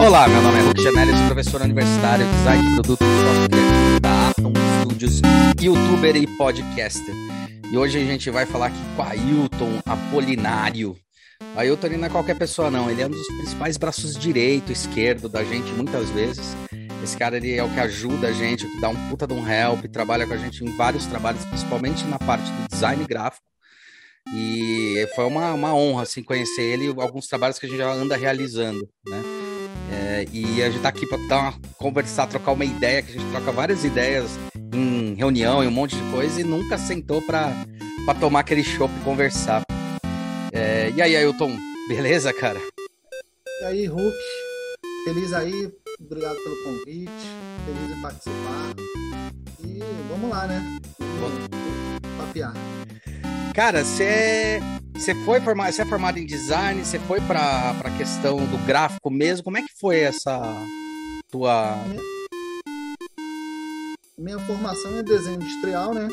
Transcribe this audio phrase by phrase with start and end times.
[0.00, 4.00] Olá, meu nome é Hulk Janelli, sou professor universitário, design de produto e sócio criativo
[4.00, 5.20] da Atom Studios,
[5.60, 7.14] youtuber e podcaster.
[7.70, 10.96] E hoje a gente vai falar aqui com Ailton Apolinário.
[11.54, 15.28] O Ailton não é qualquer pessoa não, ele é um dos principais braços direito, esquerdo
[15.28, 16.56] da gente muitas vezes.
[17.02, 19.34] Esse cara ele é o que ajuda a gente, o que dá um puta de
[19.34, 23.44] um help, trabalha com a gente em vários trabalhos, principalmente na parte do design gráfico.
[24.34, 27.92] E foi uma, uma honra assim, conhecer ele e alguns trabalhos que a gente já
[27.92, 29.22] anda realizando, né?
[29.90, 33.30] É, e a gente tá aqui para dar conversar, trocar uma ideia, que a gente
[33.30, 34.30] troca várias ideias
[34.72, 37.54] em reunião e um monte de coisa e nunca sentou para
[38.18, 39.62] tomar aquele chopp e conversar.
[40.52, 41.56] É, e aí, Ailton,
[41.88, 42.60] beleza, cara?
[43.60, 44.16] E aí, Hulk,
[45.04, 47.10] feliz aí, obrigado pelo convite,
[47.66, 48.74] feliz em participar.
[49.64, 50.78] E vamos lá, né?
[50.98, 51.48] Vamos
[52.18, 52.54] papiar.
[53.54, 54.58] Cara, você
[54.96, 59.08] você foi formado, você é formado em design, você foi para a questão do gráfico
[59.10, 59.44] mesmo.
[59.44, 60.42] Como é que foi essa
[61.30, 61.76] tua
[64.18, 66.08] minha, formação é desenho industrial, né?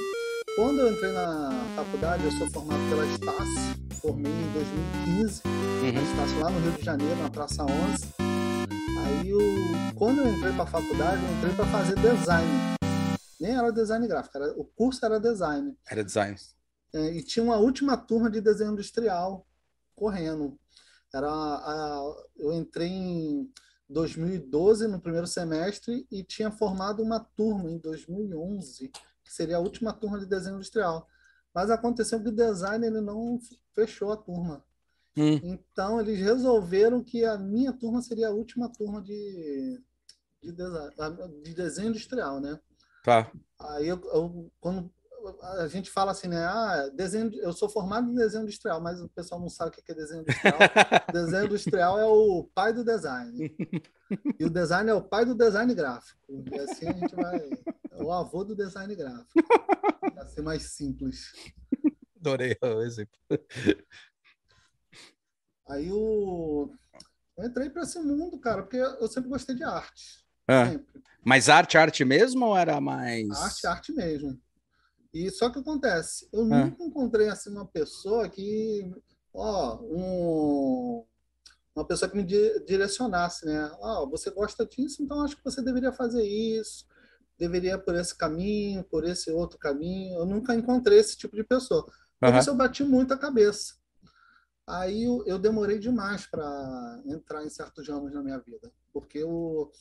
[0.56, 5.92] Quando eu entrei na faculdade, eu sou formado pela Estácio, formei em 2015, uhum.
[5.94, 7.72] na Estácio lá no Rio de Janeiro, na Praça 11.
[8.20, 9.40] Aí, eu,
[9.96, 12.50] quando eu entrei para a faculdade, eu entrei para fazer design.
[13.40, 15.76] Nem era design gráfico, era, o curso era design.
[15.90, 16.36] Era design.
[16.94, 19.46] É, e tinha uma última turma de desenho industrial
[19.96, 20.60] correndo.
[21.14, 23.52] Era a, eu entrei em
[23.90, 28.92] 2012 no primeiro semestre e tinha formado uma turma em 2011
[29.24, 31.08] que seria a última turma de desenho industrial.
[31.54, 33.40] Mas aconteceu que o design ele não
[33.74, 34.64] fechou a turma.
[35.16, 35.40] Hum.
[35.44, 39.82] Então eles resolveram que a minha turma seria a última turma de,
[40.42, 40.94] de, design,
[41.44, 42.60] de desenho industrial, né?
[43.04, 43.32] Tá.
[43.60, 44.92] Aí eu, eu, quando
[45.42, 46.44] a gente fala assim, né?
[46.46, 49.92] Ah, desenho, eu sou formado em desenho industrial, mas o pessoal não sabe o que
[49.92, 50.58] é desenho industrial.
[51.12, 53.56] desenho industrial é o pai do design.
[54.40, 56.20] E o design é o pai do design gráfico.
[56.30, 57.50] E assim a gente vai.
[57.92, 59.32] É o avô do design gráfico.
[60.14, 61.32] Para ser mais simples.
[62.20, 63.18] Adorei o exemplo.
[65.70, 66.70] Aí o...
[67.38, 70.26] eu entrei para esse mundo, cara, porque eu sempre gostei de arte.
[70.48, 70.80] É.
[71.24, 73.30] Mas arte, arte mesmo ou era mais.
[73.30, 74.40] Arte, arte mesmo.
[75.14, 76.66] E só que acontece, eu é.
[76.66, 78.90] nunca encontrei assim uma pessoa que,
[79.34, 81.06] ó, um,
[81.76, 83.72] uma pessoa que me direcionasse, né?
[83.80, 86.86] Ó, você gosta disso, então acho que você deveria fazer isso,
[87.38, 90.20] deveria por esse caminho, por esse outro caminho.
[90.20, 91.86] Eu nunca encontrei esse tipo de pessoa.
[92.20, 92.38] Por uhum.
[92.40, 93.76] isso eu bati muito a cabeça.
[94.68, 99.72] Aí eu, eu demorei demais para entrar em certos ramos na minha vida, porque eu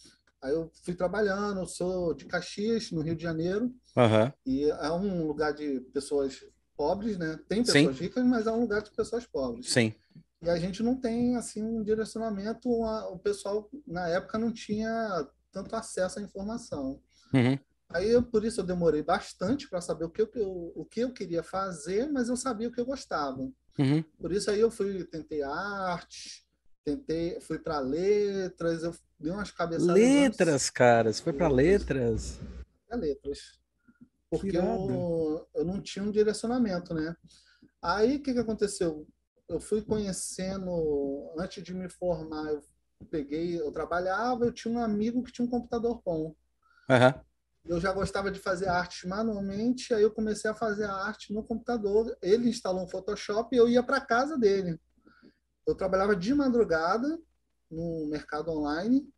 [0.42, 4.32] Aí eu fui trabalhando, eu sou de Caxias, no Rio de Janeiro, uhum.
[4.46, 6.42] e é um lugar de pessoas
[6.74, 7.38] pobres, né?
[7.46, 8.02] Tem pessoas Sim.
[8.02, 9.70] ricas, mas é um lugar de pessoas pobres.
[9.70, 9.94] Sim.
[10.42, 15.76] E a gente não tem, assim, um direcionamento, o pessoal, na época, não tinha tanto
[15.76, 16.98] acesso à informação.
[17.34, 17.58] Uhum.
[17.90, 20.30] Aí, eu, por isso, eu demorei bastante para saber o que, eu,
[20.74, 23.42] o que eu queria fazer, mas eu sabia o que eu gostava.
[23.78, 24.02] Uhum.
[24.18, 26.46] Por isso, aí eu fui, tentei arte,
[26.84, 29.94] tentei, fui para letras, eu dei umas cabeçadas.
[29.94, 32.38] Letras, cara, você foi para letras?
[32.90, 33.58] É letras.
[34.30, 37.16] Porque eu, eu não tinha um direcionamento, né?
[37.82, 39.06] Aí o que, que aconteceu?
[39.48, 42.62] Eu fui conhecendo, antes de me formar, eu
[43.10, 46.34] peguei, eu trabalhava, eu tinha um amigo que tinha um computador bom.
[46.88, 47.24] Uhum.
[47.64, 51.42] Eu já gostava de fazer arte manualmente, aí eu comecei a fazer a arte no
[51.42, 52.16] computador.
[52.22, 54.80] Ele instalou um Photoshop e eu ia para casa dele.
[55.70, 57.18] Eu trabalhava de madrugada
[57.70, 59.08] no mercado online.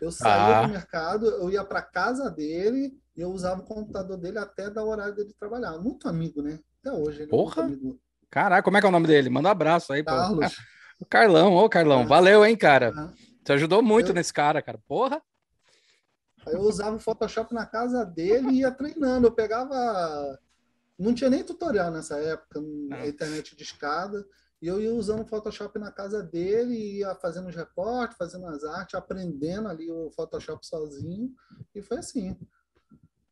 [0.00, 0.66] Eu saía ah.
[0.66, 4.84] do mercado, eu ia para casa dele e eu usava o computador dele até dar
[4.84, 5.78] o horário dele trabalhar.
[5.78, 6.58] Muito amigo, né?
[6.80, 7.22] Até hoje.
[7.22, 7.70] É Porra!
[7.70, 7.76] É
[8.30, 9.28] Caraca, como é que é o nome dele?
[9.28, 10.54] Manda um abraço aí, Carlos.
[10.54, 10.62] Pô.
[11.00, 12.06] O Carlão, ô Carlão, é.
[12.06, 12.92] valeu, hein, cara.
[12.96, 13.22] É.
[13.44, 14.14] Você ajudou muito eu...
[14.14, 14.78] nesse cara, cara.
[14.86, 15.20] Porra!
[16.46, 19.26] Aí eu usava o Photoshop na casa dele e ia treinando.
[19.26, 20.38] Eu pegava.
[20.96, 24.24] Não tinha nem tutorial nessa época, na internet de escada.
[24.62, 28.62] E eu ia usando o Photoshop na casa dele, ia fazendo os recortes, fazendo as
[28.62, 31.34] artes, aprendendo ali o Photoshop sozinho.
[31.74, 32.38] E foi assim.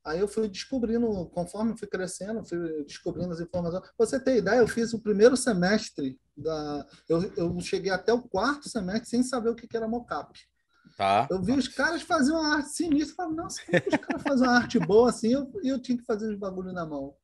[0.05, 3.83] Aí eu fui descobrindo, conforme fui crescendo, fui descobrindo as informações.
[3.83, 6.85] Pra você ter ideia, eu fiz o primeiro semestre da.
[7.09, 10.37] Eu, eu cheguei até o quarto semestre sem saber o que, que era mocap.
[10.97, 11.29] Tá.
[11.31, 14.57] Eu vi os caras fazer uma arte sinistra, falei, nossa, como os caras fazem uma
[14.57, 15.29] arte boa assim?
[15.29, 17.15] E eu, eu tinha que fazer os bagulho na mão.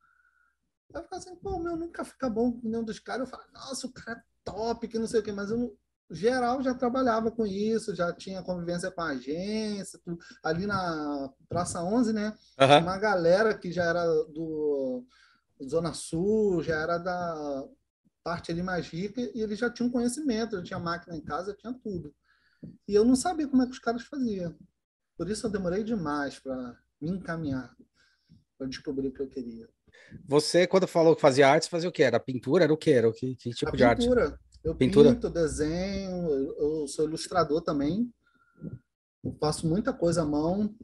[0.94, 3.23] Eu ficava assim, pô, meu nunca fica bom com nenhum dos caras.
[3.23, 5.77] Eu falo, nossa, o cara é top, que não sei o quê, mas eu,
[6.11, 10.19] geral, já trabalhava com isso, já tinha convivência com a agência, tudo.
[10.43, 12.35] ali na Praça 11, né?
[12.61, 12.79] Uhum.
[12.79, 15.05] Uma galera que já era do
[15.69, 17.69] Zona Sul, já era da
[18.23, 21.73] parte ali mais rica, e eles já tinham conhecimento, já tinha máquina em casa, tinha
[21.73, 22.15] tudo.
[22.88, 24.56] E eu não sabia como é que os caras faziam.
[25.17, 27.75] Por isso eu demorei demais para me encaminhar,
[28.59, 29.69] para descobrir o que eu queria.
[30.26, 32.02] Você, quando falou que fazia artes, fazia o quê?
[32.02, 32.64] Era pintura?
[32.64, 32.93] Era o quê?
[32.93, 34.02] Era o que, que tipo A de arte?
[34.02, 34.38] pintura.
[34.64, 35.14] Eu Pintura?
[35.14, 36.28] pinto, desenho,
[36.58, 38.12] eu sou ilustrador também.
[39.25, 40.75] Eu faço muita coisa à mão.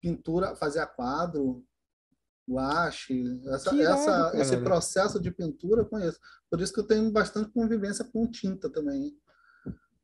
[0.00, 1.64] Pintura, fazia quadro,
[2.48, 3.40] guache.
[3.48, 6.20] Essa, Que essa, esse processo de pintura eu conheço.
[6.48, 9.16] Por isso que eu tenho bastante convivência com tinta também.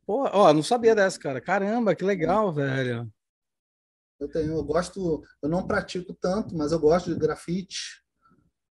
[0.04, 1.40] Pô, ó, não sabia dessa, cara.
[1.40, 3.08] Caramba, que legal, velho.
[4.18, 7.99] Eu tenho, eu gosto, eu não pratico tanto, mas eu gosto de grafite,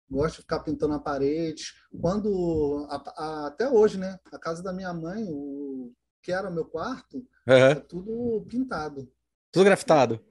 [0.10, 1.64] gosto de ficar pintando a parede.
[2.00, 4.20] Quando, a- a- até hoje, né?
[4.32, 7.80] A casa da minha mãe, o que era o meu quarto, é Aham.
[7.82, 9.12] tudo pintado.
[9.52, 10.24] Tudo grafitado.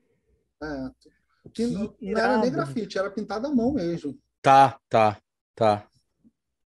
[0.62, 0.90] É,
[1.52, 4.18] que Que não, era nem grafite, era pintado à mão mesmo.
[4.40, 5.20] Tá, tá,
[5.54, 5.88] tá.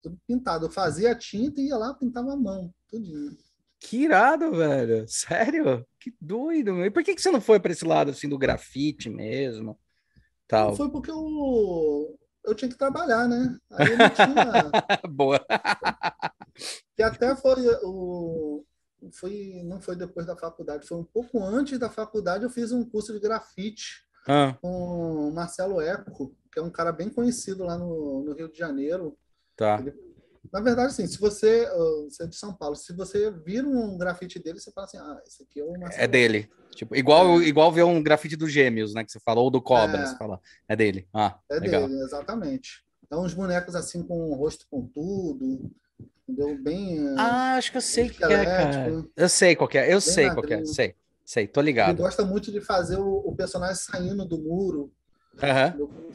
[0.01, 0.65] Tudo pintado.
[0.65, 3.37] Eu fazia tinta e ia lá pintava à mão, tudinho.
[3.79, 5.05] Que irado, velho.
[5.07, 5.85] Sério?
[5.99, 6.85] Que doido, meu.
[6.85, 9.79] E por que que você não foi para esse lado assim do grafite mesmo?
[10.47, 10.75] Tal.
[10.75, 13.57] Foi porque eu, eu tinha que trabalhar, né?
[13.71, 14.71] Aí eu não tinha.
[15.09, 15.39] Boa.
[16.95, 18.63] Que até foi o.
[19.13, 22.43] Foi, não foi depois da faculdade, foi um pouco antes da faculdade.
[22.43, 26.91] Eu fiz um curso de grafite Ah, com o Marcelo Eco, que é um cara
[26.91, 29.17] bem conhecido lá no, no Rio de Janeiro.
[29.55, 29.81] tá.
[30.51, 31.67] Na verdade, assim, se você,
[32.05, 35.21] você é de São Paulo, se você vira um grafite dele, você fala assim: ah,
[35.27, 36.49] esse aqui é o Marcelo É dele.
[36.71, 39.03] Tipo, igual, igual ver um grafite dos gêmeos, né?
[39.03, 40.05] Que você falou, ou do Cobra, É.
[40.05, 40.39] você fala.
[40.67, 41.07] É dele.
[41.13, 41.87] Ah, É legal.
[41.87, 42.83] dele, exatamente.
[43.09, 45.69] É uns bonecos assim com o rosto pontudo,
[46.27, 46.57] entendeu?
[46.63, 47.13] Bem.
[47.17, 49.05] Ah, acho que eu sei o que é, cara.
[49.15, 49.93] Eu sei qual é.
[49.93, 50.65] Eu sei qual que é.
[50.65, 50.95] Sei.
[51.25, 51.97] Sei, tô Ele ligado.
[51.97, 54.91] gosta muito de fazer o, o personagem saindo do muro,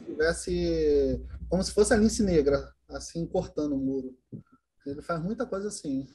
[0.05, 1.21] tivesse.
[1.49, 4.17] Como se fosse a lince negra, assim, cortando o muro.
[4.85, 6.07] Ele faz muita coisa assim.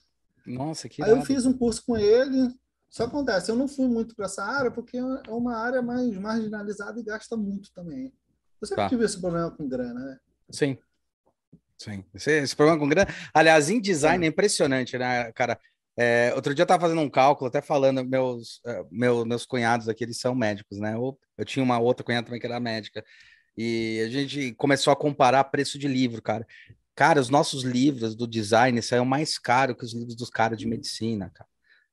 [0.46, 1.26] Nossa, que Aí eu irado.
[1.26, 2.48] fiz um curso com ele.
[2.88, 7.00] Só acontece, eu não fui muito para essa área porque é uma área mais marginalizada
[7.00, 8.12] e gasta muito também.
[8.60, 8.88] Eu sempre Tá.
[8.90, 10.19] tive esse problema com grana, né?
[10.50, 10.76] Sim.
[11.78, 12.04] Sim.
[12.14, 13.08] Esse, esse problema com grana.
[13.34, 15.58] Aliás, em design é impressionante, né, cara?
[15.96, 19.88] É, outro dia eu tava fazendo um cálculo, até falando, meus, eh, meu- meus cunhados
[19.88, 20.94] aqui, eles são médicos, né?
[20.94, 23.04] Eu, eu tinha uma outra cunhada também que era médica.
[23.56, 26.46] E a gente começou a comparar preço de livro, cara.
[26.94, 30.66] Cara, os nossos livros do design saíram mais caro que os livros dos caras de
[30.66, 31.49] medicina, cara.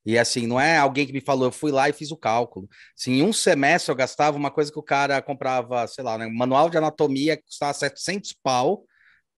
[0.05, 2.69] E assim, não é alguém que me falou, eu fui lá e fiz o cálculo.
[2.97, 6.25] Assim, em um semestre eu gastava uma coisa que o cara comprava, sei lá, né,
[6.25, 8.85] um manual de anatomia que custava 700 pau,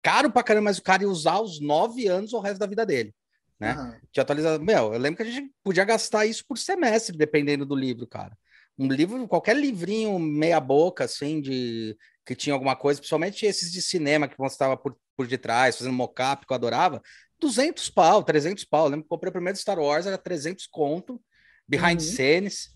[0.01, 2.67] caro pra caramba, mas o cara ia usar os nove anos ou o resto da
[2.67, 3.13] vida dele,
[3.59, 4.00] né?
[4.12, 4.59] De atualizar.
[4.59, 8.38] Meu, eu lembro que a gente podia gastar isso por semestre, dependendo do livro, cara.
[8.77, 14.27] Um livro, qualquer livrinho meia-boca, assim, de que tinha alguma coisa, principalmente esses de cinema
[14.27, 17.01] que mostrava por, por detrás, fazendo mocap, que eu adorava,
[17.39, 18.85] 200 pau, 300 pau.
[18.85, 21.21] Eu lembro que comprei o primeiro Star Wars, era 300 conto,
[21.68, 22.07] behind Uhum.
[22.07, 22.69] scenes.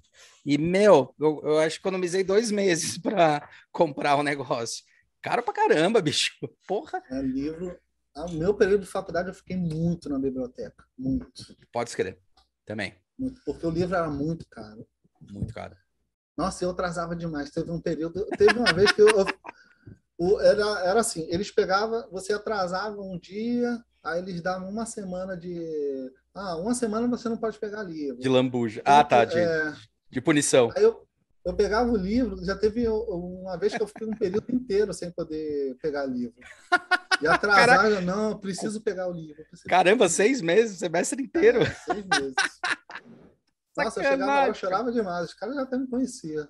[0.45, 4.83] E, meu, eu, eu acho que economizei dois meses para comprar o negócio.
[5.21, 6.33] Caro pra caramba, bicho.
[6.67, 7.01] Porra.
[7.11, 7.77] É, livro.
[8.15, 10.85] No meu período de faculdade, eu fiquei muito na biblioteca.
[10.97, 11.55] Muito.
[11.71, 12.17] Pode escrever.
[12.65, 12.95] Também.
[13.19, 14.87] muito porque o livro era muito caro.
[15.21, 15.75] Muito caro.
[16.37, 17.49] Nossa, eu atrasava demais.
[17.51, 18.25] Teve um período.
[18.37, 19.07] Teve uma vez que eu.
[19.09, 19.25] eu-
[20.17, 25.35] o- era, era assim: eles pegavam, você atrasava um dia, aí eles davam uma semana
[25.37, 25.59] de.
[26.33, 28.19] Ah, uma semana você não pode pegar livro.
[28.19, 28.81] De lambuja.
[28.85, 29.23] Ah, tá.
[29.25, 29.73] De, É,
[30.09, 30.71] de punição.
[30.75, 31.07] aí eu,
[31.45, 35.11] eu pegava o livro, já teve uma vez que eu fiquei um período inteiro sem
[35.11, 36.35] poder pegar livro.
[37.21, 39.45] E atrasar, eu, não, eu preciso pegar o livro.
[39.67, 41.61] Caramba, seis meses, semestre inteiro.
[41.61, 42.35] É, seis meses.
[43.77, 44.59] Nossa, eu chegava lá, eu Sacanagem.
[44.61, 45.25] chorava demais.
[45.29, 46.47] Os caras já até me conheciam.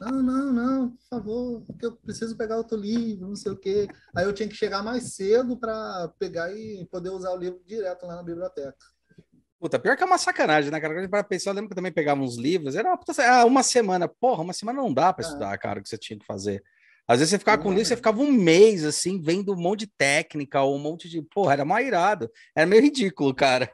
[0.00, 3.88] Não, não, não, por favor, porque eu preciso pegar outro livro, não sei o quê.
[4.14, 8.04] Aí eu tinha que chegar mais cedo para pegar e poder usar o livro direto
[8.06, 8.74] lá na biblioteca.
[9.60, 11.08] Puta, pior que é uma sacanagem, né, cara?
[11.08, 13.62] Para pensar, eu lembro que eu também pegava uns livros, era uma, puta- ah, uma
[13.62, 14.08] semana.
[14.08, 15.28] Porra, uma semana não dá para Ah.
[15.28, 16.62] estudar, cara, o que você tinha que fazer.
[17.06, 19.80] Às vezes você ficava com Não, livro, você ficava um mês, assim, vendo um monte
[19.80, 21.22] de técnica, ou um monte de.
[21.22, 22.28] Porra, era mais irado.
[22.56, 23.70] Era meio ridículo, cara.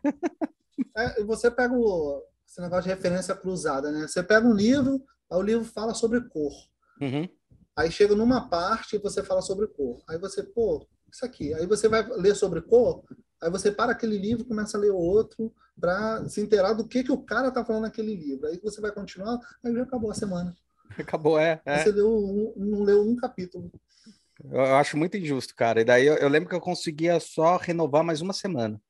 [0.94, 4.06] É, você pega o, esse negócio de referência cruzada, né?
[4.06, 6.52] Você pega um livro, aí o livro fala sobre cor.
[7.00, 7.28] Uhum.
[7.76, 10.02] Aí chega numa parte e você fala sobre cor.
[10.08, 11.54] Aí você, pô, isso aqui.
[11.54, 13.04] Aí você vai ler sobre cor,
[13.40, 17.04] aí você para aquele livro e começa a ler outro para se inteirar do que,
[17.04, 18.48] que o cara tá falando naquele livro.
[18.48, 20.56] Aí você vai continuar, aí já acabou a semana.
[20.98, 21.60] Acabou, é.
[21.66, 21.84] é.
[21.84, 23.70] Você leu um- não leu um capítulo.
[24.42, 25.80] Eu, eu acho muito injusto, cara.
[25.80, 28.80] E daí eu, eu lembro que eu conseguia só renovar mais uma semana.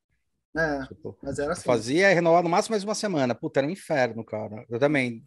[0.57, 1.61] É, Tipo, mas era assim.
[1.63, 3.35] fazia renovar no máximo mais uma semana.
[3.35, 4.65] Puta, era um inferno, cara.
[4.69, 5.23] Eu também.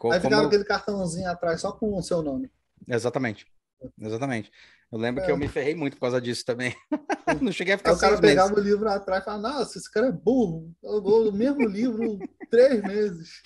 [0.00, 2.50] Co- Aí ficava aquele cartãozinho atrás só com o seu nome.
[2.88, 3.46] Exatamente.
[4.00, 4.50] exatamente.
[4.90, 5.26] Eu lembro é.
[5.26, 6.74] que eu me ferrei muito por causa disso também.
[7.38, 9.92] não cheguei a ficar Aí O cara pegava o livro atrás e falava, nossa, esse
[9.92, 10.72] cara é burro.
[10.82, 12.18] Eu vou o mesmo livro
[12.50, 13.42] três meses.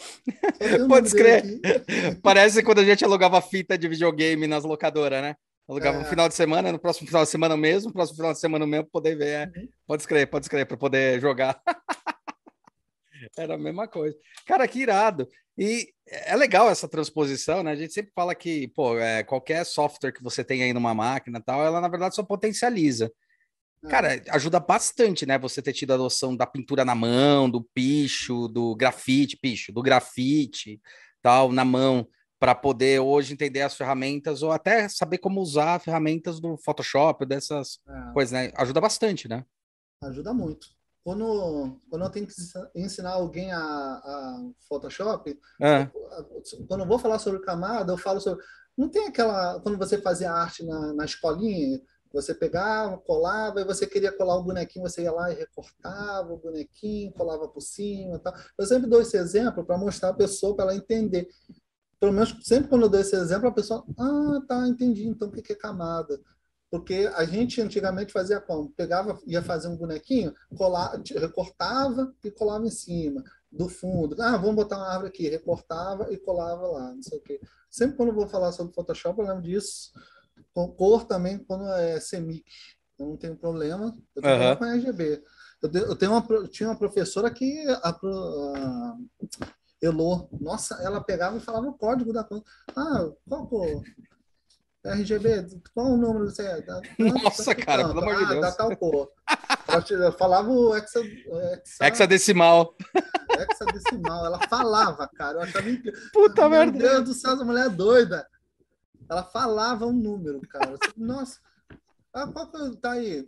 [0.87, 1.61] Pode escrever.
[2.23, 5.34] Parece quando a gente alugava fita de videogame nas locadoras, né?
[5.68, 6.00] Alugava é.
[6.02, 8.64] no final de semana, no próximo final de semana mesmo, no próximo final de semana
[8.64, 9.26] mesmo, poder ver.
[9.26, 9.52] É.
[9.58, 9.68] Uhum.
[9.88, 11.61] Pode escrever, pode escrever, para poder jogar.
[13.36, 14.16] Era a mesma coisa.
[14.46, 15.28] Cara, que irado.
[15.56, 17.70] E é legal essa transposição, né?
[17.70, 21.40] A gente sempre fala que, pô, é, qualquer software que você tem aí numa máquina
[21.40, 23.10] tal, ela na verdade só potencializa.
[23.84, 23.88] É.
[23.88, 25.38] Cara, ajuda bastante, né?
[25.38, 29.82] Você ter tido a noção da pintura na mão, do picho, do grafite, picho, do
[29.82, 30.80] grafite,
[31.22, 32.06] tal, na mão,
[32.38, 37.78] para poder hoje entender as ferramentas ou até saber como usar ferramentas do Photoshop, dessas
[37.88, 38.12] é.
[38.12, 38.52] coisas, né?
[38.56, 39.44] Ajuda bastante, né?
[40.02, 40.74] Ajuda muito
[41.04, 42.34] quando, quando eu tenho que
[42.75, 45.87] ensinar alguém a, a Photoshop, é.
[46.66, 48.42] quando eu vou falar sobre camada, eu falo sobre.
[48.76, 49.61] Não tem aquela.
[49.61, 51.78] Quando você fazia arte na, na escolinha,
[52.11, 56.38] você pegava, colava, e você queria colar um bonequinho, você ia lá e recortava o
[56.38, 58.18] bonequinho, colava por cima.
[58.18, 58.32] Tal.
[58.56, 61.28] Eu sempre dou esse exemplo para mostrar a pessoa, para ela entender.
[62.00, 65.32] Pelo menos sempre quando eu dou esse exemplo, a pessoa, ah, tá, entendi, então o
[65.32, 66.18] que é camada?
[66.74, 68.68] Porque a gente antigamente fazia como?
[68.68, 74.20] Pegava, ia fazer um bonequinho, colava, recortava e colava em cima do fundo.
[74.20, 77.40] Ah, vamos botar uma árvore aqui, recortava e colava lá, não sei o quê.
[77.70, 79.92] Sempre quando eu vou falar sobre Photoshop, eu lembro disso.
[80.52, 82.44] Com cor também, quando é semic,
[82.98, 83.96] eu não tenho problema.
[84.16, 84.56] Eu tenho uhum.
[84.56, 85.22] com RGB.
[85.62, 88.96] Eu, eu, tenho uma, eu tinha uma professora que a, a
[89.80, 92.50] Elô, nossa, ela pegava e falava o código da conta.
[92.74, 93.80] Ah, qual cor?
[94.84, 96.64] RGB, qual o número você é?
[96.98, 98.40] Nossa, cara, pelo amor de ah, Deus.
[98.42, 99.10] Da tal cor.
[99.90, 102.76] Eu falava o hexa, hexa, hexadecimal.
[103.30, 104.26] Hexadecimal.
[104.26, 105.38] Ela falava, cara.
[105.38, 105.98] Eu achava incrível.
[106.12, 106.78] Puta Meu merda.
[106.78, 108.26] Meu Deus do céu, essa mulher é doida.
[109.08, 110.76] Ela falava um número, cara.
[110.96, 111.38] Nossa.
[112.12, 113.24] Ah, qual que tá aí?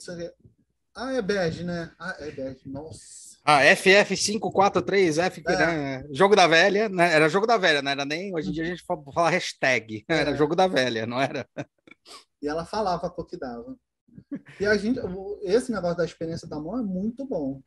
[0.97, 1.93] Ah, é bege, né?
[1.99, 2.67] Ah, é bege.
[2.67, 3.37] Nossa.
[3.45, 5.57] Ah, FF543F, é.
[5.57, 6.09] né?
[6.11, 7.13] Jogo da velha, né?
[7.13, 8.35] Era jogo da velha, não era nem.
[8.35, 10.05] Hoje em dia a gente fala hashtag.
[10.09, 10.21] É.
[10.21, 11.47] Era jogo da velha, não era?
[12.41, 13.77] E ela falava o que dava.
[14.59, 14.99] E a gente,
[15.43, 17.61] esse negócio da experiência da mão é muito bom.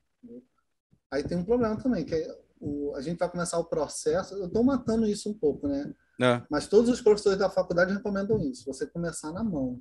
[1.12, 4.36] Aí tem um problema também, que é o, a gente vai começar o processo.
[4.36, 5.93] Eu estou matando isso um pouco, né?
[6.19, 6.41] É.
[6.50, 9.79] Mas todos os professores da faculdade recomendam isso, você começar na mão.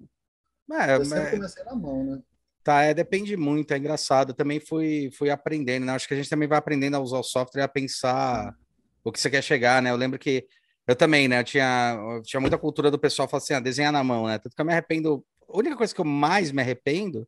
[0.71, 2.23] É, eu sempre comecei na mão, né?
[2.69, 4.33] Tá, é, depende muito, é engraçado.
[4.33, 5.93] Eu também fui, fui aprendendo, né?
[5.93, 8.55] Acho que a gente também vai aprendendo a usar o software e a pensar
[9.03, 9.91] o que você quer chegar, né?
[9.91, 10.47] Eu lembro que
[10.87, 11.41] eu também, né?
[11.41, 14.39] Eu tinha, eu tinha muita cultura do pessoal falar assim, ah, desenhar na mão, né?
[14.39, 15.25] Tanto que eu me arrependo.
[15.49, 17.27] A única coisa que eu mais me arrependo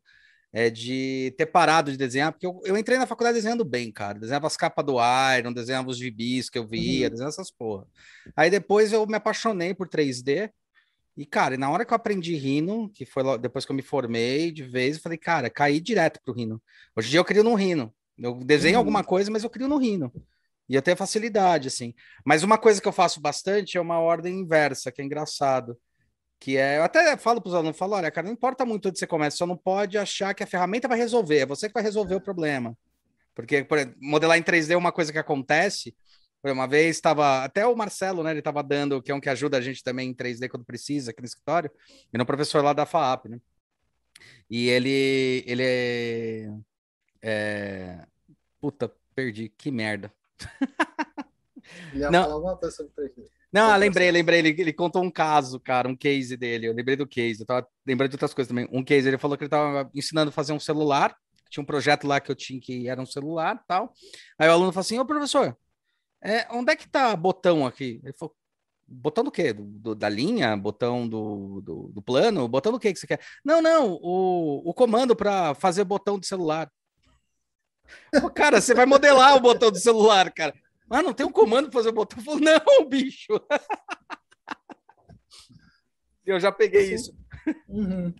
[0.53, 4.19] é de ter parado de desenhar, porque eu, eu entrei na faculdade desenhando bem, cara.
[4.19, 4.97] Desenhava as capas do
[5.39, 7.11] Iron, desenhava os gibis que eu via, uhum.
[7.13, 7.87] desenhava essas porra.
[8.35, 10.51] Aí depois eu me apaixonei por 3D
[11.15, 14.51] e, cara, na hora que eu aprendi Rhino, que foi depois que eu me formei
[14.51, 16.61] de vez, eu falei, cara, caí direto pro Rhino.
[16.95, 17.93] Hoje em dia eu crio no Rhino.
[18.17, 18.79] Eu desenho uhum.
[18.79, 20.11] alguma coisa, mas eu crio no Rhino.
[20.69, 21.93] E eu tenho facilidade, assim.
[22.25, 25.77] Mas uma coisa que eu faço bastante é uma ordem inversa, que é engraçado.
[26.39, 28.97] Que é, eu até falo para os alunos, falo, olha, cara, não importa muito onde
[28.97, 31.83] você começa, só não pode achar que a ferramenta vai resolver, é você que vai
[31.83, 32.75] resolver o problema.
[33.35, 35.95] Porque, por exemplo, modelar em 3D é uma coisa que acontece,
[36.43, 38.31] uma vez estava, até o Marcelo, né?
[38.31, 41.11] Ele estava dando, que é um que ajuda a gente também em 3D quando precisa,
[41.11, 41.69] aqui no escritório,
[42.11, 43.39] e no professor lá da FAAP, né?
[44.49, 46.49] E ele, ele é,
[47.21, 48.05] é...
[48.59, 50.11] Puta, perdi, que merda.
[51.93, 52.23] Ele ia não.
[52.23, 53.29] falar alguma coisa sobre 3D.
[53.51, 54.39] Não, lembrei, lembrei.
[54.39, 56.67] Ele, ele contou um caso, cara, um case dele.
[56.67, 57.41] Eu lembrei do case.
[57.41, 58.67] Eu tava lembrando de outras coisas também.
[58.71, 61.15] Um case, ele falou que ele tava ensinando a fazer um celular.
[61.49, 63.93] Tinha um projeto lá que eu tinha que era um celular tal.
[64.39, 65.57] Aí o aluno falou assim: Ô professor,
[66.23, 67.99] é, onde é que tá botão aqui?
[68.03, 68.35] Ele falou,
[68.87, 69.53] botão do quê?
[69.53, 70.55] Do, do, da linha?
[70.55, 72.47] Botão do, do, do, plano?
[72.47, 73.21] Botão do quê que você quer?
[73.43, 76.71] Não, não, o, o comando para fazer botão de celular.
[78.21, 80.53] Pô, cara, você vai modelar o botão do celular, cara.
[80.89, 82.19] Ah, não tem um comando para fazer o botão?
[82.19, 83.33] Eu falo, não, bicho.
[86.25, 87.15] Eu já peguei isso.
[87.67, 88.13] Uhum.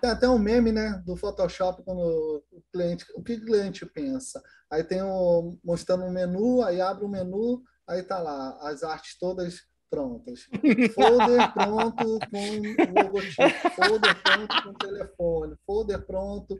[0.00, 4.42] Tem até um meme, né, do Photoshop quando o cliente, o que o cliente pensa?
[4.70, 8.82] Aí tem o mostrando um menu, aí abre o um menu, aí tá lá as
[8.82, 10.48] artes todas prontas.
[10.94, 16.58] Folder pronto com logotipo, folder pronto com telefone, folder pronto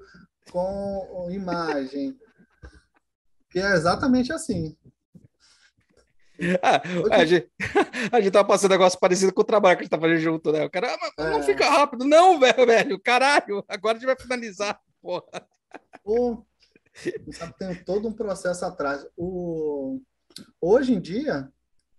[0.50, 2.14] com imagem.
[3.50, 4.76] Que é exatamente assim.
[6.62, 6.82] Ah,
[7.16, 7.50] a, gente,
[8.12, 10.20] a gente tava passando um negócio parecido com o trabalho que a gente tava fazendo
[10.20, 10.64] junto, né?
[10.64, 11.42] O cara, ah, mas não é.
[11.42, 12.04] fica rápido.
[12.04, 15.24] Não, velho, velho, caralho, agora a gente vai finalizar, porra.
[16.04, 16.42] O,
[17.32, 19.06] sabe, tem todo um processo atrás.
[19.16, 20.00] O,
[20.60, 21.50] hoje em dia,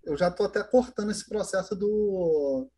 [0.04, 2.70] eu já tô até cortando esse processo do,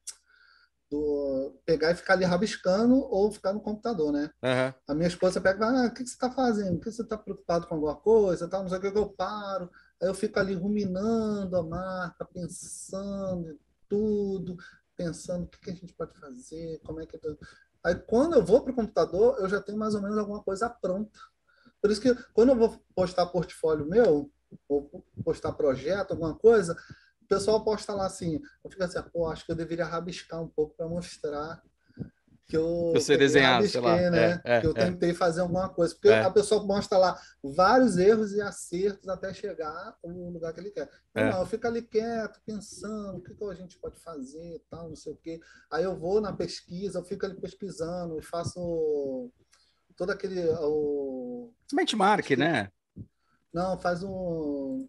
[0.90, 4.30] do, pegar e ficar ali rabiscando ou ficar no computador, né?
[4.44, 4.74] Uhum.
[4.88, 6.78] A minha esposa pega e fala, ah, o que, que você está fazendo?
[6.78, 8.48] O que você está preocupado com alguma coisa?
[8.48, 9.70] Tá, não sei o que, eu paro.
[10.02, 14.58] Aí eu fico ali ruminando a marca, pensando em tudo,
[14.96, 17.20] pensando o que, que a gente pode fazer, como é que...
[17.84, 20.70] Aí quando eu vou para o computador, eu já tenho mais ou menos alguma coisa
[20.70, 21.20] pronta.
[21.82, 24.32] Por isso que quando eu vou postar portfólio meu,
[24.68, 26.76] ou postar projeto, alguma coisa,
[27.22, 30.48] o pessoal posta lá assim, eu fico assim, pô, acho que eu deveria rabiscar um
[30.48, 31.62] pouco para mostrar
[32.48, 33.96] que eu, eu sei desenhar, sei lá.
[34.10, 34.42] né?
[34.44, 34.86] É, é, que eu é.
[34.86, 35.94] tentei fazer alguma coisa.
[35.96, 36.22] Porque é.
[36.22, 40.90] a pessoa mostra lá vários erros e acertos até chegar no lugar que ele quer.
[41.16, 41.32] É.
[41.32, 44.96] Não, eu fico ali quieto, pensando o que, que a gente pode fazer, tal, não
[44.96, 45.40] sei o quê.
[45.72, 49.32] Aí eu vou na pesquisa, eu fico ali pesquisando, faço
[49.98, 50.48] todo aquele.
[50.62, 51.52] O...
[51.74, 52.70] Benchmark, né?
[53.52, 54.88] Não, faz um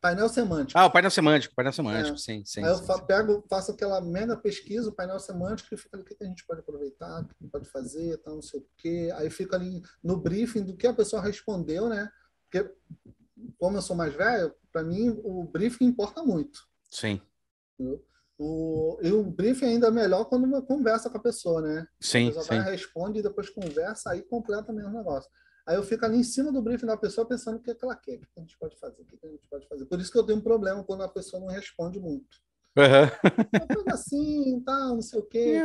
[0.00, 0.78] painel semântico.
[0.78, 2.18] Ah, o painel semântico, painel semântico, é.
[2.18, 2.64] sim, sim.
[2.64, 3.06] Aí sim, eu sim.
[3.06, 6.46] pego, faço aquela mega pesquisa, o painel semântico, e fica ali o que a gente
[6.46, 9.10] pode aproveitar, o que pode fazer, tal, não sei o quê.
[9.16, 12.10] Aí fica ali no briefing do que a pessoa respondeu, né?
[12.42, 12.70] Porque,
[13.58, 16.66] como eu sou mais velho, para mim o briefing importa muito.
[16.90, 17.20] Sim.
[18.38, 21.88] O, e o briefing ainda é melhor quando uma conversa com a pessoa, né?
[21.98, 22.48] Sim, a pessoa sim.
[22.50, 25.30] vai, responde e depois conversa, aí completa mesmo o negócio.
[25.66, 27.84] Aí eu fico ali em cima do briefing da pessoa pensando o que, é que
[27.84, 29.84] ela quer, o que a gente pode fazer, o que a gente pode fazer.
[29.86, 32.38] Por isso que eu tenho um problema quando a pessoa não responde muito.
[32.76, 33.92] Uhum.
[33.92, 35.58] assim, tá, não sei o quê.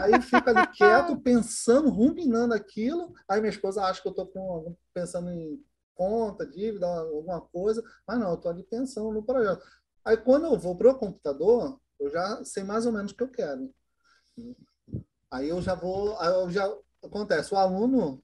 [0.00, 3.12] Aí fica ali quieto, pensando, ruminando aquilo.
[3.28, 5.62] Aí minha esposa acha que eu tô com, pensando em
[5.94, 7.82] conta, dívida, alguma coisa.
[8.06, 9.62] Mas não, eu tô ali pensando no projeto.
[10.04, 13.28] Aí quando eu vou pro computador, eu já sei mais ou menos o que eu
[13.28, 13.74] quero.
[15.30, 16.72] Aí eu já vou, aí eu já
[17.02, 18.22] acontece, o aluno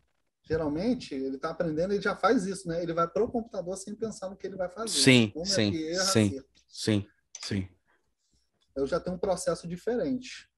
[0.50, 2.83] geralmente ele está aprendendo, ele já faz isso, né?
[2.83, 4.99] Ele vai para o computador sem pensar no que ele vai fazer.
[4.99, 7.07] Sim, Como sim, é erra, sim, sim,
[7.40, 7.69] sim.
[8.75, 10.49] Eu já tenho um processo diferente.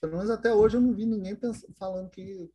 [0.00, 1.38] Pelo menos até hoje eu não vi ninguém
[1.78, 2.50] falando que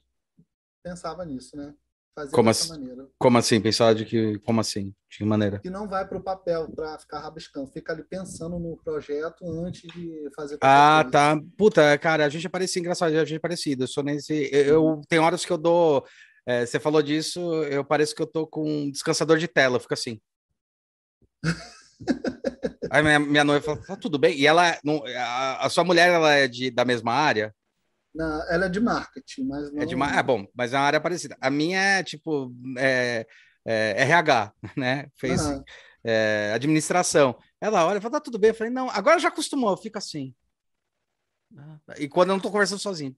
[0.82, 1.76] pensava nisso, né?
[2.16, 3.08] Fazer como dessa assim, maneira.
[3.20, 3.62] Como assim?
[3.62, 4.40] Pensar de que.
[4.40, 4.94] Como assim?
[5.10, 5.60] De que maneira?
[5.60, 9.82] Que não vai para o papel para ficar rabiscando, fica ali pensando no projeto antes
[9.94, 10.58] de fazer.
[10.62, 11.12] Ah, coisa.
[11.12, 11.42] tá.
[11.56, 13.84] Puta, cara, a gente é parecido, engraçado, a gente é parecido.
[13.84, 14.50] Eu sou nesse.
[14.52, 16.04] Eu, eu tem horas que eu dou
[16.50, 19.94] é, você falou disso, eu pareço que eu tô com um descansador de tela, fica
[19.94, 20.20] assim.
[22.90, 24.36] Aí minha, minha noiva fala, tá tudo bem?
[24.36, 27.54] E ela, não, a, a, sua mulher, ela é de, da mesma área?
[28.16, 29.80] Não, ela é de marketing, mas não...
[29.80, 31.38] É de é bom, mas é uma área parecida.
[31.40, 33.28] A minha é, tipo, é,
[33.64, 35.08] é RH, né?
[35.18, 35.40] Fez
[36.04, 37.38] é, administração.
[37.62, 38.50] Ela olha e fala, tá tudo bem?
[38.50, 40.34] Eu falei, não, agora já acostumou, fica assim.
[42.00, 43.16] E quando eu não tô conversando sozinho,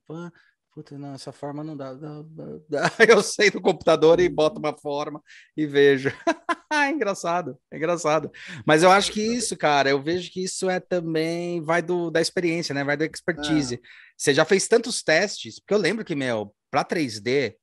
[0.74, 2.24] Puta, não, essa forma não dá, dá,
[2.70, 2.92] dá.
[3.10, 5.22] Eu sei do computador e boto uma forma
[5.56, 6.10] e vejo.
[6.72, 8.32] é engraçado, é engraçado.
[8.66, 12.22] Mas eu acho que isso, cara, eu vejo que isso é também, vai do, da
[12.22, 12.86] experiência, né?
[12.86, 13.76] Vai da expertise.
[13.76, 13.80] É.
[14.16, 17.56] Você já fez tantos testes, porque eu lembro que, meu, para 3D,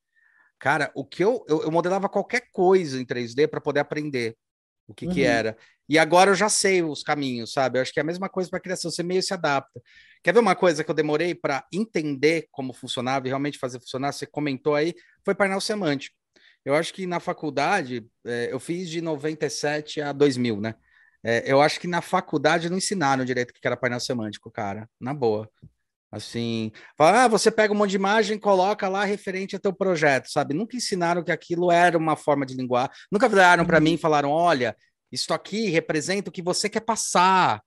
[0.59, 4.37] cara, o que eu, eu, eu modelava qualquer coisa em 3D para poder aprender
[4.89, 5.13] o que, uhum.
[5.13, 5.57] que era.
[5.89, 7.79] E agora eu já sei os caminhos, sabe?
[7.79, 9.81] Eu acho que é a mesma coisa para criação, você meio se adapta.
[10.23, 14.13] Quer ver uma coisa que eu demorei para entender como funcionava e realmente fazer funcionar?
[14.13, 16.17] Você comentou aí, foi painel semântico.
[16.65, 20.75] Eu acho que na faculdade, é, eu fiz de 97 a 2000, né?
[21.23, 24.89] É, eu acho que na faculdade não ensinaram direito o que era painel semântico, cara.
[25.01, 25.51] Na boa.
[26.11, 30.31] Assim, fala, ah, você pega um monte de imagem, coloca lá referente ao teu projeto,
[30.31, 30.55] sabe?
[30.55, 32.91] Nunca ensinaram que aquilo era uma forma de linguagem.
[33.13, 34.01] Nunca viraram para mim e uhum.
[34.01, 34.75] falaram, olha,
[35.13, 37.63] isso aqui representa o que você quer passar,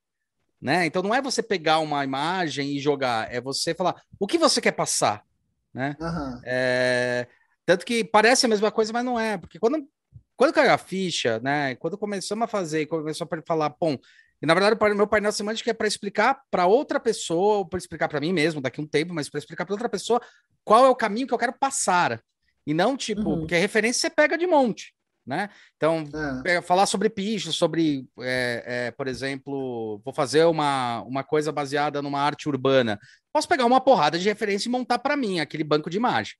[0.59, 0.87] né?
[0.87, 4.59] Então não é você pegar uma imagem e jogar, é você falar o que você
[4.59, 5.23] quer passar,
[5.71, 5.95] né?
[5.99, 6.41] Uhum.
[6.43, 7.27] É...
[7.63, 9.87] Tanto que parece a mesma coisa, mas não é, porque quando
[10.35, 11.75] quando caiu a ficha, né?
[11.75, 13.95] Quando começamos a fazer, começou a falar, bom,
[14.41, 17.77] e na verdade, o meu painel semântico é para explicar para outra pessoa, ou para
[17.77, 20.19] explicar para mim mesmo daqui a um tempo, mas para explicar para outra pessoa
[20.63, 22.19] qual é o caminho que eu quero passar.
[22.65, 23.39] E não tipo, uhum.
[23.39, 25.49] porque referência você pega de monte, né?
[25.77, 26.03] Então,
[26.45, 26.59] é.
[26.61, 32.19] falar sobre pichos, sobre, é, é, por exemplo, vou fazer uma, uma coisa baseada numa
[32.19, 32.99] arte urbana.
[33.31, 36.33] Posso pegar uma porrada de referência e montar para mim aquele banco de imagem.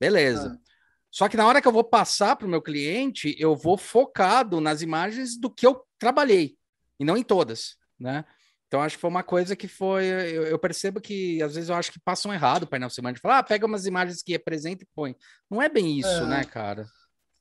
[0.00, 0.58] Beleza.
[0.60, 0.66] É.
[1.12, 4.60] Só que na hora que eu vou passar para o meu cliente, eu vou focado
[4.60, 6.56] nas imagens do que eu trabalhei
[6.98, 8.24] e não em todas, né?
[8.66, 10.06] Então acho que foi uma coisa que foi.
[10.06, 13.22] Eu, eu, percebo que às vezes eu acho que passam errado o painel semântico.
[13.22, 15.16] Fala, ah, pega umas imagens que representam e põe.
[15.48, 16.84] Não é bem isso, é, né, cara?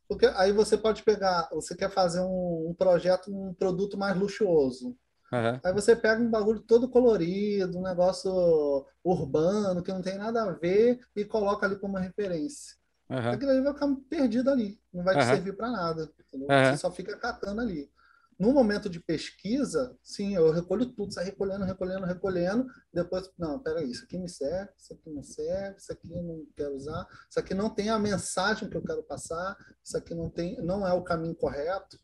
[0.08, 4.96] Porque aí você pode pegar, você quer fazer um, um projeto, um produto mais luxuoso.
[5.32, 5.60] Uhum.
[5.64, 10.52] Aí você pega um bagulho todo colorido, um negócio urbano, que não tem nada a
[10.52, 12.76] ver, e coloca ali como referência.
[13.10, 13.32] Uhum.
[13.32, 16.12] Aquilo ali vai ficar perdido ali, não vai te servir para nada.
[16.32, 17.90] Você só fica catando ali.
[18.38, 22.68] No momento de pesquisa, sim, eu recolho tudo, saio recolhendo, recolhendo, recolhendo.
[22.94, 26.46] Depois, não, peraí, isso aqui me serve, isso aqui não serve, isso aqui eu não
[26.56, 30.30] quero usar, isso aqui não tem a mensagem que eu quero passar, isso aqui não
[30.30, 31.98] tem, não é o caminho correto.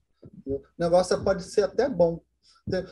[0.45, 2.21] O negócio pode ser até bom.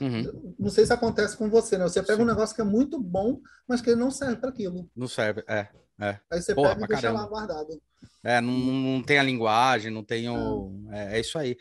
[0.01, 0.55] Uhum.
[0.59, 1.83] Não sei se acontece com você, né?
[1.85, 2.23] Você pega sim.
[2.23, 4.89] um negócio que é muito bom, mas que ele não serve para aquilo.
[4.95, 5.69] Não serve, é.
[6.01, 6.19] é.
[6.29, 7.21] Aí você Porra, pega e deixa caramba.
[7.21, 7.81] lá guardado.
[8.23, 10.87] É, não, não tem a linguagem, não tem o.
[10.91, 11.55] É, é isso aí.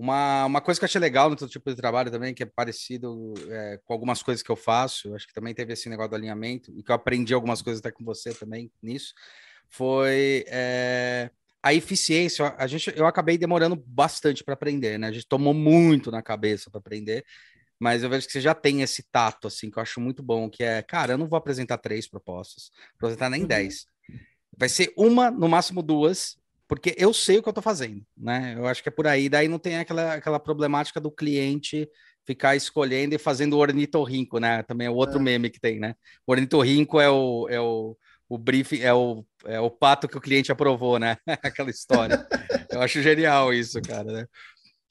[0.00, 2.46] Uma, uma coisa que eu achei legal no teu tipo de trabalho também, que é
[2.46, 6.16] parecido é, com algumas coisas que eu faço, acho que também teve esse negócio do
[6.16, 9.12] alinhamento, e que eu aprendi algumas coisas até com você também nisso,
[9.68, 11.28] foi é,
[11.62, 12.54] a eficiência.
[12.56, 15.08] A gente, eu acabei demorando bastante para aprender, né?
[15.08, 17.22] A gente tomou muito na cabeça para aprender,
[17.78, 20.48] mas eu vejo que você já tem esse tato, assim, que eu acho muito bom,
[20.48, 23.48] que é, cara, eu não vou apresentar três propostas, vou apresentar nem uhum.
[23.48, 23.84] dez.
[24.56, 26.39] Vai ser uma, no máximo duas,
[26.70, 28.54] porque eu sei o que eu estou fazendo, né?
[28.56, 29.28] Eu acho que é por aí.
[29.28, 31.90] Daí não tem aquela, aquela problemática do cliente
[32.24, 34.62] ficar escolhendo e fazendo o ornitorrinco, né?
[34.62, 35.20] Também é o outro é.
[35.20, 35.96] meme que tem, né?
[36.24, 37.96] O ornitorrinco é o, é o,
[38.28, 41.16] o briefing, é o, é o pato que o cliente aprovou, né?
[41.42, 42.24] aquela história.
[42.70, 44.26] eu acho genial isso, cara, né?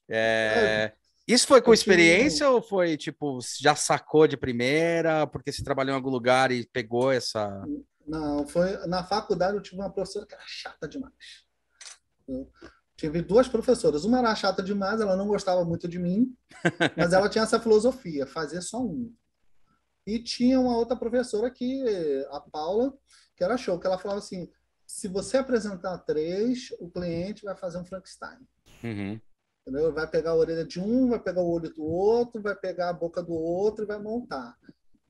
[0.10, 0.92] É...
[1.26, 5.96] Isso foi com experiência ou foi tipo, já sacou de primeira, porque você trabalhou em
[5.96, 7.64] algum lugar e pegou essa.
[8.06, 11.48] Não, foi na faculdade eu tive uma professora que era chata demais.
[12.30, 12.48] Eu
[12.96, 14.04] tive duas professoras.
[14.04, 16.36] Uma era chata demais, ela não gostava muito de mim,
[16.98, 19.14] mas ela tinha essa filosofia, fazer só um.
[20.06, 21.84] E tinha uma outra professora que,
[22.32, 22.94] a Paula,
[23.36, 24.50] que era show, que ela falava assim:
[24.86, 28.40] se você apresentar três, o cliente vai fazer um Frankenstein.
[28.84, 29.20] Uhum.
[29.62, 29.94] Entendeu?
[29.94, 32.94] Vai pegar a orelha de um, vai pegar o olho do outro, vai pegar a
[32.94, 34.58] boca do outro e vai montar.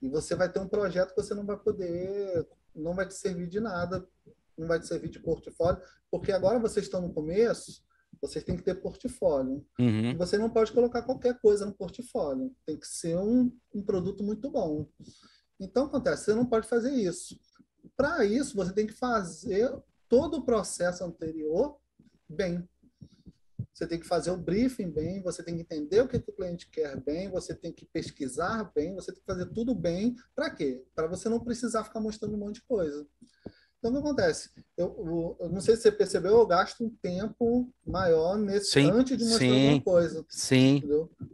[0.01, 3.47] E você vai ter um projeto que você não vai poder, não vai te servir
[3.47, 4.05] de nada
[4.59, 7.83] não vai te servir de portfólio, porque agora vocês estão no começo,
[8.21, 9.65] vocês têm que ter portfólio.
[9.79, 10.17] Uhum.
[10.17, 12.53] você não pode colocar qualquer coisa no portfólio.
[12.65, 14.87] Tem que ser um, um produto muito bom.
[15.59, 17.39] Então, acontece, você não pode fazer isso.
[17.95, 19.71] Para isso, você tem que fazer
[20.07, 21.77] todo o processo anterior
[22.27, 22.67] bem.
[23.73, 26.35] Você tem que fazer o briefing bem, você tem que entender o que, que o
[26.35, 30.15] cliente quer bem, você tem que pesquisar bem, você tem que fazer tudo bem.
[30.35, 30.83] Para quê?
[30.93, 33.07] Para você não precisar ficar mostrando um monte de coisa.
[33.79, 34.49] Então, o que acontece?
[34.77, 39.17] Eu, eu, não sei se você percebeu, eu gasto um tempo maior nesse sim, antes
[39.17, 40.25] de mostrar sim, alguma coisa.
[40.29, 40.83] Sim.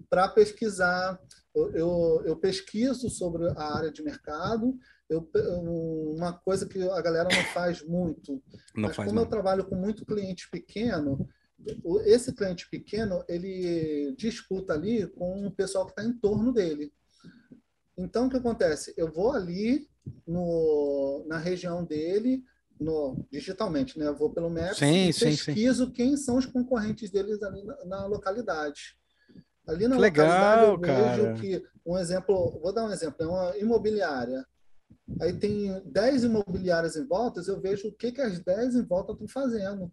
[0.09, 1.19] Para pesquisar.
[1.55, 4.77] Eu, eu, eu, pesquiso sobre a área de mercado.
[5.09, 5.27] Eu,
[6.13, 8.33] uma coisa que a galera não faz muito.
[8.75, 9.23] Não mas faz como não.
[9.23, 11.27] eu trabalho com muito cliente pequeno,
[12.05, 16.91] esse cliente pequeno ele disputa ali com o pessoal que está em torno dele.
[17.97, 18.93] Então, o que acontece?
[18.97, 19.87] Eu vou ali
[20.27, 22.43] no, na região dele,
[22.79, 24.07] no, digitalmente, né?
[24.07, 25.91] Eu vou pelo Maps sim, e sim, pesquiso sim.
[25.91, 28.97] quem são os concorrentes deles ali na, na localidade.
[29.67, 33.57] Ali na Legal, localidade eu vejo que, um exemplo, vou dar um exemplo, é uma
[33.57, 34.45] imobiliária.
[35.21, 39.13] Aí tem 10 imobiliárias em volta, eu vejo o que, que as 10 em volta
[39.13, 39.91] estão fazendo.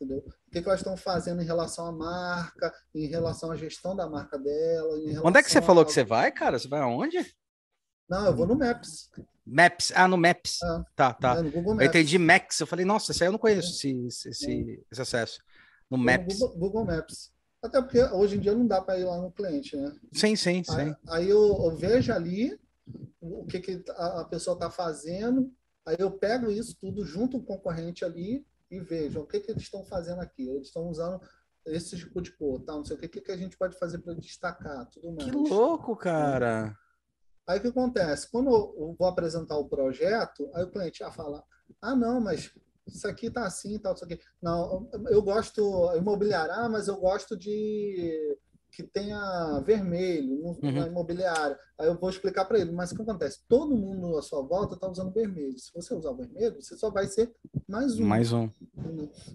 [0.00, 0.18] Entendeu?
[0.18, 4.08] O que, que elas estão fazendo em relação à marca, em relação à gestão da
[4.08, 4.94] marca dela.
[5.24, 6.58] Onde é que você falou que você vai, cara?
[6.58, 7.18] Você vai aonde?
[8.08, 9.10] Não, eu vou no Maps.
[9.44, 10.62] Maps, ah, no Maps.
[10.62, 11.36] Ah, tá, tá.
[11.36, 11.80] É, Maps.
[11.80, 15.40] Eu entendi Max, eu falei, nossa, esse aí eu não conheço, esse, esse, esse acesso.
[15.90, 16.38] No Maps.
[16.38, 17.32] No Google, Google, Maps.
[17.62, 19.92] Até porque hoje em dia não dá para ir lá no cliente, né?
[20.12, 20.72] Sim, sim, sim.
[20.72, 22.58] Aí, aí eu, eu, vejo ali
[23.20, 25.52] o que, que a, a pessoa está fazendo,
[25.84, 29.50] aí eu pego isso tudo junto com o concorrente ali e vejo o que, que
[29.50, 30.48] eles estão fazendo aqui.
[30.48, 31.20] Eles estão usando
[31.66, 32.72] esse tipo de cor, tá?
[32.74, 35.24] não sei o que, que, que a gente pode fazer para destacar, tudo mais.
[35.24, 36.76] Que louco, cara!
[37.48, 38.30] Aí o que acontece?
[38.30, 41.42] Quando eu vou apresentar o projeto, aí o cliente já fala:
[41.80, 42.52] ah, não, mas
[42.86, 44.20] isso aqui tá assim, tal, isso aqui.
[44.40, 45.62] Não, eu gosto
[45.96, 48.36] imobiliário, ah, mas eu gosto de
[48.70, 50.72] que tenha vermelho no, uhum.
[50.72, 51.58] na imobiliária.
[51.78, 53.40] Aí eu vou explicar para ele, mas o que acontece?
[53.48, 55.58] Todo mundo à sua volta está usando vermelho.
[55.58, 57.34] Se você usar o vermelho, você só vai ser
[57.66, 58.04] mais um.
[58.04, 58.50] Mais um.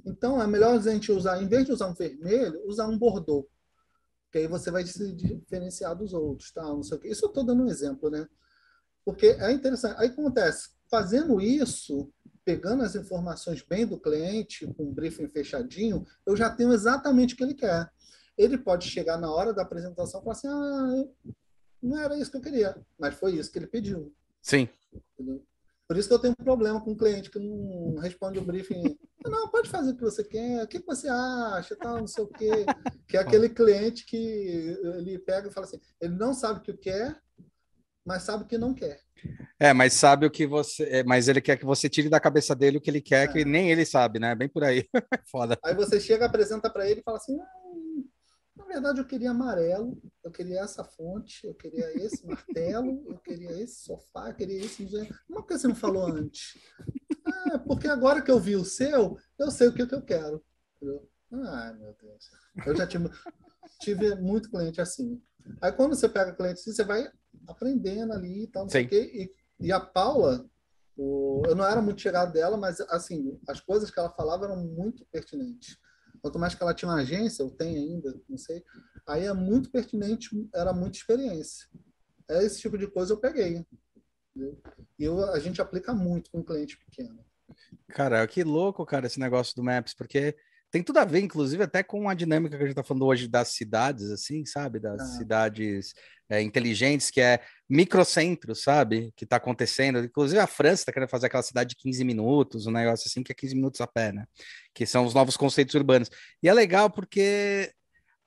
[0.05, 3.47] Então é melhor a gente usar, em vez de usar um vermelho, usar um bordô
[4.33, 6.63] que aí você vai se diferenciar dos outros, tá?
[6.63, 7.07] Não sei o quê.
[7.09, 8.27] Isso eu estou dando um exemplo, né?
[9.05, 9.95] Porque é interessante.
[9.99, 12.11] Aí acontece, fazendo isso,
[12.43, 17.37] pegando as informações bem do cliente, com um briefing fechadinho, eu já tenho exatamente o
[17.37, 17.87] que ele quer.
[18.35, 21.31] Ele pode chegar na hora da apresentação e falar assim: ah,
[21.79, 24.11] não era isso que eu queria, mas foi isso que ele pediu.
[24.41, 24.67] Sim.
[25.13, 25.45] Entendeu?
[25.87, 28.81] Por isso que eu tenho um problema com o cliente que não responde o briefing.
[29.25, 32.27] Não, pode fazer o que você quer, o que você acha, tal, não sei o
[32.27, 32.65] quê.
[33.07, 36.73] Que é aquele cliente que ele pega e fala assim, ele não sabe o que
[36.73, 37.17] quer,
[38.05, 38.99] mas sabe o que não quer.
[39.57, 40.83] É, mas sabe o que você.
[40.89, 43.31] É, mas ele quer que você tire da cabeça dele o que ele quer, é.
[43.31, 44.35] que nem ele sabe, né?
[44.35, 44.85] Bem por aí.
[45.31, 45.57] Foda.
[45.63, 47.37] Aí você chega, apresenta para ele e fala assim:
[48.55, 53.51] na verdade, eu queria amarelo, eu queria essa fonte, eu queria esse martelo, eu queria
[53.61, 54.85] esse sofá, eu queria esse.
[55.27, 56.57] Por que você não falou antes?
[57.25, 60.43] Ah, porque agora que eu vi o seu, eu sei o que, que eu quero.
[60.75, 61.09] Entendeu?
[61.31, 62.29] Ai, meu Deus.
[62.65, 63.09] Eu já tive,
[63.81, 65.21] tive muito cliente assim.
[65.59, 67.09] Aí quando você pega cliente assim, você vai
[67.47, 69.31] aprendendo ali e tal, não sei o quê.
[69.59, 70.45] E, e a Paula,
[70.95, 74.57] o, eu não era muito chegado dela, mas assim, as coisas que ela falava eram
[74.57, 75.77] muito pertinentes.
[76.23, 78.63] Quanto mais que ela tinha uma agência, ou tem ainda, não sei,
[79.05, 81.67] aí é muito pertinente, era muita experiência.
[82.29, 83.65] É esse tipo de coisa eu peguei.
[84.33, 84.57] Entendeu?
[84.97, 87.19] E eu, a gente aplica muito com cliente pequeno.
[87.89, 90.33] Cara, que louco, cara, esse negócio do Maps, porque
[90.71, 93.27] tem tudo a ver, inclusive, até com a dinâmica que a gente está falando hoje
[93.27, 94.79] das cidades, assim, sabe?
[94.79, 95.05] Das ah.
[95.17, 95.93] cidades
[96.29, 97.41] é, inteligentes, que é
[97.73, 99.11] microcentro, sabe?
[99.15, 99.97] Que está acontecendo.
[99.99, 103.31] Inclusive, a França está querendo fazer aquela cidade de 15 minutos, um negócio assim, que
[103.31, 104.25] é 15 minutos a pé, né?
[104.75, 106.09] Que são os novos conceitos urbanos.
[106.41, 107.71] E é legal porque,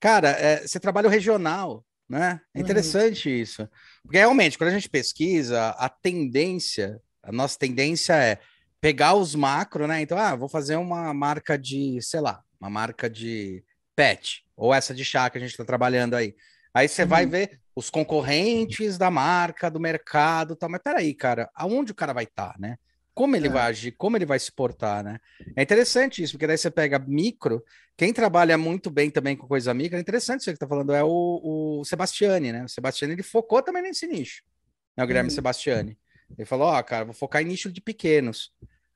[0.00, 2.40] cara, é, você trabalha o regional, né?
[2.52, 2.64] É uhum.
[2.64, 3.36] interessante uhum.
[3.36, 3.68] isso.
[4.02, 8.40] Porque realmente, quando a gente pesquisa, a tendência, a nossa tendência é
[8.80, 10.00] pegar os macro, né?
[10.00, 13.62] Então, ah, vou fazer uma marca de, sei lá, uma marca de
[13.94, 16.34] pet, ou essa de chá que a gente está trabalhando aí.
[16.76, 17.08] Aí você uhum.
[17.08, 20.68] vai ver os concorrentes da marca, do mercado, tal.
[20.68, 22.76] Mas peraí, cara, aonde o cara vai estar, tá, né?
[23.14, 23.50] Como ele é.
[23.50, 25.18] vai agir, como ele vai se portar, né?
[25.56, 27.64] É interessante isso, porque daí você pega micro,
[27.96, 31.02] quem trabalha muito bem também com coisa micro, é interessante isso que tá falando, é
[31.02, 32.64] o, o Sebastiani, né?
[32.64, 34.42] O Sebastiani, ele focou também nesse nicho,
[34.94, 35.02] né?
[35.02, 35.34] O Guilherme uhum.
[35.34, 35.96] Sebastiani.
[36.36, 38.52] Ele falou, ó, oh, cara, vou focar em nicho de pequenos.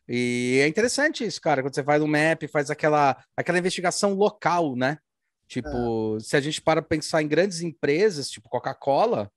[0.07, 4.77] E é interessante isso, cara, quando você vai no map, faz aquela, aquela investigação local,
[4.77, 4.99] né?
[5.51, 6.21] Tipo, é.
[6.21, 9.29] se a gente para pensar em grandes empresas, tipo Coca-Cola,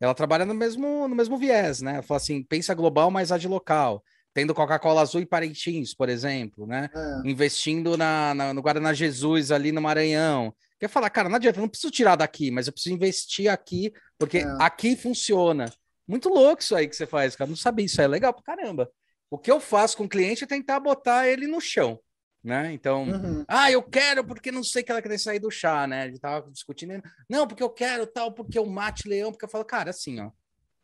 [0.00, 2.00] ela trabalha no mesmo, no mesmo viés, né?
[2.00, 4.02] Fala assim, pensa global, mas age local.
[4.32, 6.88] Tendo Coca-Cola Azul e Parintins, por exemplo, né?
[6.94, 7.28] É.
[7.28, 10.54] Investindo na, na, no Guaraná Jesus ali no Maranhão.
[10.80, 13.92] Quer falar, cara, não adianta, eu não preciso tirar daqui, mas eu preciso investir aqui,
[14.18, 14.46] porque é.
[14.60, 15.70] aqui funciona.
[16.06, 17.50] Muito louco isso aí que você faz, cara.
[17.50, 18.90] Não sabia isso aí, é legal pra caramba.
[19.30, 22.00] O que eu faço com o cliente é tentar botar ele no chão,
[22.42, 22.72] né?
[22.72, 23.44] Então, uhum.
[23.48, 26.06] ah, eu quero porque não sei que ela quer sair do chá, né?
[26.06, 29.64] Ele tava discutindo, não, porque eu quero tal, porque o mate leão, porque eu falo,
[29.64, 30.30] cara, assim, ó,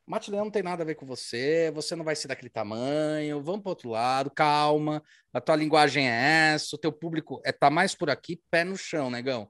[0.07, 3.43] mate leão não tem nada a ver com você, você não vai ser daquele tamanho,
[3.43, 7.71] vamos para outro lado, calma, a tua linguagem é essa, o teu público é tá
[7.71, 9.49] mais por aqui, pé no chão, negão,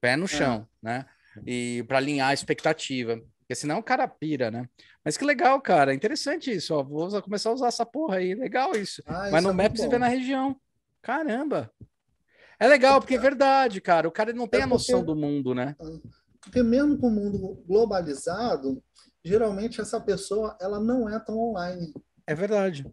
[0.00, 0.28] pé no é.
[0.28, 0.86] chão, é.
[0.86, 1.06] né?
[1.46, 3.20] E para alinhar a expectativa.
[3.38, 4.68] Porque senão o cara pira, né?
[5.04, 5.94] Mas que legal, cara.
[5.94, 6.82] Interessante isso, ó.
[6.82, 8.34] Vou começar a usar essa porra aí.
[8.34, 9.02] Legal isso.
[9.06, 10.56] Ah, Mas no é map você vê na região.
[11.02, 11.70] Caramba.
[12.58, 14.06] É legal, porque é verdade, cara.
[14.06, 15.74] O cara não tem é a noção do mundo, né?
[16.40, 18.82] Porque mesmo com o mundo globalizado,
[19.24, 21.92] geralmente essa pessoa ela não é tão online.
[22.26, 22.86] É verdade.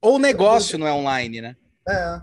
[0.00, 1.56] Ou o negócio não é online, né?
[1.86, 2.20] É.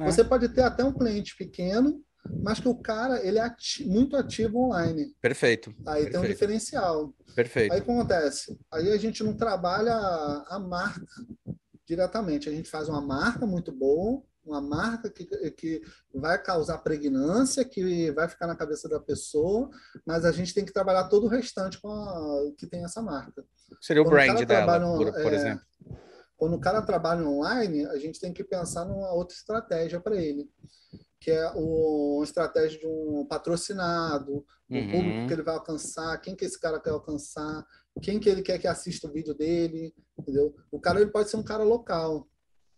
[0.00, 0.04] é.
[0.04, 2.02] Você pode ter até um cliente pequeno
[2.42, 5.14] mas que o cara ele é ati muito ativo online.
[5.20, 5.70] Perfeito.
[5.86, 6.10] Aí Perfeito.
[6.10, 7.14] tem um diferencial.
[7.34, 7.72] Perfeito.
[7.72, 11.06] Aí acontece, aí a gente não trabalha a marca
[11.86, 15.82] diretamente, a gente faz uma marca muito boa, uma marca que, que
[16.14, 19.70] vai causar pregnância, que vai ficar na cabeça da pessoa,
[20.06, 23.44] mas a gente tem que trabalhar todo o restante com a, que tem essa marca.
[23.80, 25.64] Seria o quando brand o dela, por, por é, exemplo.
[26.36, 30.48] Quando o cara trabalha online, a gente tem que pensar numa outra estratégia para ele
[31.20, 34.90] que é o, uma estratégia de um patrocinado, o uhum.
[34.90, 37.64] público que ele vai alcançar, quem que esse cara quer alcançar,
[38.00, 40.56] quem que ele quer que assista o vídeo dele, entendeu?
[40.70, 42.26] O cara ele pode ser um cara local,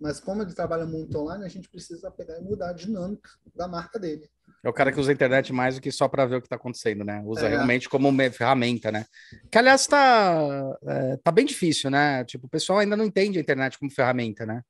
[0.02, 3.68] mas como ele trabalha muito online, a gente precisa pegar e mudar a dinâmica da
[3.68, 4.28] marca dele.
[4.64, 6.46] É o cara que usa a internet mais do que só para ver o que
[6.46, 7.22] está acontecendo, né?
[7.24, 7.50] Usa é.
[7.50, 9.06] realmente como uma ferramenta, né?
[9.50, 12.24] Que, aliás, está é, tá bem difícil, né?
[12.24, 14.62] Tipo, o pessoal ainda não entende a internet como ferramenta, né?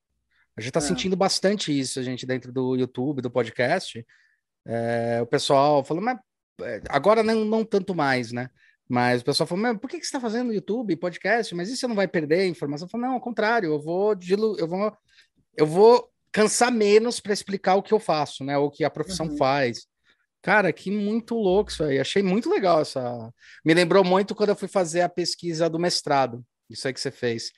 [0.54, 0.82] A gente está é.
[0.82, 4.06] sentindo bastante isso, a gente, dentro do YouTube, do podcast.
[4.66, 6.18] É, o pessoal falou, mas
[6.60, 8.50] é, agora não, não tanto mais, né?
[8.88, 11.54] Mas o pessoal falou, mas por que, que você está fazendo YouTube, podcast?
[11.54, 12.86] Mas isso você não vai perder a informação?
[12.86, 14.94] Eu falei, não, ao contrário, eu vou, dilu eu vou,
[15.56, 18.56] eu vou cansar menos para explicar o que eu faço, né?
[18.56, 19.36] O que a profissão uhum.
[19.36, 19.86] faz.
[20.40, 22.00] Cara, que muito louco isso aí.
[22.00, 23.32] Achei muito legal essa.
[23.64, 26.44] Me lembrou muito quando eu fui fazer a pesquisa do mestrado.
[26.68, 27.52] Isso aí que você fez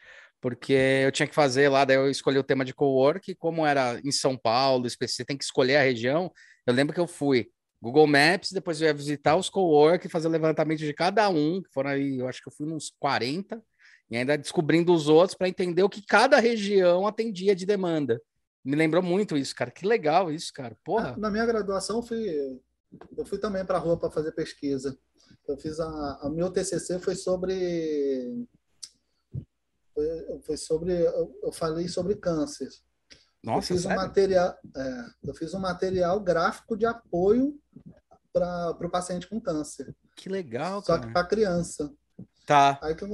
[0.44, 3.98] porque eu tinha que fazer lá, daí eu escolhi o tema de co-work, como era
[4.04, 6.30] em São Paulo, você tem que escolher a região.
[6.66, 7.48] Eu lembro que eu fui
[7.80, 11.72] Google Maps, depois eu ia visitar os co-work, fazer o levantamento de cada um, que
[11.72, 13.58] foram aí, eu acho que eu fui uns 40,
[14.10, 18.20] e ainda descobrindo os outros para entender o que cada região atendia de demanda.
[18.64, 19.70] Me lembrou muito isso, cara.
[19.70, 20.76] Que legal isso, cara.
[20.84, 21.16] Porra.
[21.16, 22.60] Na minha graduação, eu fui,
[23.16, 24.96] eu fui também para a rua para fazer pesquisa.
[25.46, 28.46] Eu fiz a, a meu TCC foi sobre
[29.92, 32.68] foi, foi sobre eu, falei sobre câncer.
[33.42, 33.98] Nossa, eu fiz sério?
[33.98, 37.58] um material, é, eu fiz um material gráfico de apoio
[38.32, 39.94] para o paciente com câncer.
[40.16, 41.92] Que legal, Só que para criança.
[42.46, 42.78] Tá.
[42.82, 43.04] Aí que,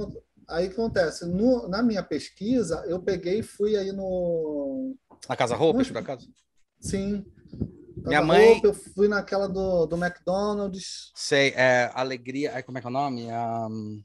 [0.51, 1.25] aí que acontece?
[1.25, 4.95] No, na minha pesquisa, eu peguei e fui aí no.
[5.27, 6.27] Na Casa Roupa, por acaso?
[6.79, 7.25] Sim.
[7.97, 8.53] Minha mãe.
[8.53, 11.11] Roupa, eu fui naquela do, do McDonald's.
[11.15, 12.53] Sei, é Alegria.
[12.55, 13.27] Ai, como é que é o nome?
[13.31, 14.01] Um...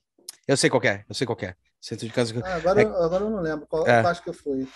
[0.46, 1.54] Eu sei qual é, eu sei qual é.
[1.80, 2.42] Centro de câncer.
[2.44, 2.84] Ah, agora, é...
[2.84, 4.00] agora eu não lembro qual é.
[4.00, 4.68] acho que eu fui.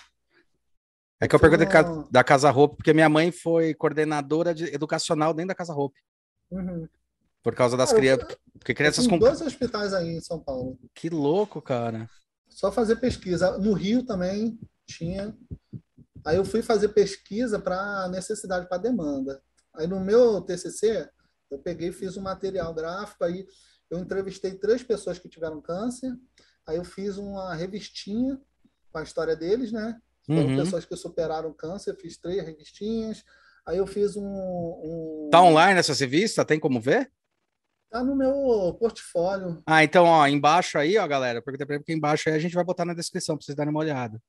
[1.20, 1.66] É que eu perguntei
[2.10, 5.96] da Casa Roupa, porque minha mãe foi coordenadora de educacional dentro da Casa Roupa.
[6.50, 6.88] Uhum.
[7.42, 8.36] Por causa das crianças.
[8.58, 9.18] Porque crianças com.
[9.18, 10.78] dois hospitais aí em São Paulo.
[10.94, 12.08] Que louco, cara.
[12.48, 13.56] Só fazer pesquisa.
[13.58, 15.34] No Rio também tinha.
[16.26, 19.42] Aí eu fui fazer pesquisa para necessidade, para demanda.
[19.74, 21.08] Aí no meu TCC,
[21.50, 23.24] eu peguei e fiz um material gráfico.
[23.24, 23.46] Aí
[23.90, 26.12] eu entrevistei três pessoas que tiveram câncer.
[26.66, 28.38] Aí eu fiz uma revistinha
[28.92, 29.98] com a história deles, né?
[30.26, 30.56] Foram uhum.
[30.56, 31.96] pessoas que superaram câncer.
[31.96, 33.24] Fiz três revistinhas.
[33.66, 35.28] Aí eu fiz um, um...
[35.30, 36.44] Tá online essa revista?
[36.44, 37.10] Tem como ver?
[37.90, 39.60] Tá no meu portfólio.
[39.66, 42.54] Ah, então, ó, embaixo aí, ó, galera, perguntei para ele porque embaixo aí a gente
[42.54, 44.22] vai botar na descrição para vocês darem uma olhada.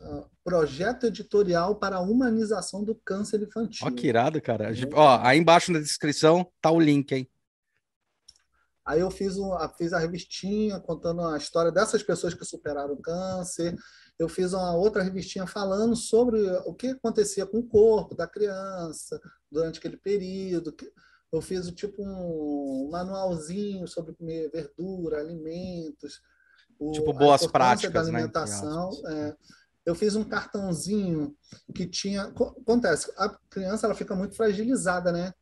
[0.00, 3.84] Uh, projeto editorial para a humanização do câncer infantil.
[3.84, 4.68] Ó, que irado, cara.
[4.68, 4.90] Uhum.
[4.94, 7.28] Ó, aí embaixo na descrição tá o link, hein?
[8.84, 13.00] Aí eu fiz, um, fiz a revistinha contando a história dessas pessoas que superaram o
[13.00, 13.74] câncer.
[14.16, 19.18] Eu fiz uma outra revistinha falando sobre o que acontecia com o corpo da criança
[19.50, 20.72] durante aquele período.
[21.34, 26.20] Eu fiz tipo um manualzinho sobre comer verdura, alimentos.
[26.78, 28.90] O, tipo boas práticas, da né, alimentação.
[29.02, 29.28] Né?
[29.28, 29.36] É,
[29.84, 31.36] eu fiz um cartãozinho
[31.74, 32.22] que tinha.
[32.22, 35.34] Acontece, a criança ela fica muito fragilizada, né?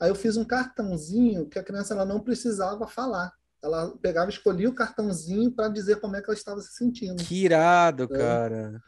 [0.00, 3.32] Aí eu fiz um cartãozinho que a criança ela não precisava falar.
[3.62, 7.22] Ela pegava, escolhia o cartãozinho para dizer como é que ela estava se sentindo.
[7.22, 8.08] Que irado, é.
[8.08, 8.82] cara.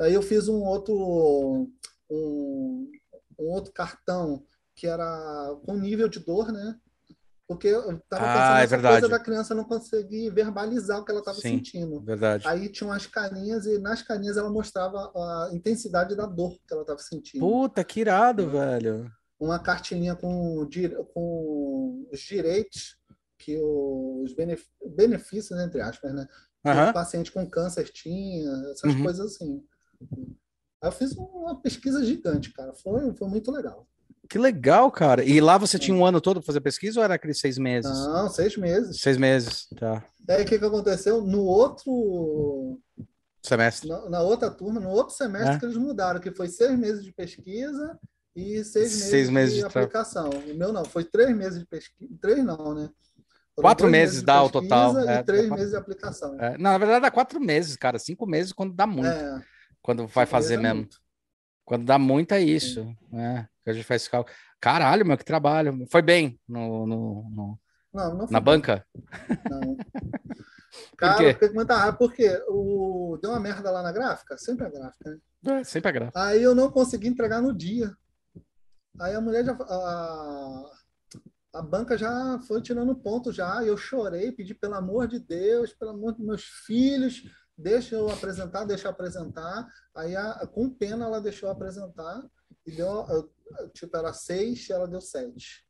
[0.00, 1.68] Aí eu fiz um outro
[2.10, 2.90] um,
[3.38, 4.42] um outro cartão
[4.74, 6.76] que era com nível de dor, né?
[7.46, 9.00] Porque eu estava ah, pensando é verdade.
[9.00, 12.00] coisa da criança não conseguir verbalizar o que ela estava sentindo.
[12.00, 12.46] Verdade.
[12.48, 16.82] Aí tinha umas carinhas e nas carinhas ela mostrava a intensidade da dor que ela
[16.82, 17.40] estava sentindo.
[17.40, 19.10] Puta, que irado, velho.
[19.38, 20.66] Uma cartilinha com,
[21.12, 22.96] com os direitos
[23.38, 24.32] que os
[24.96, 26.26] benefícios, entre aspas, né?
[26.64, 26.90] Uhum.
[26.90, 29.02] o paciente com câncer tinha, essas uhum.
[29.02, 29.64] coisas assim.
[30.80, 32.72] Aí eu fiz uma pesquisa gigante, cara.
[32.72, 33.86] Foi, foi muito legal.
[34.28, 35.24] Que legal, cara.
[35.24, 37.90] E lá você tinha um ano todo para fazer pesquisa ou era aqueles seis meses?
[37.90, 39.00] Não, seis meses.
[39.00, 40.04] Seis meses, tá.
[40.28, 41.20] É, o que, que aconteceu?
[41.22, 42.78] No outro
[43.42, 43.88] semestre.
[43.88, 45.58] Na, na outra turma, no outro semestre é?
[45.58, 47.98] que eles mudaram, que foi seis meses de pesquisa
[48.34, 50.30] e seis meses, seis meses de, de aplicação.
[50.30, 52.12] O meu não, foi três meses de pesquisa.
[52.20, 52.88] Três não, né?
[53.54, 54.98] Foram quatro meses, dá o total.
[54.98, 56.40] E é, três meses de aplicação.
[56.40, 56.56] É.
[56.56, 57.98] Não, na verdade dá quatro meses, cara.
[57.98, 59.08] Cinco meses quando dá muito.
[59.08, 59.42] É.
[59.82, 60.76] Quando vai fazer mesmo.
[60.76, 61.02] Muito.
[61.64, 62.86] Quando dá muito é isso.
[63.10, 63.46] Né?
[63.64, 64.34] Que a gente faz cálculo.
[64.60, 65.86] Caralho, meu, que trabalho.
[65.90, 67.58] Foi bem no, no, no...
[67.92, 68.44] Não, não na bem.
[68.44, 68.86] banca?
[69.50, 69.76] Não.
[70.96, 73.18] Cara, Por fiquei com muita raiva, porque o...
[73.20, 75.58] deu uma merda lá na gráfica, sempre a gráfica, né?
[75.60, 76.24] É, sempre a gráfica.
[76.24, 77.92] Aí eu não consegui entregar no dia.
[79.00, 79.52] Aí a mulher já.
[79.52, 80.70] A,
[81.54, 85.90] a banca já foi tirando ponto já, eu chorei, pedi pelo amor de Deus, pelo
[85.90, 87.24] amor dos meus filhos,
[87.56, 89.66] deixa eu apresentar, deixa eu apresentar.
[89.94, 92.22] Aí, a, com pena, ela deixou eu apresentar
[92.66, 93.30] e deu,
[93.72, 95.66] tipo, era seis, ela deu sete.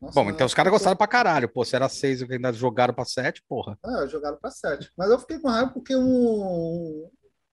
[0.00, 1.48] Nossa, Bom, então os caras gostaram pra caralho.
[1.48, 3.78] Pô, se era seis e ainda jogaram pra sete, porra.
[3.84, 4.90] É, jogaram pra sete.
[4.96, 7.08] Mas eu fiquei com raiva porque um,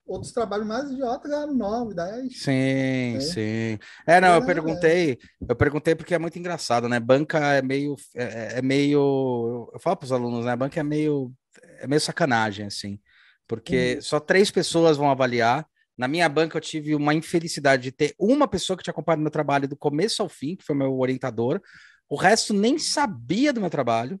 [0.06, 2.42] outros trabalhos mais idiotas ganharam nove, dez.
[2.42, 3.20] Sim, é.
[3.20, 3.78] sim.
[4.06, 7.00] É, não, eu perguntei, eu perguntei porque é muito engraçado, né?
[7.00, 10.54] Banca é meio, é, é meio, eu falo para os alunos, né?
[10.54, 11.32] Banca é meio,
[11.80, 13.00] é meio sacanagem, assim,
[13.48, 14.02] porque hum.
[14.02, 18.48] só três pessoas vão avaliar na minha banca, eu tive uma infelicidade de ter uma
[18.48, 21.60] pessoa que tinha acompanhado meu trabalho do começo ao fim, que foi meu orientador.
[22.08, 24.20] O resto nem sabia do meu trabalho.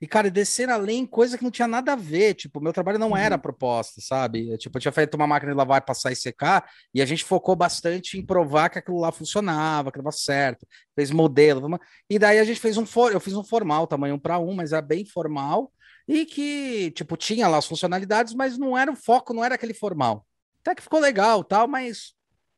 [0.00, 2.34] E, cara, descer além, coisa que não tinha nada a ver.
[2.34, 3.16] Tipo, meu trabalho não uhum.
[3.16, 4.56] era proposta, sabe?
[4.56, 7.56] Tipo, eu tinha feito uma máquina de lavar, passar e secar, e a gente focou
[7.56, 10.66] bastante em provar que aquilo lá funcionava, que dava certo.
[10.94, 11.78] Fez modelo.
[12.08, 13.12] E daí a gente fez um for...
[13.12, 15.72] eu fiz um formal, tamanho um para um, mas era bem formal.
[16.06, 19.74] E que, tipo, tinha lá as funcionalidades, mas não era o foco, não era aquele
[19.74, 20.24] formal.
[20.60, 22.12] Até que ficou legal, tal, mas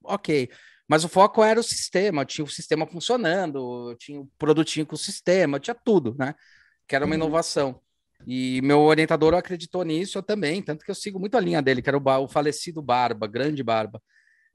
[0.05, 0.51] ok.
[0.89, 4.99] Mas o foco era o sistema, tinha o sistema funcionando, tinha o produtinho com o
[4.99, 6.35] sistema, tinha tudo, né?
[6.89, 7.23] Que era uma uhum.
[7.23, 7.81] inovação.
[8.27, 11.81] E meu orientador acreditou nisso eu também, tanto que eu sigo muito a linha dele,
[11.81, 14.03] que era o, o falecido Barba, grande Barba.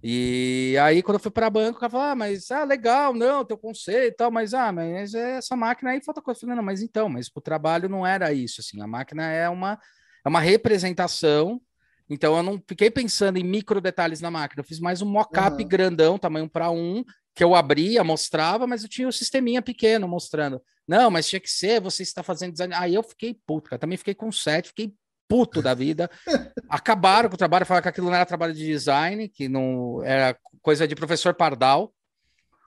[0.04, 3.46] E aí, quando eu fui para banco, o cara falou: ah, mas ah, legal, não,
[3.46, 6.38] teu conceito e tal, mas ah, mas essa máquina aí falta coisa.
[6.38, 9.50] Eu falei, não, mas então, mas o trabalho não era isso, assim, a máquina é
[9.50, 9.80] uma,
[10.24, 11.62] é uma representação
[12.10, 15.62] então eu não fiquei pensando em micro detalhes na máquina, eu fiz mais um mock-up
[15.62, 15.68] uhum.
[15.68, 17.04] grandão, tamanho para um,
[17.34, 20.62] que eu abria, mostrava, mas eu tinha o um sisteminha pequeno mostrando.
[20.88, 22.74] Não, mas tinha que ser, você está fazendo design.
[22.76, 23.80] Aí eu fiquei puto, cara.
[23.80, 24.94] Também fiquei com sete, fiquei
[25.28, 26.10] puto da vida.
[26.70, 30.38] Acabaram com o trabalho, falaram que aquilo não era trabalho de design, que não era
[30.62, 31.94] coisa de professor Pardal.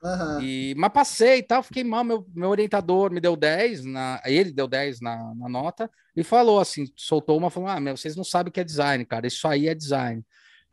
[0.01, 0.41] Uhum.
[0.41, 2.03] E, mas passei e tal, fiquei mal.
[2.03, 6.59] Meu, meu orientador me deu 10, na, ele deu 10 na, na nota, e falou
[6.59, 9.47] assim: soltou uma, falou: Ah, meu, vocês não sabem o que é design, cara, isso
[9.47, 10.23] aí é design.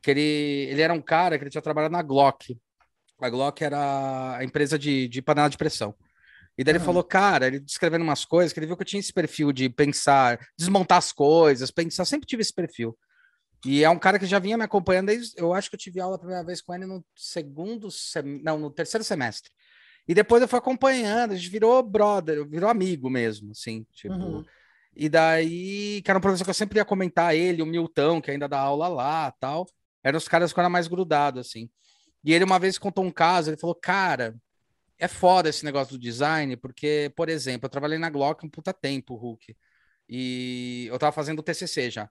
[0.00, 2.56] Que ele, ele era um cara que ele tinha trabalhado na Glock.
[3.20, 5.94] A Glock era a empresa de, de panela de pressão.
[6.58, 6.78] E daí uhum.
[6.78, 9.52] ele falou, cara, ele descrevendo umas coisas, que ele viu que eu tinha esse perfil
[9.52, 12.96] de pensar, desmontar as coisas, pensar, sempre tive esse perfil.
[13.66, 16.00] E é um cara que já vinha me acompanhando desde, eu acho que eu tive
[16.00, 18.22] aula a primeira vez com ele no segundo, sem...
[18.42, 19.50] não, no terceiro semestre.
[20.06, 24.14] E depois eu fui acompanhando, a gente virou brother, virou amigo mesmo, assim, tipo.
[24.14, 24.44] Uhum.
[24.94, 28.30] E daí, que era um professor que eu sempre ia comentar ele, o Milton, que
[28.30, 29.66] ainda dá aula lá, tal.
[30.02, 31.68] Eram os caras que eram mais grudados, assim.
[32.22, 34.36] E ele uma vez contou um caso, ele falou, cara,
[34.98, 38.72] é foda esse negócio do design, porque, por exemplo, eu trabalhei na Glock um puta
[38.72, 39.56] tempo, Hulk,
[40.08, 42.08] e eu tava fazendo o TCC já.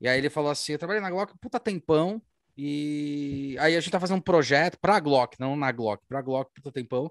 [0.00, 2.20] E aí ele falou assim, eu trabalhei na Glock puta tempão,
[2.56, 6.50] e aí a gente tá fazendo um projeto pra Glock, não na Glock, pra Glock
[6.54, 7.10] puta tempão,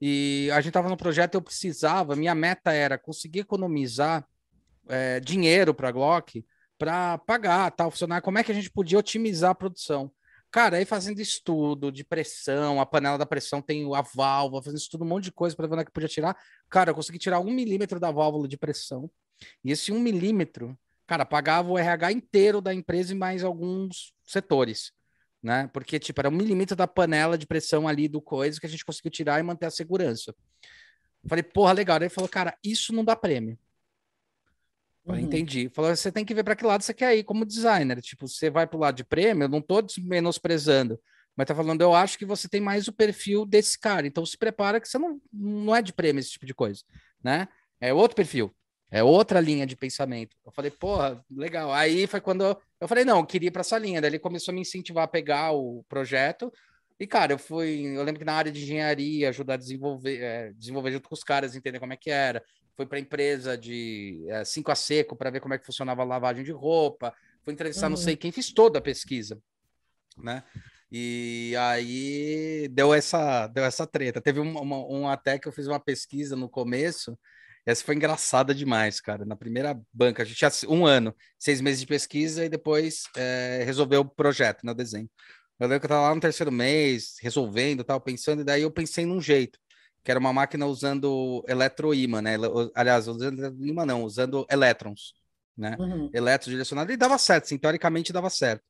[0.00, 4.26] e a gente tava no projeto eu precisava, minha meta era conseguir economizar
[4.88, 6.44] é, dinheiro pra Glock
[6.78, 10.12] para pagar tal funcionário, como é que a gente podia otimizar a produção.
[10.50, 15.04] Cara, aí fazendo estudo de pressão, a panela da pressão tem a válvula, fazendo estudo,
[15.04, 16.36] um monte de coisa para ver onde é que podia tirar.
[16.70, 19.10] Cara, eu consegui tirar um milímetro da válvula de pressão.
[19.64, 24.92] E esse um milímetro, cara, pagava o RH inteiro da empresa e mais alguns setores,
[25.42, 25.68] né?
[25.72, 28.84] Porque, tipo, era um milímetro da panela de pressão ali do coisa que a gente
[28.84, 30.34] conseguiu tirar e manter a segurança.
[31.28, 31.96] Falei, porra, legal.
[31.98, 33.58] Ele falou, cara, isso não dá prêmio.
[35.04, 35.28] Falei, uhum.
[35.28, 35.68] entendi.
[35.68, 38.00] Falou, você tem que ver para que lado você quer ir como designer.
[38.02, 41.00] Tipo, você vai para o lado de prêmio, eu não estou menosprezando,
[41.36, 44.06] mas tá falando, eu acho que você tem mais o perfil desse cara.
[44.06, 46.82] Então se prepara que você não, não é de prêmio esse tipo de coisa,
[47.22, 47.46] né?
[47.80, 48.52] É outro perfil,
[48.98, 50.36] é outra linha de pensamento.
[50.44, 51.72] Eu falei, porra, legal.
[51.72, 54.00] Aí foi quando eu, eu falei, não, eu queria ir para essa linha.
[54.00, 56.52] Daí ele começou a me incentivar a pegar o projeto.
[56.98, 57.96] E, cara, eu fui.
[57.96, 61.22] Eu lembro que na área de engenharia, ajudar a desenvolver, é, desenvolver junto com os
[61.22, 62.42] caras, entender como é que era
[62.76, 66.02] foi para a empresa de é, 5 a seco para ver como é que funcionava
[66.02, 67.90] a lavagem de roupa, foi entrevistar uhum.
[67.90, 69.40] não sei quem, fiz toda a pesquisa,
[70.18, 70.44] né?
[70.92, 74.20] E aí deu essa, deu essa treta.
[74.20, 77.18] Teve um, um até que eu fiz uma pesquisa no começo,
[77.66, 79.24] essa foi engraçada demais, cara.
[79.24, 83.62] Na primeira banca, a gente tinha um ano, seis meses de pesquisa e depois é,
[83.64, 85.10] resolveu o projeto, né, o desenho.
[85.58, 88.70] Eu lembro que eu estava lá no terceiro mês, resolvendo, tal, pensando, e daí eu
[88.70, 89.58] pensei num jeito
[90.04, 92.36] que era uma máquina usando eletroímã, né?
[92.76, 95.14] Aliás, usando ímã não, usando elétrons,
[95.58, 95.76] né?
[95.80, 96.08] Uhum.
[96.14, 98.62] Elétrons direcionados, e dava certo, sim, teoricamente dava certo.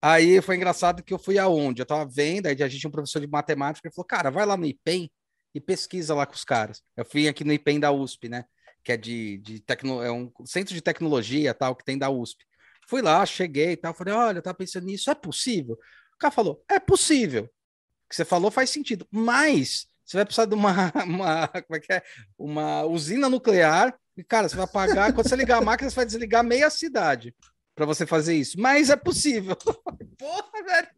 [0.00, 1.82] Aí foi engraçado que eu fui aonde?
[1.82, 4.46] Eu tava vendo, aí a gente tinha um professor de matemática, ele falou, cara, vai
[4.46, 5.10] lá no IPEM
[5.54, 6.82] e pesquisa lá com os caras.
[6.96, 8.44] Eu fui aqui no IPEM da USP, né?
[8.82, 12.44] Que é de, de tecno, é um centro de tecnologia tal que tem da USP.
[12.86, 15.78] Fui lá, cheguei e tal, falei, olha, eu tava pensando nisso, é possível?
[16.14, 17.44] O cara falou, é possível.
[17.44, 21.80] O que você falou faz sentido, mas você vai precisar de uma, uma, como é
[21.80, 22.02] que é?
[22.38, 23.96] uma usina nuclear.
[24.16, 25.12] E, cara, você vai apagar.
[25.12, 27.34] Quando você ligar a máquina, você vai desligar meia cidade
[27.74, 28.60] para você fazer isso.
[28.60, 29.56] Mas é possível.
[30.18, 30.88] Porra, velho.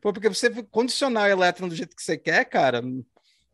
[0.00, 2.82] Porque você condicionar o elétron do jeito que você quer, cara,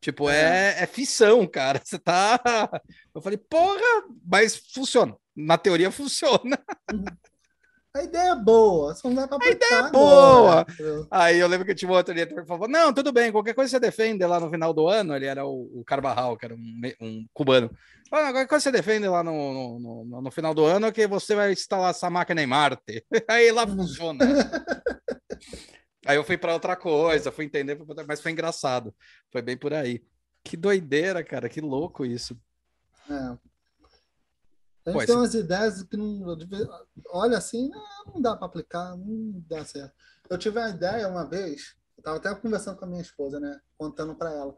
[0.03, 1.80] tipo, é, é, é fissão, cara.
[1.82, 2.38] Você tá.
[3.14, 5.16] Eu falei, porra, mas funciona.
[5.34, 6.59] Na teoria funciona.
[7.94, 10.66] A ideia é boa, só não dá pra A ideia é boa.
[11.11, 13.55] Aí eu lembro que eu tinha um outro diretor que falou: não, tudo bem, qualquer
[13.55, 15.14] coisa você defende lá no final do ano.
[15.14, 17.70] Ele era o, o Carvajal, que era um, um cubano.
[18.11, 21.34] Ah, qualquer coisa você defende lá no, no, no, no, final do ano que você
[21.34, 23.05] vai instalar essa máquina em Marte.
[23.28, 24.18] Aí lá funciona.
[26.07, 28.94] Aí eu fui para outra coisa, fui entender, mas foi engraçado.
[29.30, 30.05] Foi bem por aí.
[30.44, 32.38] Que doideira, cara, que louco isso.
[33.09, 33.38] É.
[34.84, 36.36] A gente tem umas ideias que não.
[37.11, 37.70] Olha assim,
[38.07, 39.94] não dá para aplicar, não dá certo.
[40.28, 43.61] Eu tive uma ideia uma vez, eu estava até conversando com a minha esposa, né?
[43.78, 44.57] Contando para ela.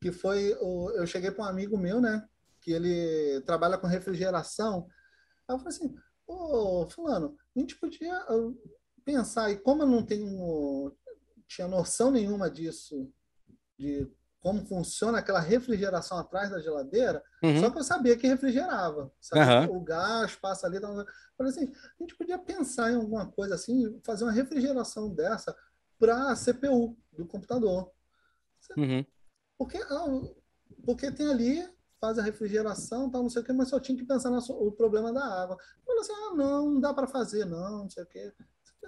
[0.00, 0.56] Que foi.
[0.60, 2.24] O, eu cheguei para um amigo meu, né?
[2.60, 4.86] Que ele trabalha com refrigeração.
[5.48, 5.94] Aí eu falei assim:
[6.26, 8.56] Ô, Fulano, a gente podia uh,
[9.04, 10.92] pensar, e como eu não tenho.
[11.46, 13.10] tinha noção nenhuma disso,
[13.78, 14.10] de
[14.44, 17.60] como funciona aquela refrigeração atrás da geladeira, uhum.
[17.60, 19.10] só para eu saber que refrigerava.
[19.32, 19.76] Uhum.
[19.78, 20.76] O gás passa ali.
[20.76, 20.94] Então,
[21.36, 25.56] falei assim, a gente podia pensar em alguma coisa assim, fazer uma refrigeração dessa
[25.98, 27.90] para a CPU do computador.
[28.76, 29.04] Uhum.
[29.56, 30.20] Porque, ah,
[30.84, 31.66] porque tem ali,
[31.98, 34.72] faz a refrigeração, tal, não sei o que, mas só tinha que pensar no o
[34.72, 35.56] problema da água.
[35.86, 38.30] Falei assim, ah, não, não dá para fazer, não, não sei o que.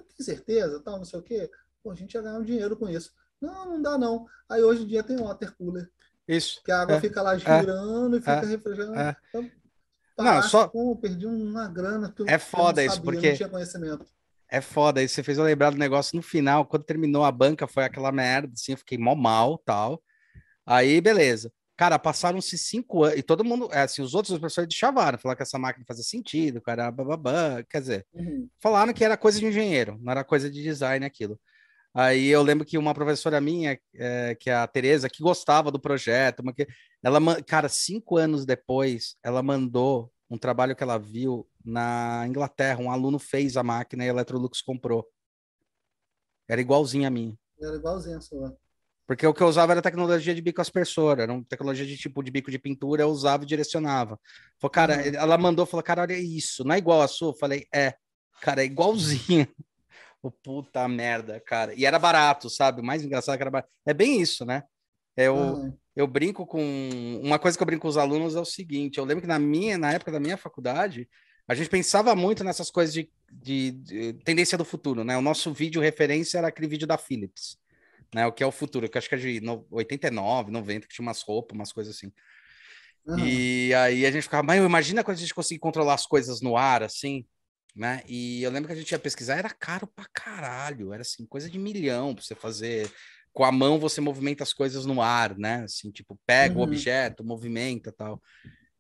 [0.03, 1.51] Tem certeza, tal, não sei o que.
[1.83, 3.13] Pô, a gente ia ganhar um dinheiro com isso.
[3.41, 4.27] Não, não dá não.
[4.49, 5.91] Aí hoje em dia tem water cooler.
[6.27, 6.61] Isso.
[6.65, 7.39] Que a água é, fica lá é.
[7.39, 8.99] girando é, e fica é, refrigerando.
[8.99, 9.17] É.
[9.29, 9.51] Então,
[10.19, 10.67] não, só.
[10.69, 12.13] Pô, perdi uma grana.
[12.27, 13.31] É foda isso, porque.
[13.31, 14.07] Não tinha conhecimento.
[14.49, 17.67] É foda, aí você fez eu lembrar do negócio no final, quando terminou a banca,
[17.67, 20.01] foi aquela merda, assim, eu fiquei mó mal, tal.
[20.65, 21.53] Aí, beleza.
[21.77, 25.43] Cara, passaram-se cinco anos, e todo mundo, é, assim, os outros professores chavaram, falaram que
[25.43, 28.49] essa máquina fazia sentido, cara, bababá, quer dizer, uhum.
[28.63, 31.39] falaram que era coisa de engenheiro, não era coisa de design aquilo.
[31.93, 35.81] Aí eu lembro que uma professora minha, é, que é a Tereza, que gostava do
[35.81, 36.67] projeto, uma que,
[37.03, 42.91] ela, cara, cinco anos depois, ela mandou um trabalho que ela viu na Inglaterra, um
[42.91, 45.07] aluno fez a máquina e a Electrolux comprou.
[46.49, 47.35] Era igualzinha a minha.
[47.61, 48.57] Era igualzinha a sua.
[49.07, 52.23] Porque o que eu usava era tecnologia de bico aspersor, era uma tecnologia de tipo
[52.25, 54.19] de bico de pintura, eu usava e direcionava.
[54.59, 55.15] Falei, cara, uhum.
[55.15, 57.29] ela mandou, falou, cara, olha isso, não é igual a sua?
[57.29, 57.95] Eu falei, é,
[58.41, 59.49] cara, é igualzinha.
[60.23, 61.73] O puta merda, cara.
[61.75, 62.81] E era barato, sabe?
[62.81, 63.71] O mais engraçado é que era barato.
[63.87, 64.65] É bem isso, né?
[65.17, 65.79] Eu, uhum.
[65.95, 67.21] eu brinco com.
[67.23, 69.39] Uma coisa que eu brinco com os alunos é o seguinte: eu lembro que na
[69.39, 71.09] minha, na época da minha faculdade,
[71.47, 75.17] a gente pensava muito nessas coisas de, de, de tendência do futuro, né?
[75.17, 77.57] O nosso vídeo referência era aquele vídeo da Philips
[78.15, 78.27] né?
[78.27, 79.41] O que é o futuro, que acho que é de
[79.71, 82.13] 89, 90, que tinha umas roupas, umas coisas assim.
[83.07, 83.19] Uhum.
[83.19, 86.57] E aí a gente ficava, mas imagina quando a gente conseguir controlar as coisas no
[86.57, 87.25] ar, assim,
[87.75, 88.03] né?
[88.09, 91.49] E eu lembro que a gente ia pesquisar, era caro pra caralho, era assim, coisa
[91.49, 92.91] de milhão pra você fazer.
[93.33, 95.63] Com a mão você movimenta as coisas no ar, né?
[95.65, 96.61] Assim, tipo, pega uhum.
[96.61, 98.21] o objeto, movimenta tal.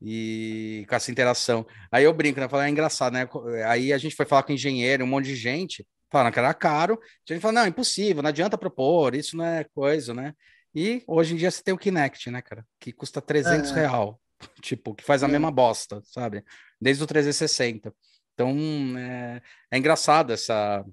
[0.00, 1.66] E com essa interação.
[1.90, 2.48] Aí eu brinco, né?
[2.48, 3.28] Falei, é engraçado, né?
[3.66, 5.86] Aí a gente foi falar com engenheiro, um monte de gente.
[6.10, 6.98] Falaram que era caro.
[7.02, 10.34] A gente falou, não, impossível, não adianta propor, isso não é coisa, né?
[10.74, 12.66] E hoje em dia você tem o Kinect, né, cara?
[12.78, 13.74] Que custa 300 é.
[13.74, 14.20] real.
[14.60, 15.30] Tipo, que faz a é.
[15.30, 16.44] mesma bosta, sabe?
[16.78, 17.92] Desde o 360.
[18.34, 18.54] Então,
[18.98, 19.40] é,
[19.70, 20.84] é engraçado essa,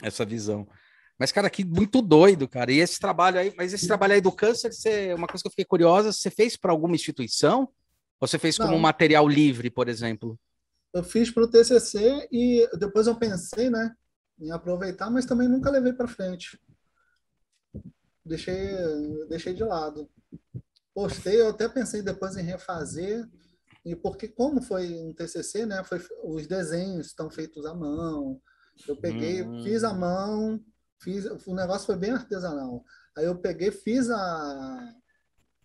[0.00, 0.68] essa visão.
[1.18, 2.70] Mas, cara, que muito doido, cara.
[2.70, 5.50] E esse trabalho aí, mas esse trabalho aí do câncer, você, uma coisa que eu
[5.50, 7.68] fiquei curiosa, você fez para alguma instituição?
[8.20, 10.38] Ou você fez como um material livre, por exemplo?
[10.94, 13.92] Eu fiz para o TCC e depois eu pensei, né?
[14.38, 16.60] Em aproveitar, mas também nunca levei para frente.
[18.24, 18.74] Deixei,
[19.28, 20.10] deixei de lado.
[20.92, 23.28] Postei, eu até pensei depois em refazer,
[23.84, 28.40] e porque como foi um TCC, né, foi os desenhos estão feitos à mão.
[28.86, 29.62] Eu peguei, hum.
[29.62, 30.60] fiz à mão,
[31.00, 32.84] fiz, o negócio foi bem artesanal.
[33.16, 34.94] Aí eu peguei, fiz a,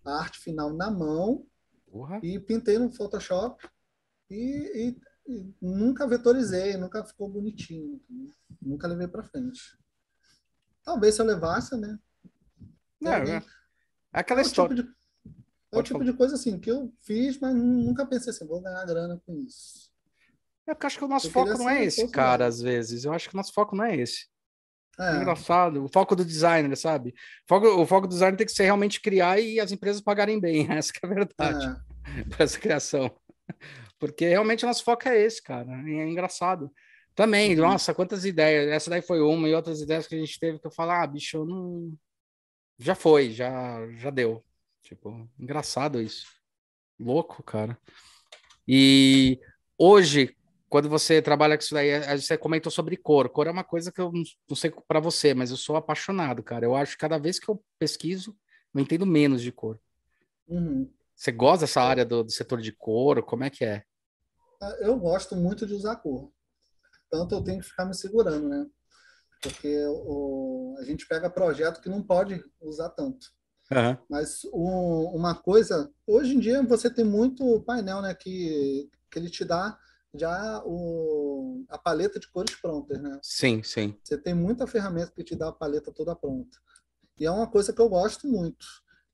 [0.04, 1.46] a arte final na mão
[1.90, 2.20] Porra.
[2.22, 3.68] e pintei no Photoshop
[4.30, 4.96] e, e
[5.60, 8.00] nunca vetorizei, nunca ficou bonitinho.
[8.60, 9.60] Nunca levei para frente.
[10.84, 11.98] Talvez se eu levasse, né?
[13.00, 13.42] Não, é, é
[14.12, 14.76] aquela é história.
[14.76, 14.96] Tipo de,
[15.72, 16.10] é o tipo falar.
[16.10, 19.90] de coisa assim que eu fiz, mas nunca pensei assim, vou ganhar grana com isso.
[20.66, 23.04] É porque acho que o nosso eu foco não é esse, cara, às vezes.
[23.04, 24.26] Eu acho que o nosso foco não é esse.
[24.98, 25.16] É.
[25.16, 25.84] Engraçado.
[25.84, 27.10] O foco do designer, sabe?
[27.10, 30.38] O foco, o foco do designer tem que ser realmente criar e as empresas pagarem
[30.38, 30.66] bem.
[30.70, 31.66] Essa é a verdade.
[31.66, 32.24] É.
[32.28, 33.10] Para essa criação.
[34.02, 35.70] Porque realmente o nosso foco é esse, cara.
[35.88, 36.72] E é engraçado.
[37.14, 37.68] Também, uhum.
[37.68, 38.68] nossa, quantas ideias.
[38.68, 41.06] Essa daí foi uma e outras ideias que a gente teve que eu falar, ah,
[41.06, 41.96] bicho, eu não.
[42.76, 44.44] Já foi, já, já deu.
[44.82, 46.26] Tipo, engraçado isso.
[46.98, 47.78] Louco, cara.
[48.66, 49.38] E
[49.78, 50.36] hoje,
[50.68, 53.28] quando você trabalha com isso daí, você comentou sobre cor.
[53.28, 56.66] Cor é uma coisa que eu não sei para você, mas eu sou apaixonado, cara.
[56.66, 58.36] Eu acho que cada vez que eu pesquiso,
[58.74, 59.78] eu entendo menos de cor.
[60.48, 60.90] Uhum.
[61.14, 63.22] Você gosta dessa área do, do setor de cor?
[63.22, 63.84] Como é que é?
[64.80, 66.30] Eu gosto muito de usar cor.
[67.10, 68.66] Tanto eu tenho que ficar me segurando, né?
[69.42, 73.26] Porque o, a gente pega projeto que não pode usar tanto.
[73.70, 73.96] Uhum.
[74.08, 78.14] Mas uma coisa, hoje em dia você tem muito painel, né?
[78.14, 79.78] Que, que ele te dá
[80.14, 83.18] já o, a paleta de cores prontas, né?
[83.22, 83.98] Sim, sim.
[84.02, 86.58] Você tem muita ferramenta que te dá a paleta toda pronta.
[87.18, 88.66] E é uma coisa que eu gosto muito.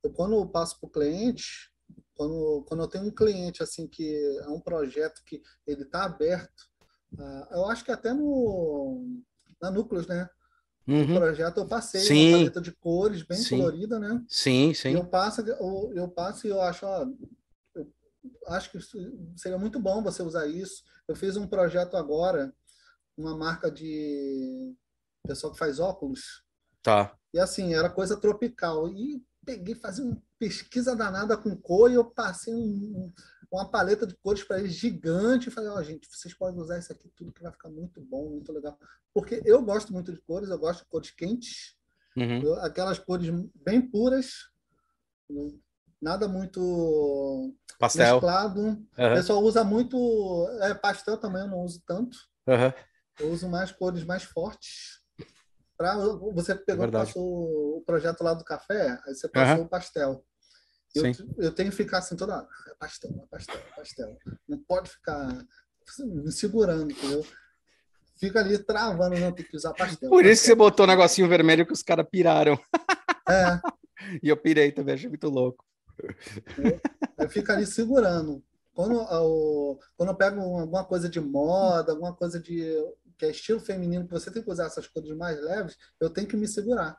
[0.03, 1.70] Eu, quando eu passo para o cliente,
[2.19, 4.12] quando, quando eu tenho um cliente assim que
[4.43, 6.69] é um projeto que ele está aberto,
[7.12, 9.23] uh, eu acho que até no
[9.62, 10.29] na Núcleos, né?
[10.87, 11.14] Uhum.
[11.14, 12.31] O projeto eu passei sim.
[12.31, 13.57] uma paleta de cores bem sim.
[13.57, 14.25] colorida, né?
[14.29, 14.95] Sim, sim.
[14.95, 17.07] Eu passo, eu, eu passo e eu acho, ó,
[17.77, 17.87] eu
[18.49, 18.79] acho que
[19.37, 20.83] seria muito bom você usar isso.
[21.07, 22.53] Eu fiz um projeto agora,
[23.16, 24.75] uma marca de
[25.25, 26.43] pessoal que faz óculos.
[26.83, 27.16] Tá.
[27.33, 28.89] E assim, era coisa tropical.
[28.89, 33.12] E peguei, fazer uma pesquisa danada com cor e eu passei um,
[33.51, 36.78] uma paleta de cores para eles gigante e falei, ó, oh, gente, vocês podem usar
[36.78, 38.78] isso aqui tudo que vai ficar muito bom, muito legal.
[39.12, 41.74] Porque eu gosto muito de cores, eu gosto de cores quentes,
[42.16, 42.55] uhum.
[42.61, 44.49] aquelas cores bem puras,
[46.01, 48.14] nada muito pastel.
[48.14, 48.61] mesclado.
[48.61, 48.86] Uhum.
[48.97, 52.16] O pessoal usa muito é, pastel também, eu não uso tanto.
[52.47, 52.72] Uhum.
[53.20, 54.99] Eu uso mais cores mais fortes.
[55.76, 55.97] Pra,
[56.34, 59.64] você pegou é passou o projeto lá do café, aí você passou uhum.
[59.64, 60.24] o pastel.
[60.99, 62.49] Eu, eu, tenho que ficar assim toda hora.
[62.68, 64.18] É pastel, é pastel, é pastel.
[64.49, 65.44] Não pode ficar
[66.01, 67.24] me segurando, entendeu?
[68.16, 70.09] Fica ali travando, não, tem que usar pastel.
[70.09, 70.32] Por pastel.
[70.32, 72.59] isso que você botou o negocinho vermelho que os caras piraram.
[73.28, 73.61] É.
[74.22, 75.64] e eu pirei também, achei muito louco.
[77.18, 78.42] Aí fica ali segurando.
[78.74, 82.80] Quando, eu, quando eu pego alguma coisa de moda, alguma coisa de
[83.18, 86.28] que é estilo feminino, que você tem que usar essas cores mais leves, eu tenho
[86.28, 86.96] que me segurar.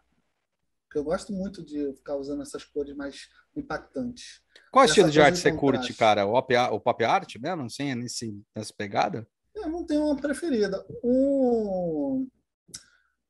[0.90, 4.42] Porque eu gosto muito de ficar usando essas cores mais impactantes.
[4.72, 6.26] Qual estilo de arte você curte, cara?
[6.26, 7.66] O pop, o pop art mesmo?
[7.66, 9.28] Assim, nesse, nessa pegada?
[9.54, 10.84] Eu não tenho uma preferida.
[11.04, 12.28] Um,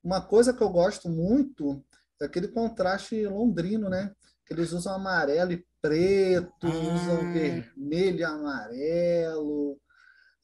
[0.02, 1.84] uma coisa que eu gosto muito
[2.22, 4.16] é aquele contraste londrino, né?
[4.46, 6.94] Que eles usam amarelo e preto, ah.
[6.94, 9.78] usam vermelho e amarelo,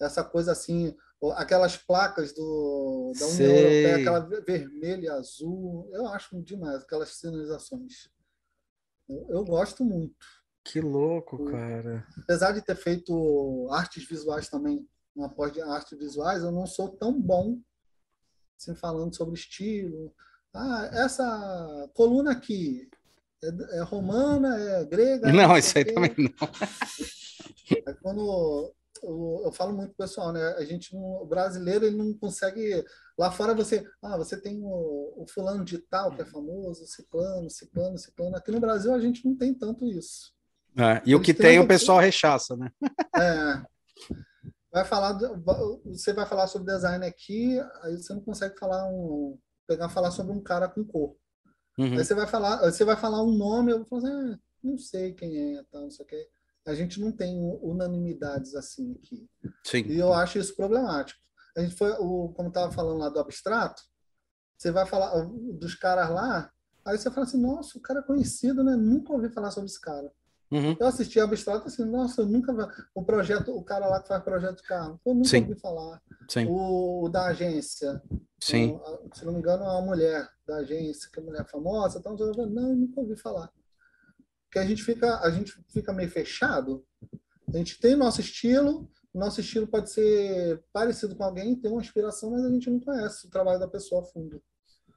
[0.01, 0.93] essa coisa assim,
[1.33, 3.85] aquelas placas do, da União Sei.
[3.85, 8.09] Europeia, aquela vermelho e azul, eu acho demais, aquelas sinalizações.
[9.07, 10.25] Eu, eu gosto muito.
[10.63, 12.07] Que louco, cara.
[12.17, 16.89] Apesar de ter feito artes visuais também, uma pós de artes visuais, eu não sou
[16.89, 17.59] tão bom
[18.57, 20.13] assim, falando sobre estilo.
[20.53, 22.89] Ah, essa coluna aqui,
[23.43, 25.31] é, é romana, é grega?
[25.31, 26.49] Não, isso aí também não.
[27.87, 28.73] É quando
[29.05, 30.41] eu, eu, falo muito pessoal, né?
[30.57, 32.83] A gente, o brasileiro, ele não consegue.
[33.17, 37.49] Lá fora você, ah, você tem o, o fulano de tal que é famoso, ciclano,
[37.49, 38.35] ciclano, ciclano.
[38.35, 40.33] Aqui no Brasil a gente não tem tanto isso.
[40.77, 42.69] É, e o que tem, o pessoal rechaça, né?
[43.17, 43.63] É.
[44.73, 45.17] Vai falar,
[45.85, 50.33] você vai falar sobre design aqui, aí você não consegue falar um, pegar falar sobre
[50.33, 51.15] um cara com cor.
[51.77, 51.93] Uhum.
[51.93, 54.77] Aí você vai falar, você vai falar um nome, eu vou falar assim, ah, não
[54.77, 56.27] sei quem é, tal, não sei o que.
[56.65, 59.29] A gente não tem unanimidades assim aqui.
[59.63, 59.83] Sim.
[59.87, 61.19] E eu acho isso problemático.
[61.55, 63.81] A gente foi, o, como estava falando lá do abstrato,
[64.57, 65.13] você vai falar
[65.53, 66.51] dos caras lá,
[66.83, 68.75] aí você fala assim, nossa, o cara é conhecido, né?
[68.75, 70.11] Nunca ouvi falar sobre esse cara.
[70.51, 70.75] Uhum.
[70.79, 72.53] Eu assisti abstrato assim, nossa, eu nunca
[72.93, 75.41] o projeto, o cara lá que faz projeto de carro, eu nunca Sim.
[75.41, 76.01] ouvi falar.
[76.29, 76.45] Sim.
[76.47, 78.01] O, o da agência,
[78.39, 78.73] Sim.
[78.73, 82.15] O, se não me engano, é uma mulher da agência, que é mulher famosa, então
[82.17, 83.51] eu não, eu nunca ouvi falar.
[84.55, 86.85] Porque a gente fica, a gente fica meio fechado.
[87.53, 92.31] A gente tem nosso estilo, nosso estilo pode ser parecido com alguém, tem uma inspiração,
[92.31, 94.41] mas a gente não conhece o trabalho da pessoa a fundo.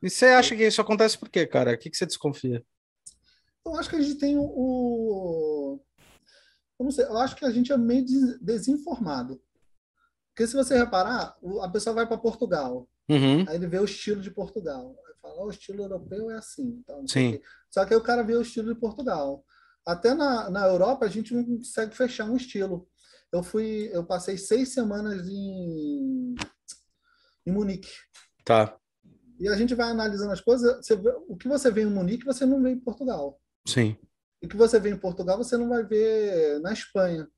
[0.01, 1.73] E você acha que isso acontece por quê, cara?
[1.73, 2.65] O que, que você desconfia?
[3.67, 4.45] Eu acho que a gente tem o.
[4.45, 5.81] o
[6.79, 8.07] eu não sei, eu acho que a gente é meio
[8.41, 9.43] desinformado.
[10.33, 13.45] Porque se você reparar, a pessoa vai para Portugal, uhum.
[13.49, 14.95] aí ele vê o estilo de Portugal.
[15.29, 16.81] Fala, o estilo europeu é assim.
[16.81, 17.41] Então, Sim.
[17.71, 19.45] Só que aí o cara vê o estilo de Portugal.
[19.87, 22.89] Até na, na Europa a gente não consegue fechar um estilo.
[23.33, 26.35] Eu fui, eu passei seis semanas em,
[27.47, 27.91] em Munique.
[28.45, 28.77] Tá.
[29.39, 30.87] E a gente vai analisando as coisas.
[30.89, 33.41] Vê, o que você vê em Munique, você não vê em Portugal.
[33.67, 33.97] Sim.
[34.43, 37.29] E o que você vê em Portugal, você não vai ver na Espanha.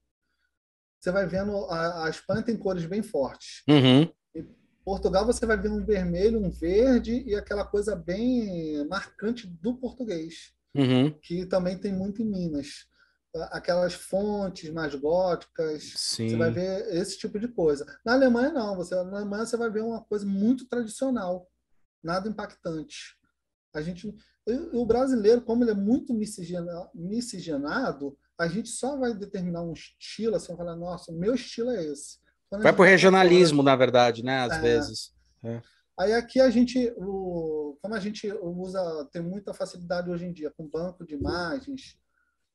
[1.01, 3.63] Você vai vendo a, a Espanha tem cores bem fortes.
[3.69, 4.13] Uhum.
[4.91, 10.53] Portugal você vai ver um vermelho, um verde e aquela coisa bem marcante do português,
[10.75, 11.13] uhum.
[11.23, 12.89] que também tem muito em Minas.
[13.53, 16.31] Aquelas fontes mais góticas, Sim.
[16.31, 17.87] você vai ver esse tipo de coisa.
[18.05, 21.49] Na Alemanha não, você na Alemanha você vai ver uma coisa muito tradicional,
[22.03, 23.17] nada impactante.
[23.73, 24.13] A gente,
[24.73, 30.57] o brasileiro, como ele é muito miscigenado, a gente só vai determinar um estilo, assim,
[30.57, 32.19] falar, nossa, meu estilo é esse.
[32.51, 34.41] Vai para o regionalismo, na verdade, né?
[34.41, 35.13] Às é, vezes.
[35.45, 35.63] É.
[35.99, 40.51] Aí aqui a gente, o, como a gente usa, tem muita facilidade hoje em dia
[40.57, 41.97] com banco de imagens,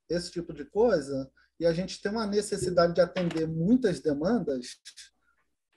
[0.10, 4.80] esse tipo de coisa, e a gente tem uma necessidade de atender muitas demandas,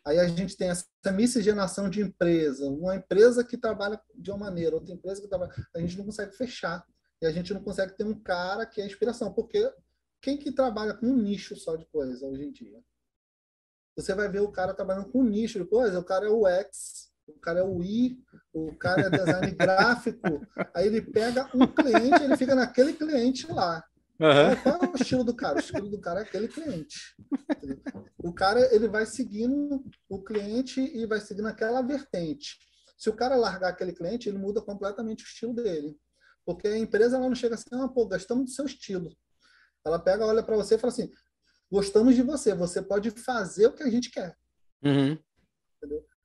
[0.09, 4.75] Aí a gente tem essa miscigenação de empresa, uma empresa que trabalha de uma maneira,
[4.75, 5.53] outra empresa que trabalha.
[5.77, 6.83] A gente não consegue fechar.
[7.21, 9.71] E a gente não consegue ter um cara que é inspiração, porque
[10.23, 12.83] quem que trabalha com um nicho só de coisa hoje em dia?
[13.99, 17.09] Você vai ver o cara trabalhando com nicho de coisa, o cara é o X,
[17.27, 18.17] o cara é o I,
[18.53, 20.47] o cara é design gráfico.
[20.73, 23.85] Aí ele pega um cliente, ele fica naquele cliente lá.
[24.21, 24.63] Uhum.
[24.63, 25.57] Qual é o estilo do cara?
[25.57, 27.17] O estilo do cara é aquele cliente.
[28.19, 32.57] O cara ele vai seguindo o cliente e vai seguindo aquela vertente.
[32.97, 35.99] Se o cara largar aquele cliente, ele muda completamente o estilo dele.
[36.47, 39.11] Porque a empresa ela não chega assim, ah, pô, gastamos do seu estilo.
[39.85, 41.11] Ela pega, olha para você e fala assim:
[41.71, 44.37] gostamos de você, você pode fazer o que a gente quer.
[44.83, 45.19] Uhum.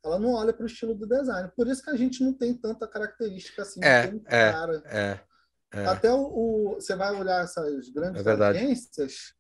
[0.04, 1.50] Ela não olha para o estilo do design.
[1.56, 3.80] Por isso que a gente não tem tanta característica assim.
[3.84, 4.84] É, é, cara.
[4.86, 5.20] É.
[5.74, 5.86] É.
[5.88, 9.34] Até o, o, você vai olhar essas grandes é agências,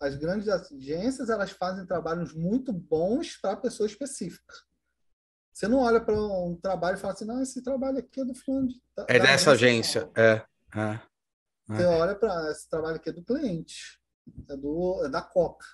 [0.00, 4.54] as grandes agências elas fazem trabalhos muito bons para pessoa específica.
[5.52, 8.34] Você não olha para um trabalho e fala assim, não, esse trabalho aqui é do
[8.34, 8.74] fundo.
[9.08, 10.42] É dessa agência, é.
[10.76, 11.00] é.
[11.68, 14.00] Você olha para esse trabalho aqui é do cliente,
[14.48, 15.66] é, do, é da Coca,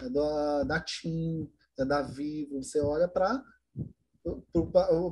[0.00, 2.62] é da, da TIM, é da Vivo.
[2.62, 3.42] Você olha para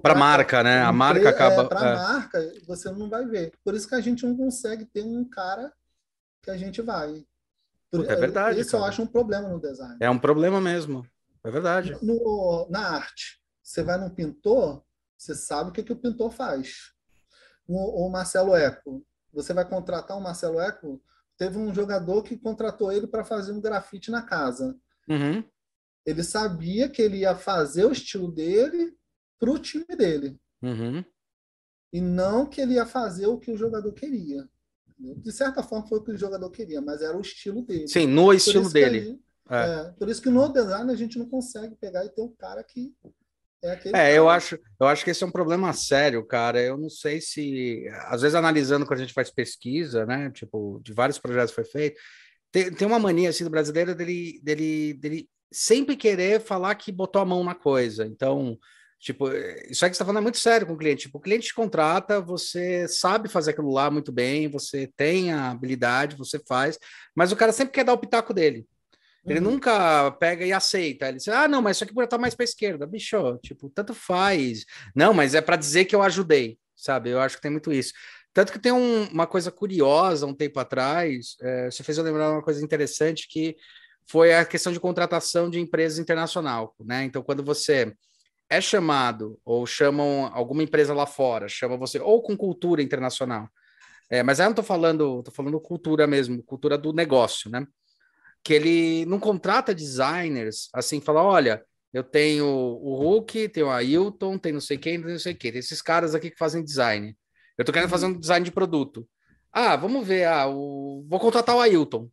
[0.03, 0.82] para a marca, né?
[0.82, 1.62] A marca acaba.
[1.62, 1.96] É, para a é.
[1.96, 3.53] marca, você não vai ver.
[3.64, 5.72] Por isso que a gente não consegue ter um cara
[6.42, 7.24] que a gente vai.
[7.90, 8.61] Por, é verdade.
[8.61, 8.82] Isso cara.
[8.84, 9.96] eu acho um problema no design.
[10.01, 11.07] É um problema mesmo.
[11.42, 11.96] É verdade.
[12.03, 14.84] No, na arte, você vai num pintor,
[15.16, 16.92] você sabe o que, que o pintor faz.
[17.66, 21.03] O, o Marcelo Eco, você vai contratar o Marcelo Eco.
[21.39, 24.76] Teve um jogador que contratou ele para fazer um grafite na casa.
[25.09, 25.43] Uhum.
[26.05, 28.95] Ele sabia que ele ia fazer o estilo dele
[29.39, 30.39] para o time dele.
[30.61, 31.05] Uhum.
[31.93, 34.49] E não que ele ia fazer o que o jogador queria.
[34.99, 37.86] De certa forma foi o que o jogador queria, mas era o estilo dele.
[37.86, 39.01] Sim, no estilo dele.
[39.01, 39.80] Gente, é.
[39.80, 42.62] É, por isso que no design a gente não consegue pegar e ter um cara
[42.64, 42.95] que
[43.62, 44.11] é.
[44.11, 46.61] É, eu acho, eu acho que esse é um problema sério, cara.
[46.61, 47.86] Eu não sei se.
[48.06, 50.30] Às vezes, analisando quando a gente faz pesquisa, né?
[50.30, 52.00] Tipo, de vários projetos foi feito,
[52.52, 57.20] tem, tem uma mania assim do brasileiro dele, dele, dele sempre querer falar que botou
[57.20, 58.06] a mão na coisa.
[58.06, 58.59] Então,
[59.00, 61.02] tipo, isso aí que você está falando é muito sério com o cliente.
[61.02, 65.50] Tipo, o cliente te contrata, você sabe fazer aquilo lá muito bem, você tem a
[65.50, 66.78] habilidade, você faz,
[67.14, 68.66] mas o cara sempre quer dar o pitaco dele.
[69.26, 69.52] Ele uhum.
[69.52, 71.08] nunca pega e aceita.
[71.08, 72.86] Ele diz, ah, não, mas isso aqui pode estar mais para a esquerda.
[72.86, 74.64] Bicho, tipo, tanto faz.
[74.94, 77.10] Não, mas é para dizer que eu ajudei, sabe?
[77.10, 77.92] Eu acho que tem muito isso.
[78.32, 82.30] Tanto que tem um, uma coisa curiosa um tempo atrás, é, você fez eu lembrar
[82.30, 83.56] uma coisa interessante que
[84.08, 87.04] foi a questão de contratação de empresas internacional, né?
[87.04, 87.92] Então, quando você
[88.48, 93.48] é chamado ou chamam alguma empresa lá fora, chama você ou com cultura internacional,
[94.10, 97.66] é, mas aí eu não estou falando, tô falando cultura mesmo, cultura do negócio, né?
[98.43, 104.39] Que ele não contrata designers assim, fala, olha, eu tenho o Hulk, tenho a Ailton,
[104.39, 107.16] tem não sei quem, tem não sei quem, tem esses caras aqui que fazem design.
[107.57, 109.09] Eu tô querendo fazer um design de produto.
[109.53, 111.05] Ah, vamos ver, ah, o...
[111.09, 112.11] vou contratar o Ailton,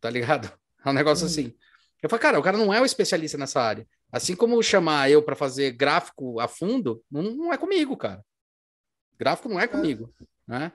[0.00, 0.52] tá ligado?
[0.84, 1.30] É um negócio uhum.
[1.30, 1.52] assim.
[2.00, 3.84] Eu falei, cara, o cara não é o especialista nessa área.
[4.12, 8.24] Assim como chamar eu para fazer gráfico a fundo, não, não, é comigo, cara.
[9.18, 10.14] Gráfico não é comigo.
[10.46, 10.72] Né?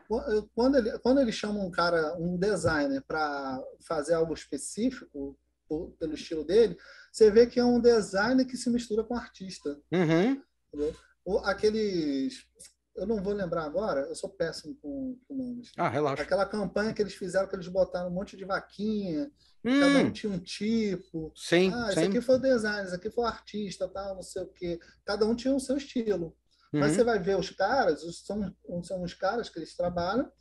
[0.54, 6.14] Quando, ele, quando ele chama um cara, um designer, para fazer algo específico, por, pelo
[6.14, 6.78] estilo dele,
[7.12, 9.80] você vê que é um designer que se mistura com artista.
[9.92, 10.42] Uhum.
[11.44, 12.46] Aqueles.
[12.94, 15.72] Eu não vou lembrar agora, eu sou péssimo com, com nomes.
[15.78, 16.24] Ah, relaxa.
[16.24, 19.32] Aquela campanha que eles fizeram, que eles botaram um monte de vaquinha,
[19.64, 19.80] Hum.
[19.80, 21.32] Cada um tinha um tipo.
[21.36, 22.08] Sim, ah, esse sim.
[22.08, 24.80] aqui foi o design, esse aqui foi o artista, tal, não sei o quê.
[25.06, 26.36] Cada um tinha o seu estilo.
[26.74, 26.80] Uhum.
[26.80, 30.32] Mas você vai ver os caras, são, são os caras que eles trabalham,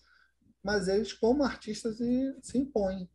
[0.63, 3.11] mas eles, como artistas, se impõem.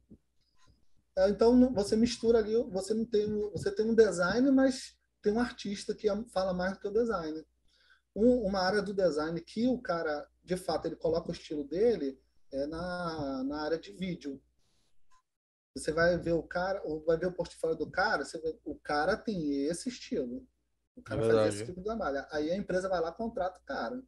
[1.18, 5.40] É, então você mistura ali, você não tem, você tem um design, mas tem um
[5.40, 7.46] artista que fala mais do que o design.
[8.16, 12.20] Um, uma área do design que o cara, de fato, ele coloca o estilo dele
[12.52, 14.42] é na, na área de vídeo.
[15.76, 18.76] Você vai ver o cara, ou vai ver o portfólio do cara, você vê, o
[18.76, 20.48] cara tem esse estilo.
[20.96, 22.26] O cara é esse tipo de trabalho.
[22.32, 24.02] Aí a empresa vai lá e contrata o cara.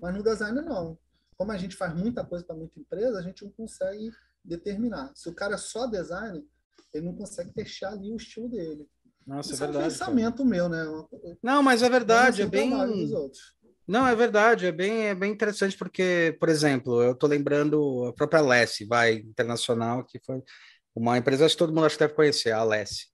[0.00, 0.98] Mas no design não.
[1.36, 4.12] Como a gente faz muita coisa para muita empresa, a gente não consegue
[4.44, 5.12] determinar.
[5.14, 6.46] Se o cara é só design,
[6.92, 8.86] ele não consegue fechar ali o estilo dele.
[9.26, 9.84] Nossa, Isso é verdade.
[9.84, 10.48] É um pensamento cara.
[10.48, 10.84] meu, né?
[11.42, 12.70] Não, mas é verdade, é bem.
[13.86, 18.12] Não, é verdade, é bem, é bem interessante porque, por exemplo, eu estou lembrando a
[18.12, 20.40] própria Lessie, vai, internacional, que foi
[20.94, 23.09] uma empresa que todo mundo acho que deve conhecer, a Alessi.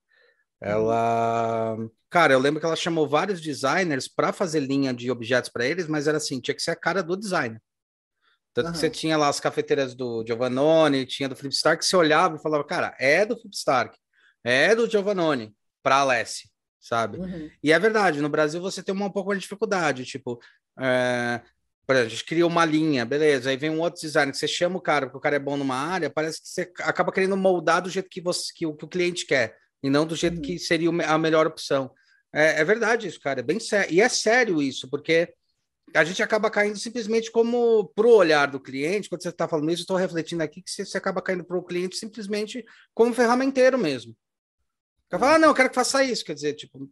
[0.59, 1.77] Ela,
[2.09, 5.87] cara, eu lembro que ela chamou vários designers para fazer linha de objetos para eles,
[5.87, 7.61] mas era assim, tinha que ser a cara do designer.
[8.53, 8.71] Tanto uhum.
[8.71, 12.41] que você tinha lá as cafeteiras do Giovannone, tinha do Flip Stark, você olhava e
[12.41, 13.95] falava, cara, é do Flip Stark,
[14.43, 16.49] é do Giovannone, para Alessi,
[16.79, 17.19] sabe?
[17.19, 17.51] Uhum.
[17.61, 20.39] E é verdade, no Brasil você tem uma, um pouco de dificuldade, tipo,
[20.79, 21.39] é,
[21.85, 24.47] por exemplo, a gente cria uma linha, beleza, aí vem um outro design que você
[24.47, 27.37] chama o cara, porque o cara é bom numa área, parece que você acaba querendo
[27.37, 30.37] moldar do jeito que, você, que, o, que o cliente quer, e não do jeito
[30.37, 30.41] uhum.
[30.41, 31.91] que seria a melhor opção.
[32.33, 33.93] É, é, verdade isso, cara, é bem sério.
[33.93, 35.33] E é sério isso, porque
[35.93, 39.83] a gente acaba caindo simplesmente como pro olhar do cliente, quando você está falando isso,
[39.83, 44.15] estou refletindo aqui que você, você acaba caindo para o cliente simplesmente como ferramenteiro mesmo.
[45.09, 46.89] Eu falo, ah, não, eu quero que faça isso, quer dizer, tipo,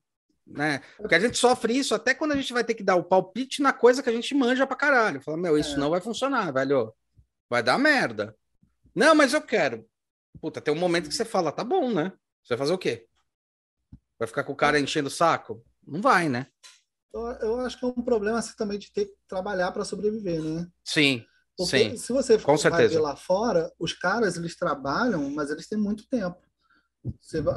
[0.48, 0.82] né?
[0.98, 3.62] Porque a gente sofre isso até quando a gente vai ter que dar o palpite
[3.62, 5.22] na coisa que a gente manja pra caralho.
[5.22, 5.78] Fala, meu, isso é.
[5.78, 6.94] não vai funcionar, velho.
[7.50, 8.36] Vai dar merda.
[8.94, 9.86] Não, mas eu quero.
[10.40, 12.14] Puta, tem um momento que você fala, tá bom, né?
[12.46, 13.08] Você vai fazer o quê?
[14.20, 15.66] Vai ficar com o cara enchendo o saco?
[15.86, 16.48] Não vai, né?
[17.41, 20.68] Eu acho que é um problema assim, também de ter que trabalhar para sobreviver, né?
[20.84, 21.26] Sim.
[21.58, 21.98] Porque sim.
[21.98, 23.02] se você com certeza.
[23.02, 26.38] lá fora, os caras eles trabalham, mas eles têm muito tempo.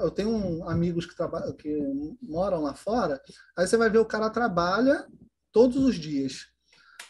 [0.01, 1.76] eu tenho um, amigos que, trabalham, que
[2.22, 3.20] moram lá fora,
[3.57, 5.07] aí você vai ver o cara trabalha
[5.53, 6.47] todos os dias.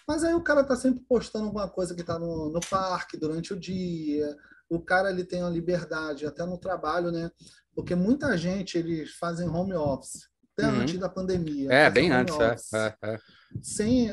[0.06, 3.52] Mas aí o cara tá sempre postando alguma coisa que tá no, no parque durante
[3.52, 4.34] o dia.
[4.70, 7.30] O cara ele tem a liberdade até no trabalho, né?
[7.78, 10.80] Porque muita gente eles fazem home office até uhum.
[10.80, 11.72] antes da pandemia.
[11.72, 13.18] É, bem antes, é, é, é.
[13.62, 14.10] Sem,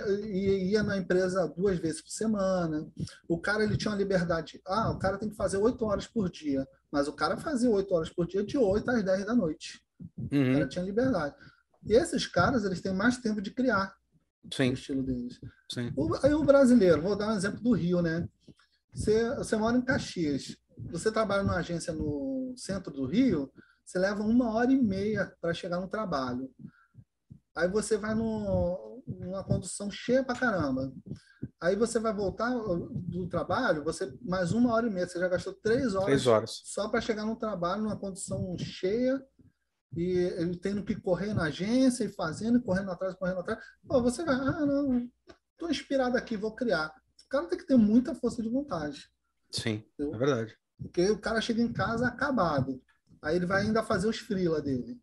[0.70, 2.88] ia na empresa duas vezes por semana.
[3.28, 4.62] O cara ele tinha uma liberdade.
[4.68, 6.68] Ah, o cara tem que fazer oito horas por dia.
[6.92, 9.82] Mas o cara fazia oito horas por dia de oito às dez da noite.
[10.32, 10.52] Uhum.
[10.52, 11.34] O cara tinha liberdade.
[11.88, 13.96] E esses caras, eles têm mais tempo de criar
[14.54, 14.70] Sim.
[14.70, 15.40] o estilo deles.
[15.72, 15.92] Sim.
[15.96, 18.30] O, aí o brasileiro, vou dar um exemplo do Rio, né?
[18.94, 23.52] Você, você mora em Caxias, você trabalha numa agência no centro do Rio,
[23.86, 26.50] você leva uma hora e meia para chegar no trabalho.
[27.56, 30.92] Aí você vai no, numa condução cheia para caramba.
[31.62, 35.54] Aí você vai voltar do trabalho, você mais uma hora e meia, você já gastou
[35.54, 36.62] três horas, três horas.
[36.66, 39.24] só para chegar no trabalho numa condução cheia
[39.96, 43.64] e ele tendo que correr na agência e fazendo, correndo atrás, correndo atrás.
[43.88, 45.10] Pô, você vai, ah, não,
[45.54, 46.94] estou inspirado aqui, vou criar.
[47.26, 49.10] O cara tem que ter muita força de vontade.
[49.50, 50.58] Sim, é verdade.
[50.82, 52.82] Porque o cara chega em casa acabado.
[53.22, 55.00] Aí ele vai ainda fazer os freela dele.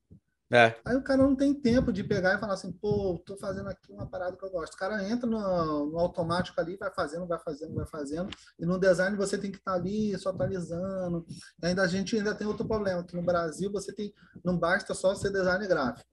[0.53, 0.77] É.
[0.85, 3.91] Aí o cara não tem tempo de pegar e falar assim, pô, tô fazendo aqui
[3.91, 4.75] uma parada que eu gosto.
[4.75, 8.29] O cara entra no, no automático ali, vai fazendo, vai fazendo, vai fazendo.
[8.59, 11.25] E no design você tem que estar tá ali só atualizando.
[11.63, 14.13] E ainda a gente ainda tem outro problema, que no Brasil você tem,
[14.45, 16.07] não basta só ser design gráfico.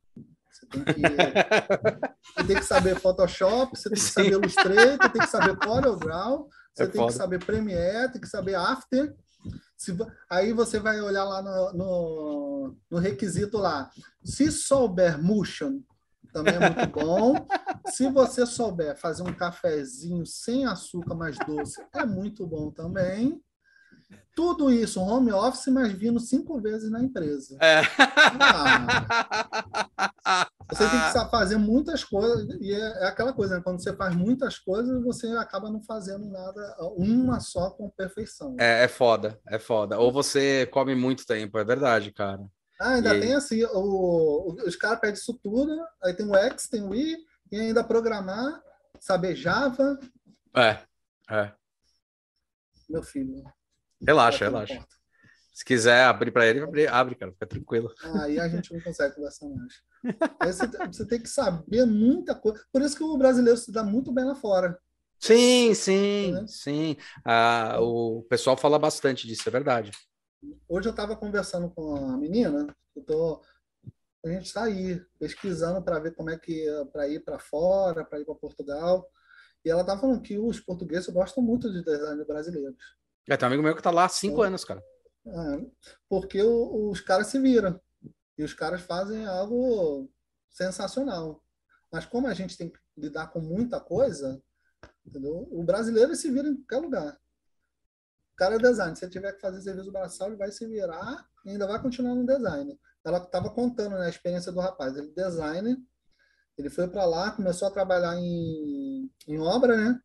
[0.50, 5.28] Você tem que, você tem que saber Photoshop, você tem que saber Illustrator, tem que
[5.28, 7.12] saber CorelDRAW, você é tem foda.
[7.12, 9.14] que saber Premiere, tem que saber After.
[9.78, 9.96] Se,
[10.30, 13.90] aí você vai olhar lá no, no, no, requisito lá.
[14.24, 15.82] Se souber motion,
[16.34, 17.34] também é muito bom.
[17.92, 23.42] Se você souber fazer um cafezinho sem açúcar, mais doce, é muito bom também.
[24.36, 27.58] Tudo isso, home office, mas vindo cinco vezes na empresa.
[27.62, 27.82] É.
[28.40, 33.62] Ah, você tem que fazer muitas coisas, e é, é, aquela coisa, né?
[33.64, 38.56] quando você faz muitas coisas, você acaba não fazendo nada, uma só com perfeição.
[38.60, 39.98] É, é foda, é foda.
[39.98, 42.42] Ou você come muito tempo, é verdade, cara.
[42.80, 46.70] Ah, ainda e tem assim, o, os caras pedem isso tudo, aí tem o X,
[46.70, 47.18] tem o I,
[47.52, 48.62] e ainda programar,
[49.00, 50.00] saber Java.
[50.56, 50.80] É,
[51.30, 51.52] é.
[52.88, 53.44] Meu filho,
[54.02, 54.86] Relaxa, relaxa.
[55.54, 57.94] Se quiser abrir para ele, abre, abre, cara, fica tranquilo.
[58.22, 59.74] Aí a gente não consegue conversar mais.
[60.40, 62.64] Aí você, você, tem que saber muita coisa.
[62.72, 64.80] Por isso que o brasileiro se dá muito bem lá fora.
[65.20, 66.48] Sim, sim, é.
[66.48, 66.98] sim.
[67.26, 69.92] Ah, o pessoal fala bastante disso, é verdade.
[70.68, 73.42] Hoje eu estava conversando com a menina, eu tô,
[74.26, 78.22] a gente está aí pesquisando para ver como é que para ir para fora, para
[78.22, 79.06] ir para Portugal.
[79.66, 82.78] E ela estava falando que os portugueses gostam muito de design brasileiros.
[83.30, 84.48] É, tem um amigo meu que tá lá há cinco é.
[84.48, 84.84] anos, cara.
[85.28, 85.66] É,
[86.10, 87.80] porque o, os caras se viram.
[88.36, 90.10] E os caras fazem algo
[90.50, 91.44] sensacional.
[91.92, 94.42] Mas como a gente tem que lidar com muita coisa,
[95.06, 95.48] entendeu?
[95.52, 97.14] o brasileiro se vira em qualquer lugar.
[98.34, 98.96] O cara é design.
[98.96, 102.16] Se ele tiver que fazer serviço braçal, ele vai se virar e ainda vai continuar
[102.16, 102.80] no design.
[103.06, 104.98] Ela estava contando né, a experiência do rapaz.
[104.98, 105.78] Ele é designer,
[106.58, 110.02] ele foi para lá, começou a trabalhar em, em obra, né?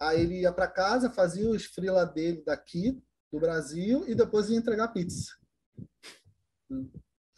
[0.00, 3.02] Aí ele ia para casa, fazia os freela dele daqui,
[3.32, 5.32] do Brasil, e depois ia entregar pizza.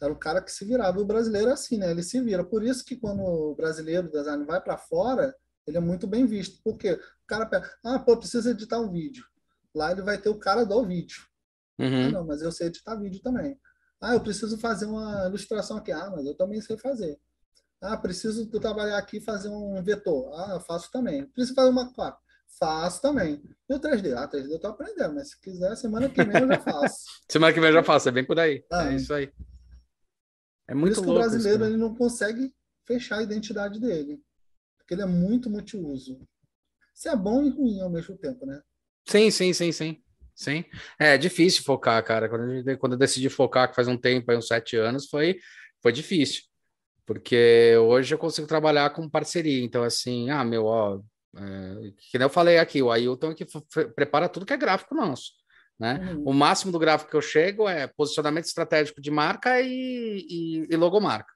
[0.01, 0.99] Era o cara que se virava.
[0.99, 1.89] O brasileiro é assim, né?
[1.89, 2.43] Ele se vira.
[2.43, 5.35] Por isso que quando o brasileiro design vai para fora,
[5.65, 6.59] ele é muito bem visto.
[6.63, 9.25] Porque o cara pega, ah, pô, precisa editar um vídeo.
[9.73, 11.25] Lá ele vai ter o cara do vídeo.
[11.79, 12.07] Uhum.
[12.07, 13.59] Ah, não, mas eu sei editar vídeo também.
[14.01, 15.91] Ah, eu preciso fazer uma ilustração aqui.
[15.91, 17.19] Ah, mas eu também sei fazer.
[17.81, 20.31] Ah, preciso trabalhar aqui e fazer um vetor.
[20.39, 21.25] Ah, eu faço também.
[21.27, 22.19] Preciso fazer uma capa.
[22.59, 23.41] Faço também.
[23.69, 24.13] E o 3D?
[24.13, 27.05] Ah, 3D eu tô aprendendo, mas se quiser, semana que vem eu já faço.
[27.29, 28.63] semana que vem eu já faço, é bem por aí.
[28.71, 29.31] Ah, é isso aí.
[30.67, 32.53] É muito por isso que o brasileiro isso, ele não consegue
[32.85, 34.21] fechar a identidade dele.
[34.77, 36.19] Porque ele é muito multiuso.
[36.93, 38.61] Isso é bom e ruim ao mesmo tempo, né?
[39.07, 40.01] Sim, sim, sim, sim.
[40.33, 40.65] Sim.
[40.99, 42.27] É difícil focar, cara.
[42.29, 45.39] Quando, eu, quando eu decidi focar, que faz um tempo, aí uns sete anos, foi,
[45.81, 46.43] foi difícil.
[47.05, 49.63] Porque hoje eu consigo trabalhar com parceria.
[49.63, 51.01] Então, assim, ah, meu, ó,
[51.35, 53.45] é, que nem eu falei aqui, o Ailton é que
[53.95, 55.31] prepara tudo que é gráfico nosso.
[55.77, 55.99] Né?
[56.13, 56.29] Uhum.
[56.29, 60.75] O máximo do gráfico que eu chego é posicionamento estratégico de marca e, e, e
[60.77, 61.33] logomarca.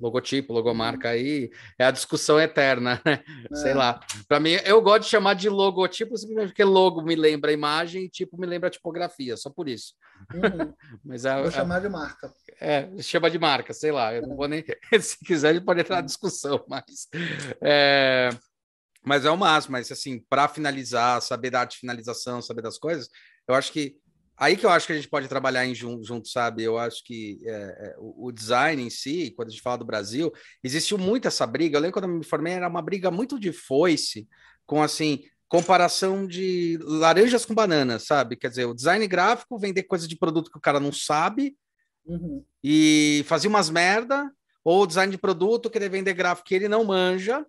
[0.00, 1.14] Logotipo, logomarca uhum.
[1.14, 3.22] aí é a discussão eterna, né?
[3.52, 3.54] É.
[3.54, 4.00] Sei lá.
[4.26, 8.04] Para mim, eu gosto de chamar de logotipo simplesmente porque logo me lembra a imagem
[8.04, 9.94] e tipo me lembra a tipografia, só por isso.
[10.32, 10.74] Uhum.
[11.04, 12.32] Mas é, vou é, chamar de marca.
[12.60, 14.12] É, chama de marca, sei lá.
[14.12, 14.64] Eu não vou nem.
[14.98, 17.08] Se quiser, a gente pode entrar na discussão, mas.
[17.60, 18.30] É,
[19.04, 22.78] mas é o máximo, mas assim, para finalizar, saber da arte de finalização, saber das
[22.78, 23.08] coisas,
[23.46, 23.96] eu acho que
[24.36, 26.62] aí que eu acho que a gente pode trabalhar em junto, junto sabe?
[26.62, 29.84] Eu acho que é, é, o, o, design em si, quando a gente fala do
[29.84, 30.32] Brasil,
[30.62, 31.76] existiu muito essa briga.
[31.76, 34.26] Eu lembro quando eu me formei, era uma briga muito de foice,
[34.66, 38.36] com assim, comparação de laranjas com bananas, sabe?
[38.36, 41.56] Quer dizer, o design gráfico vender coisa de produto que o cara não sabe
[42.04, 42.44] uhum.
[42.62, 44.30] e fazia umas merda,
[44.64, 47.46] ou o design de produto querer vender gráfico que ele não manja,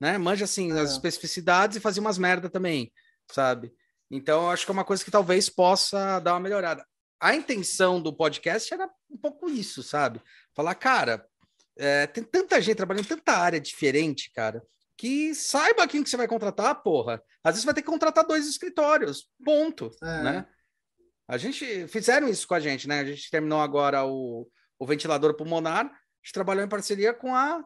[0.00, 0.16] né?
[0.16, 0.80] Manja assim é.
[0.80, 2.92] as especificidades e fazia umas merda também,
[3.30, 3.72] sabe?
[4.10, 6.84] Então, eu acho que é uma coisa que talvez possa dar uma melhorada.
[7.20, 10.20] A intenção do podcast era um pouco isso, sabe?
[10.56, 11.24] Falar, cara,
[11.78, 14.62] é, tem tanta gente trabalhando em tanta área diferente, cara,
[14.96, 17.22] que saiba quem que você vai contratar, porra.
[17.44, 20.22] Às vezes vai ter que contratar dois escritórios, ponto, é.
[20.22, 20.46] né?
[21.28, 23.00] A gente fizeram isso com a gente, né?
[23.00, 24.48] A gente terminou agora o,
[24.78, 25.90] o ventilador pulmonar, a
[26.24, 27.64] gente trabalhou em parceria com a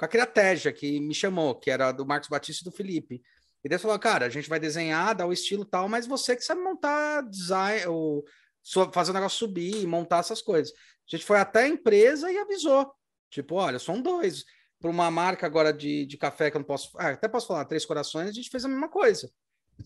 [0.00, 3.22] com a Criatégia, que me chamou, que era do Marcos Batista e do Felipe.
[3.62, 6.42] E daí falou, cara, a gente vai desenhar, dar o estilo tal, mas você que
[6.42, 8.24] sabe montar design, ou
[8.94, 10.72] fazer o negócio subir, montar essas coisas.
[10.72, 12.90] A gente foi até a empresa e avisou.
[13.28, 14.46] Tipo, olha, são dois.
[14.80, 16.96] Para uma marca agora de, de café que eu não posso.
[16.96, 19.30] Ah, até posso falar, Três Corações, a gente fez a mesma coisa.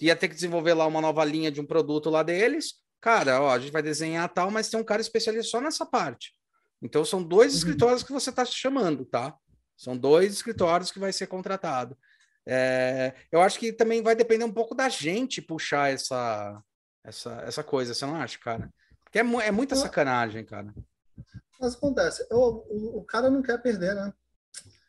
[0.00, 2.74] Ia ter que desenvolver lá uma nova linha de um produto lá deles.
[3.00, 6.32] Cara, ó, a gente vai desenhar tal, mas tem um cara especialista só nessa parte.
[6.80, 7.58] Então são dois uhum.
[7.58, 9.36] escritórios que você está chamando, tá?
[9.76, 11.96] São dois escritórios que vai ser contratado.
[12.46, 16.62] É, eu acho que também vai depender um pouco da gente puxar essa,
[17.02, 18.70] essa, essa coisa, você não acha, cara?
[19.02, 20.74] Porque é, é muita sacanagem, cara.
[21.60, 24.12] Mas acontece, o, o, o, cara não quer perder, né?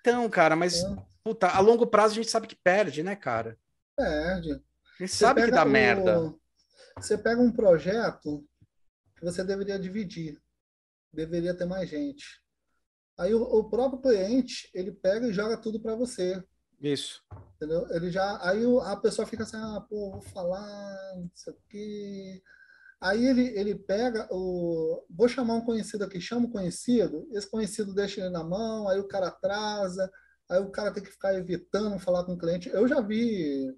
[0.01, 0.95] Então, cara, mas é.
[1.23, 3.57] puta, a longo prazo a gente sabe que perde, né, cara?
[3.95, 4.51] Perde.
[4.51, 6.33] A gente você sabe que dá o, merda.
[6.97, 8.45] Você pega um projeto
[9.15, 10.41] que você deveria dividir,
[11.13, 12.41] deveria ter mais gente.
[13.18, 16.43] Aí o, o próprio cliente ele pega e joga tudo para você.
[16.82, 17.24] Isso.
[17.55, 17.88] Entendeu?
[17.91, 22.41] Ele já, aí a pessoa fica assim, ah, pô, vou falar, não sei o quê.
[23.01, 25.05] Aí ele, ele pega o.
[25.09, 28.99] Vou chamar um conhecido aqui, chama o conhecido, esse conhecido deixa ele na mão, aí
[28.99, 30.11] o cara atrasa,
[30.49, 32.70] aí o cara tem que ficar evitando falar com o cliente.
[32.70, 33.74] Eu já vi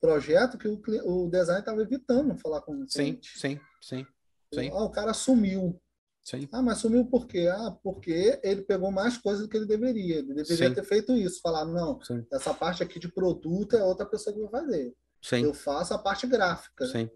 [0.00, 3.38] projeto que o, o design estava evitando falar com o cliente.
[3.38, 4.06] Sim, sim, sim.
[4.52, 4.70] sim.
[4.70, 5.80] Ah, o cara sumiu.
[6.24, 6.48] Sim.
[6.50, 7.48] Ah, mas sumiu por quê?
[7.52, 10.20] Ah, porque ele pegou mais coisas do que ele deveria.
[10.20, 10.74] Ele deveria Sim.
[10.74, 11.40] ter feito isso.
[11.42, 12.26] Falar, não, Sim.
[12.32, 14.94] essa parte aqui de produto é outra pessoa que vai fazer.
[15.22, 15.44] Sim.
[15.44, 16.86] Eu faço a parte gráfica.
[16.86, 17.10] Sim.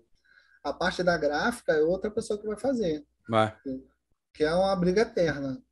[0.63, 3.03] A parte da gráfica é outra pessoa que vai fazer.
[3.27, 3.57] Vai.
[4.35, 5.63] Que é uma briga eterna.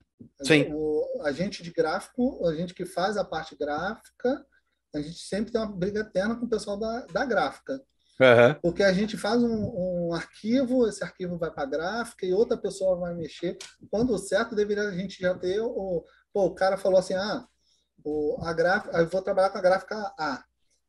[0.42, 0.72] Sim.
[0.72, 4.46] O, a gente de gráfico, a gente que faz a parte gráfica,
[4.94, 7.82] a gente sempre tem uma briga eterna com o pessoal da, da gráfica.
[8.18, 8.54] Uhum.
[8.62, 12.56] Porque a gente faz um, um arquivo, esse arquivo vai para a gráfica e outra
[12.56, 13.58] pessoa vai mexer.
[13.90, 16.04] Quando certo, deveria a gente já ter o.
[16.32, 17.46] Pô, o cara falou assim: ah,
[18.02, 20.42] o, a gráfica, eu vou trabalhar com a gráfica A.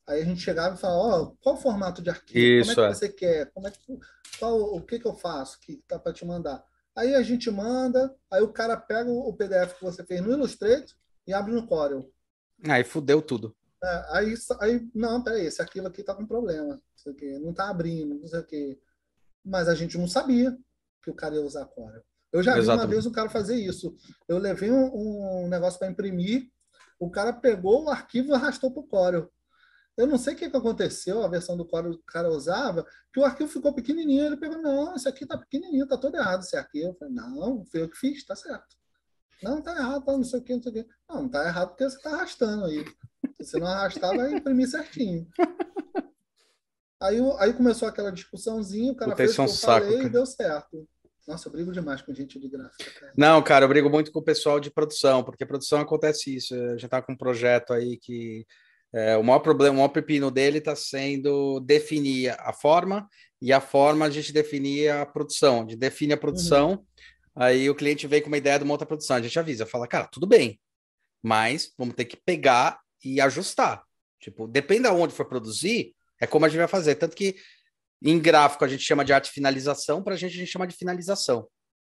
[0.08, 2.40] Aí a gente chegava e falava: ó, oh, qual o formato de arquivo?
[2.40, 2.96] Isso, Como é que é.
[2.96, 3.52] você quer?
[3.52, 4.00] Como é que,
[4.40, 6.64] qual, o que, que eu faço que tá para te mandar?
[6.96, 10.96] Aí a gente manda, aí o cara pega o PDF que você fez no Illustrator
[11.28, 12.10] e abre no Corel.
[12.68, 13.56] Aí fudeu tudo.
[13.84, 16.82] É, aí, aí, não, peraí, esse arquivo aqui tá com problema.
[17.08, 18.80] Não, sei o quê, não tá abrindo, não sei o quê.
[19.44, 20.58] Mas a gente não sabia
[21.02, 22.04] que o cara ia usar Corel.
[22.32, 22.66] Eu já Exatamente.
[22.66, 23.96] vi uma vez o cara fazer isso.
[24.28, 26.52] Eu levei um, um negócio para imprimir,
[27.00, 29.32] o cara pegou o arquivo e arrastou para o Corel.
[29.96, 32.86] Eu não sei o que, que aconteceu, a versão do Corel que o cara usava,
[33.12, 34.26] que o arquivo ficou pequenininho.
[34.26, 36.90] Ele pegou, não, esse aqui tá pequenininho, tá todo errado esse arquivo.
[36.90, 38.76] Eu falei, não, foi eu que fiz, tá certo.
[39.42, 40.90] Não, tá errado, tá não sei o que, não sei o que.
[41.10, 42.86] Não, não tá errado porque você tá arrastando aí.
[43.42, 45.28] Se não arrastar, vai imprimir certinho.
[47.00, 50.08] Aí, aí começou aquela discussãozinha, o cara fez o que eu saco, falei cara.
[50.08, 50.88] e deu certo.
[51.28, 52.90] Nossa, eu brigo demais com gente de gráfica.
[53.00, 53.14] Cara.
[53.16, 56.56] Não, cara, eu brigo muito com o pessoal de produção, porque produção acontece isso.
[56.56, 58.46] A gente tá com um projeto aí que
[58.94, 63.08] é, o maior problema, o maior pepino dele está sendo definir a forma
[63.42, 65.66] e a forma a gente definir a produção.
[65.66, 66.86] De define a produção, uhum.
[67.36, 69.18] aí o cliente vem com uma ideia de uma outra produção.
[69.18, 70.60] A gente avisa, fala, cara, tudo bem,
[71.22, 73.84] mas vamos ter que pegar e ajustar.
[74.20, 76.96] Tipo, depende de onde for produzir, é como a gente vai fazer.
[76.96, 77.36] Tanto que
[78.04, 80.76] em gráfico a gente chama de arte finalização, para a gente a gente chama de
[80.76, 81.48] finalização.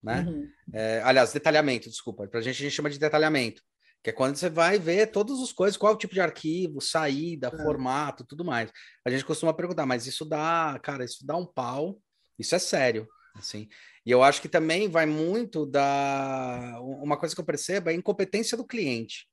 [0.02, 0.20] Né?
[0.20, 0.48] Uhum.
[0.72, 2.26] É, aliás, detalhamento, desculpa.
[2.28, 3.62] Para a gente a gente chama de detalhamento,
[4.02, 6.80] que é quando você vai ver todas as coisas, qual é o tipo de arquivo,
[6.80, 7.62] saída, é.
[7.62, 8.70] formato, tudo mais.
[9.04, 12.00] A gente costuma perguntar, mas isso dá, cara, isso dá um pau,
[12.38, 13.68] isso é sério, assim.
[14.06, 17.96] E eu acho que também vai muito da uma coisa que eu percebo é a
[17.96, 19.28] incompetência do cliente,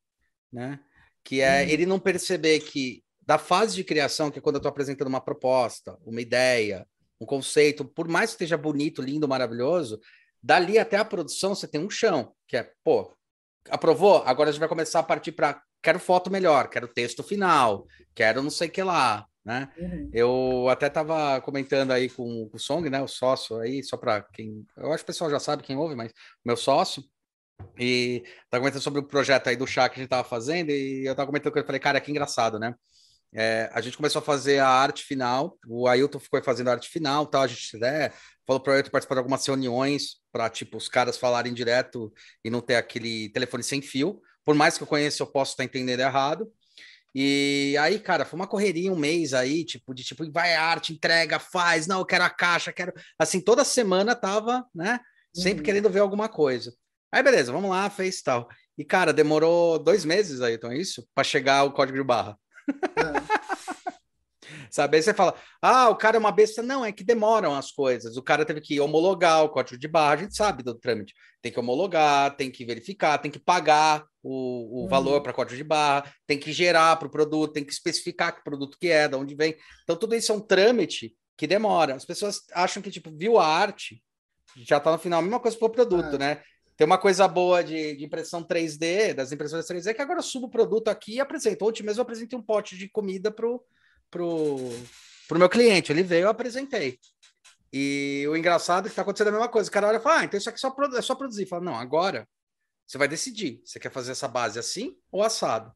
[0.52, 0.80] né?
[1.24, 1.68] Que é uhum.
[1.70, 5.20] ele não perceber que da fase de criação, que é quando eu estou apresentando uma
[5.20, 6.86] proposta, uma ideia,
[7.20, 10.00] um conceito, por mais que esteja bonito, lindo, maravilhoso,
[10.42, 13.12] dali até a produção você tem um chão, que é, pô,
[13.68, 14.22] aprovou?
[14.24, 18.42] Agora a gente vai começar a partir para quero foto melhor, quero texto final, quero
[18.42, 19.68] não sei o que lá, né?
[19.78, 20.10] Uhum.
[20.12, 23.00] Eu até estava comentando aí com, com, o Song, né?
[23.00, 24.66] O sócio aí, só para quem.
[24.76, 26.12] Eu acho que o pessoal já sabe quem ouve, mas
[26.44, 27.04] meu sócio.
[27.78, 31.06] E tá comentando sobre o projeto aí do chá que a gente tava fazendo, e
[31.06, 32.74] eu tava comentando com ele, falei, cara, que engraçado, né?
[33.34, 36.88] É, a gente começou a fazer a arte final, o Ailton ficou fazendo a arte
[36.88, 38.10] final, tal, a gente né,
[38.46, 42.12] falou para o Ailton participar de algumas reuniões para tipo os caras falarem direto
[42.44, 44.20] e não ter aquele telefone sem fio.
[44.44, 46.50] Por mais que eu conheça, eu posso estar entendendo errado.
[47.18, 51.38] E aí, cara, foi uma correria um mês aí, tipo, de tipo, vai arte, entrega,
[51.38, 52.92] faz, não, eu quero a caixa, quero.
[53.18, 55.00] Assim, toda semana tava, né?
[55.34, 55.64] Sempre uhum.
[55.64, 56.74] querendo ver alguma coisa.
[57.10, 58.48] Aí, beleza, vamos lá, fez tal.
[58.76, 61.08] E, cara, demorou dois meses aí, então é isso?
[61.14, 62.38] Para chegar o código de barra.
[62.68, 63.96] É.
[64.70, 64.96] Sabe?
[64.96, 66.62] Aí você fala, ah, o cara é uma besta.
[66.62, 68.16] Não, é que demoram as coisas.
[68.16, 71.14] O cara teve que homologar o código de barra, a gente sabe do trâmite.
[71.42, 74.88] Tem que homologar, tem que verificar, tem que pagar o, o uhum.
[74.88, 78.44] valor para código de barra, tem que gerar para o produto, tem que especificar que
[78.44, 79.56] produto que é, de onde vem.
[79.82, 81.94] Então, tudo isso é um trâmite que demora.
[81.94, 84.02] As pessoas acham que, tipo, viu a arte,
[84.56, 85.20] já está no final.
[85.20, 86.18] A mesma coisa para o produto, é.
[86.18, 86.42] né?
[86.76, 90.46] Tem uma coisa boa de, de, impressão 3D, das impressoras 3D, que agora eu subo
[90.46, 91.64] o produto aqui e apresento.
[91.64, 93.64] Ontem mesmo eu apresentei um pote de comida pro,
[94.10, 94.56] pro,
[95.26, 95.90] pro meu cliente.
[95.90, 96.98] Ele veio, eu apresentei.
[97.72, 99.68] E o engraçado é que tá acontecendo a mesma coisa.
[99.68, 101.46] O cara olha e fala: Ah, então isso aqui é só, é só produzir.
[101.46, 102.28] Fala, não, agora
[102.86, 103.60] você vai decidir.
[103.64, 105.72] Você quer fazer essa base assim ou assado?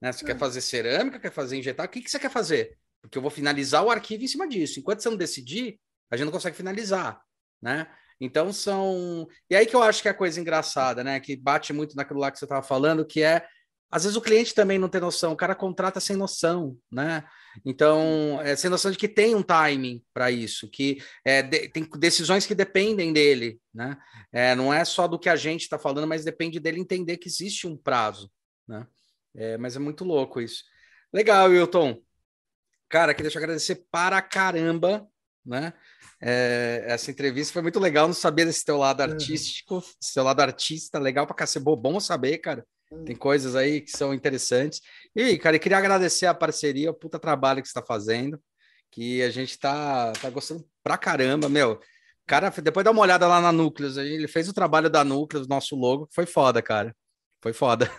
[0.00, 0.12] Né?
[0.12, 1.86] Você quer fazer cerâmica, quer fazer injetar?
[1.86, 2.78] O que, que você quer fazer?
[3.02, 4.78] Porque eu vou finalizar o arquivo em cima disso.
[4.80, 5.78] Enquanto você não decidir,
[6.10, 7.20] a gente não consegue finalizar,
[7.60, 7.86] né?
[8.24, 9.26] Então são.
[9.50, 11.20] E aí que eu acho que é a coisa engraçada, né?
[11.20, 13.46] Que bate muito naquilo lá que você estava falando, que é
[13.94, 17.22] às vezes o cliente também não tem noção, o cara contrata sem noção, né?
[17.64, 21.88] Então, é, sem noção de que tem um timing para isso, que é, de, tem
[21.96, 23.96] decisões que dependem dele, né?
[24.32, 27.28] É, não é só do que a gente está falando, mas depende dele entender que
[27.28, 28.28] existe um prazo,
[28.66, 28.84] né?
[29.32, 30.64] É, mas é muito louco isso.
[31.12, 32.02] Legal, Wilton.
[32.88, 35.06] Cara, queria te agradecer para caramba,
[35.44, 35.72] né?
[36.20, 40.40] É, essa entrevista foi muito legal, não sabia desse teu lado artístico, esse teu lado
[40.40, 42.64] artista, legal para cacete, bom saber, cara.
[43.04, 44.80] Tem coisas aí que são interessantes.
[45.16, 48.40] E, cara, eu queria agradecer a parceria, o puta trabalho que você está fazendo,
[48.90, 51.80] que a gente tá, tá gostando pra caramba, meu.
[52.26, 55.76] Cara, depois dá uma olhada lá na Núcleos, ele fez o trabalho da Núcleos, nosso
[55.76, 56.94] logo, foi foda, cara.
[57.44, 57.90] Foi foda.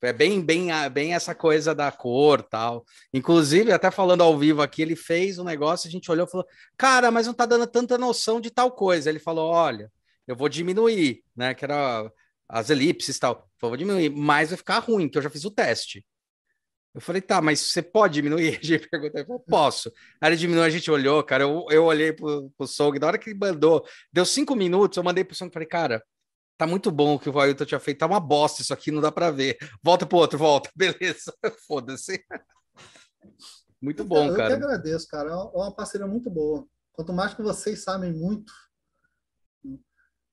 [0.00, 2.82] é bem, bem, bem essa coisa da cor tal.
[3.12, 6.46] Inclusive, até falando ao vivo aqui, ele fez um negócio, a gente olhou e falou:
[6.74, 9.10] Cara, mas não tá dando tanta noção de tal coisa.
[9.10, 9.92] Ele falou: Olha,
[10.26, 11.52] eu vou diminuir, né?
[11.52, 12.10] Que era
[12.48, 13.46] as elipses tal.
[13.60, 16.02] Vou diminuir, mas vai ficar ruim, que eu já fiz o teste.
[16.94, 18.56] Eu falei, tá, mas você pode diminuir?
[18.62, 19.92] A gente perguntou, eu falei, posso.
[20.22, 23.18] Aí ele diminuiu, a gente olhou, cara, eu, eu olhei pro, pro Song, na hora
[23.18, 26.02] que ele mandou, deu cinco minutos, eu mandei pro Song falei, cara,
[26.56, 29.00] tá muito bom o que o Ailton tinha feito, tá uma bosta isso aqui, não
[29.00, 29.58] dá para ver.
[29.82, 31.32] Volta pro outro, volta, beleza,
[31.66, 32.24] foda-se.
[33.80, 34.54] Muito bom, eu, cara.
[34.54, 36.66] Eu que agradeço, cara, é uma parceria muito boa.
[36.92, 38.52] Quanto mais que vocês sabem muito,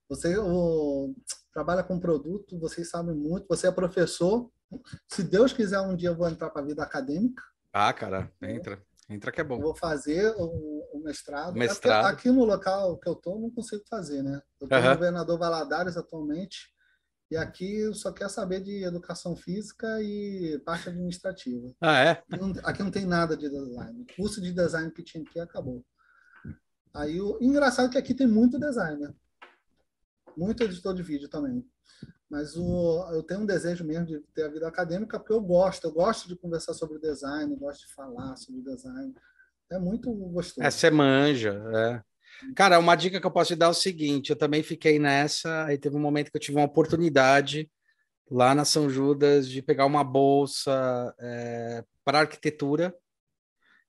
[0.07, 1.15] você o,
[1.53, 4.49] trabalha com produto, vocês sabem muito, você é professor.
[5.09, 7.43] Se Deus quiser, um dia eu vou entrar para a vida acadêmica.
[7.73, 8.81] Ah, cara, entra.
[9.11, 9.55] Entra que é bom.
[9.55, 11.53] Eu vou fazer o, o mestrado.
[11.53, 12.05] mestrado.
[12.05, 14.41] Aqui no local que eu estou, não consigo fazer, né?
[14.59, 14.85] Eu estou uhum.
[14.85, 16.69] no governador Valadares atualmente,
[17.29, 21.73] e aqui eu só quero saber de educação física e parte administrativa.
[21.81, 22.11] Ah, é?
[22.11, 24.01] Aqui não, aqui não tem nada de design.
[24.01, 25.85] O curso de design que tinha aqui acabou.
[26.93, 29.13] Aí o engraçado é que aqui tem muito designer
[30.37, 31.65] muito editor de vídeo também.
[32.31, 35.83] Mas o, eu tenho um desejo mesmo de ter a vida acadêmica porque eu gosto,
[35.83, 39.13] eu gosto de conversar sobre design, gosto de falar sobre design.
[39.69, 40.65] É muito gostoso.
[40.65, 42.01] É, você manja, é.
[42.55, 45.65] Cara, uma dica que eu posso te dar é o seguinte: eu também fiquei nessa,
[45.65, 47.69] aí teve um momento que eu tive uma oportunidade
[48.29, 52.95] lá na São Judas de pegar uma bolsa é, para arquitetura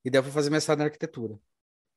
[0.04, 1.38] e daí eu fui fazer mestrado em arquitetura.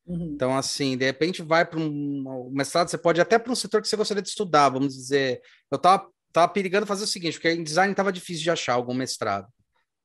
[0.06, 0.34] Uhum.
[0.36, 3.88] Então, assim, de repente vai para um mestrado, você pode até para um setor que
[3.88, 5.42] você gostaria de estudar, vamos dizer.
[5.72, 8.94] Eu estava tava perigando fazer o seguinte, porque em design estava difícil de achar algum
[8.94, 9.48] mestrado,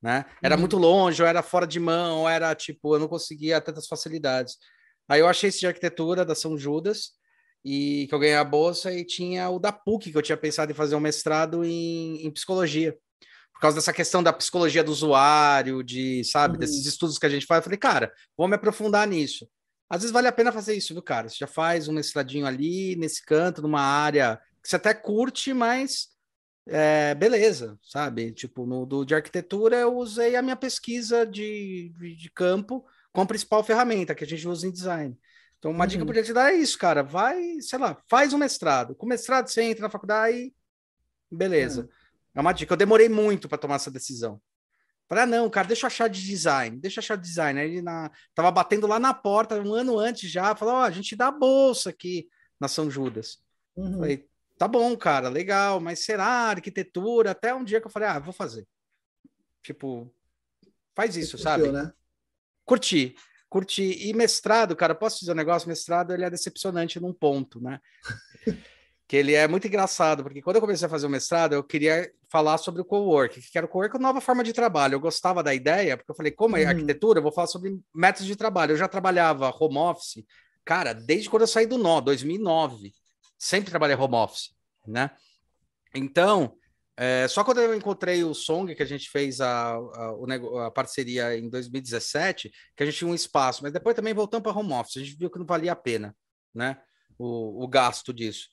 [0.01, 0.25] né?
[0.41, 0.61] Era uhum.
[0.61, 4.55] muito longe, ou era fora de mão, ou era tipo, eu não conseguia tantas facilidades.
[5.09, 7.11] Aí eu achei esse de arquitetura da São Judas,
[7.65, 10.71] e que eu ganhei a bolsa, e tinha o da PUC, que eu tinha pensado
[10.71, 12.97] em fazer um mestrado em, em psicologia.
[13.53, 16.59] Por causa dessa questão da psicologia do usuário, de, sabe, uhum.
[16.59, 19.45] desses estudos que a gente faz, eu falei, cara, vou me aprofundar nisso.
[19.89, 21.27] Às vezes vale a pena fazer isso, viu, cara?
[21.27, 26.07] Você já faz um mestradinho ali, nesse canto, numa área que você até curte, mas
[26.67, 28.31] é, beleza, sabe?
[28.31, 33.21] Tipo, no do, de arquitetura eu usei a minha pesquisa de, de, de, campo com
[33.21, 35.17] a principal ferramenta que a gente usa em design.
[35.57, 35.87] Então, uma uhum.
[35.87, 37.03] dica que eu podia te dar é isso, cara.
[37.03, 38.95] Vai, sei lá, faz um mestrado.
[38.95, 40.53] Com mestrado você entra na faculdade,
[41.31, 41.81] beleza.
[41.81, 41.89] Uhum.
[42.35, 42.73] É uma dica.
[42.73, 44.41] Eu demorei muito para tomar essa decisão.
[45.07, 47.59] Falei, ah, não, cara, deixa eu achar de design, deixa eu achar de design.
[47.59, 48.09] Aí ele na...
[48.33, 51.29] tava batendo lá na porta um ano antes já, falou, ó, oh, a gente dá
[51.29, 53.37] bolsa aqui na São Judas.
[53.75, 53.99] Uhum.
[53.99, 54.25] Falei,
[54.61, 57.31] tá bom, cara, legal, mas será arquitetura?
[57.31, 58.67] Até um dia que eu falei, ah, vou fazer.
[59.63, 60.13] Tipo,
[60.95, 61.71] faz isso, sabe?
[61.71, 61.91] Né?
[62.63, 63.15] Curti,
[63.49, 64.07] curti.
[64.07, 65.67] E mestrado, cara, posso dizer um negócio?
[65.67, 67.79] Mestrado, ele é decepcionante num ponto, né?
[69.07, 72.11] que ele é muito engraçado, porque quando eu comecei a fazer o mestrado, eu queria
[72.29, 74.93] falar sobre o co-work, que era o co-work uma nova forma de trabalho.
[74.93, 76.69] Eu gostava da ideia, porque eu falei, como é uhum.
[76.69, 78.73] arquitetura, eu vou falar sobre métodos de trabalho.
[78.73, 80.23] Eu já trabalhava home office,
[80.63, 82.93] cara, desde quando eu saí do nó, 2009.
[83.41, 84.51] Sempre trabalhei home office,
[84.85, 85.09] né?
[85.95, 86.55] Então,
[86.95, 91.35] é, só quando eu encontrei o Song, que a gente fez a, a, a, parceria
[91.35, 94.97] em 2017, que a gente tinha um espaço, mas depois também voltamos para home office,
[94.97, 96.15] a gente viu que não valia a pena,
[96.53, 96.79] né?
[97.17, 98.47] O, o gasto disso.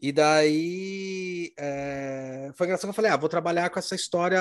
[0.00, 4.40] E daí é, foi engraçado que eu falei: ah, vou trabalhar com essa história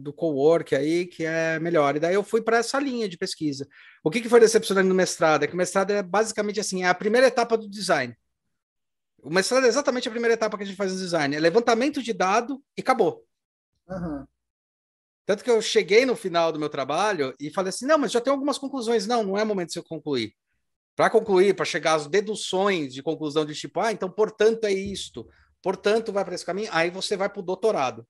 [0.00, 1.96] do co-work aí, que é melhor.
[1.96, 3.66] E daí eu fui para essa linha de pesquisa.
[4.02, 5.44] O que, que foi decepcionante no mestrado?
[5.44, 8.14] É que o mestrado é basicamente assim: é a primeira etapa do design.
[9.30, 12.12] Mestrado é exatamente a primeira etapa que a gente faz no design: é levantamento de
[12.12, 13.24] dado e acabou.
[13.88, 14.24] Uhum.
[15.26, 18.20] Tanto que eu cheguei no final do meu trabalho e falei assim: não, mas já
[18.20, 19.06] tem algumas conclusões.
[19.06, 20.34] Não, não é momento de eu concluir.
[20.94, 25.28] Para concluir, para chegar às deduções de conclusão de tipo, ah, então, portanto, é isto,
[25.60, 28.06] portanto, vai para esse caminho, aí você vai para o doutorado.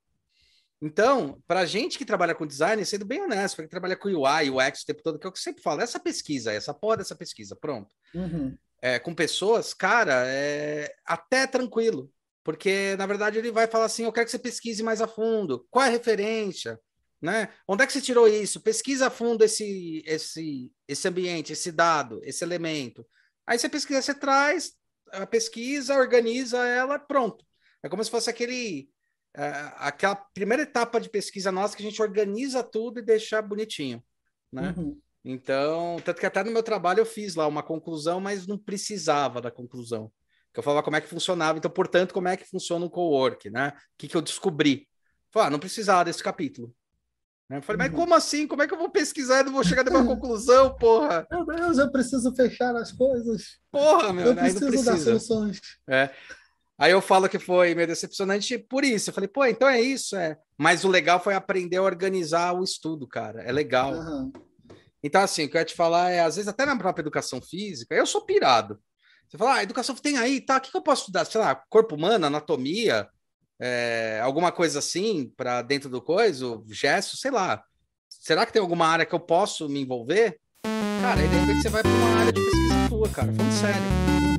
[0.83, 4.09] Então, para a gente que trabalha com design, sendo bem honesto, para que trabalha com
[4.09, 7.17] UI, UX o tempo todo, que é eu sempre falo, essa pesquisa, essa porra dessa
[7.17, 7.95] pesquisa, pronto.
[8.15, 8.55] Uhum.
[8.85, 12.13] É, com pessoas, cara, é até tranquilo,
[12.45, 15.67] porque na verdade ele vai falar assim: eu quero que você pesquise mais a fundo,
[15.71, 16.79] qual é a referência,
[17.19, 17.49] né?
[17.67, 18.61] Onde é que você tirou isso?
[18.61, 23.07] Pesquisa a fundo esse, esse, esse ambiente, esse dado, esse elemento.
[23.47, 24.73] Aí você pesquisa, você traz
[25.13, 27.43] a pesquisa, organiza ela, pronto.
[27.83, 28.91] É como se fosse aquele
[29.35, 34.05] uh, aquela primeira etapa de pesquisa nossa que a gente organiza tudo e deixa bonitinho,
[34.53, 34.75] né?
[34.77, 35.01] Uhum.
[35.25, 39.41] Então, tanto que até no meu trabalho eu fiz lá uma conclusão, mas não precisava
[39.41, 40.13] da conclusão.
[40.53, 43.51] Que eu falava como é que funcionava, então, portanto, como é que funciona o co-work,
[43.51, 43.71] né?
[43.71, 44.87] O que, que eu descobri?
[45.33, 46.75] Falei, ah, não precisava desse capítulo.
[47.51, 47.97] Eu falei, mas uhum.
[47.97, 48.47] como assim?
[48.47, 51.27] Como é que eu vou pesquisar e não vou chegar numa conclusão, porra?
[51.31, 53.59] Meu Deus, eu preciso fechar as coisas.
[53.71, 54.93] Porra, meu, eu preciso precisa.
[54.93, 55.61] dar soluções.
[55.89, 56.11] É.
[56.79, 59.11] Aí eu falo que foi meio decepcionante por isso.
[59.11, 60.37] Eu falei, pô, então é isso, é.
[60.59, 63.43] Mas o legal foi aprender a organizar o estudo, cara.
[63.43, 63.93] É legal.
[63.93, 64.33] Uhum.
[65.05, 67.39] Então, assim, o que eu ia te falar é, às vezes, até na própria educação
[67.39, 68.81] física, eu sou pirado.
[69.29, 70.57] Você fala, ah, educação tem aí, tá?
[70.57, 71.27] O que, que eu posso estudar?
[71.27, 73.07] Sei lá, corpo humano, anatomia,
[73.61, 77.63] é, alguma coisa assim para dentro do coisa, gesto, sei lá.
[78.09, 80.41] Será que tem alguma área que eu posso me envolver?
[81.03, 83.83] Cara, aí de repente você vai para uma área de pesquisa tua, cara, falando sério.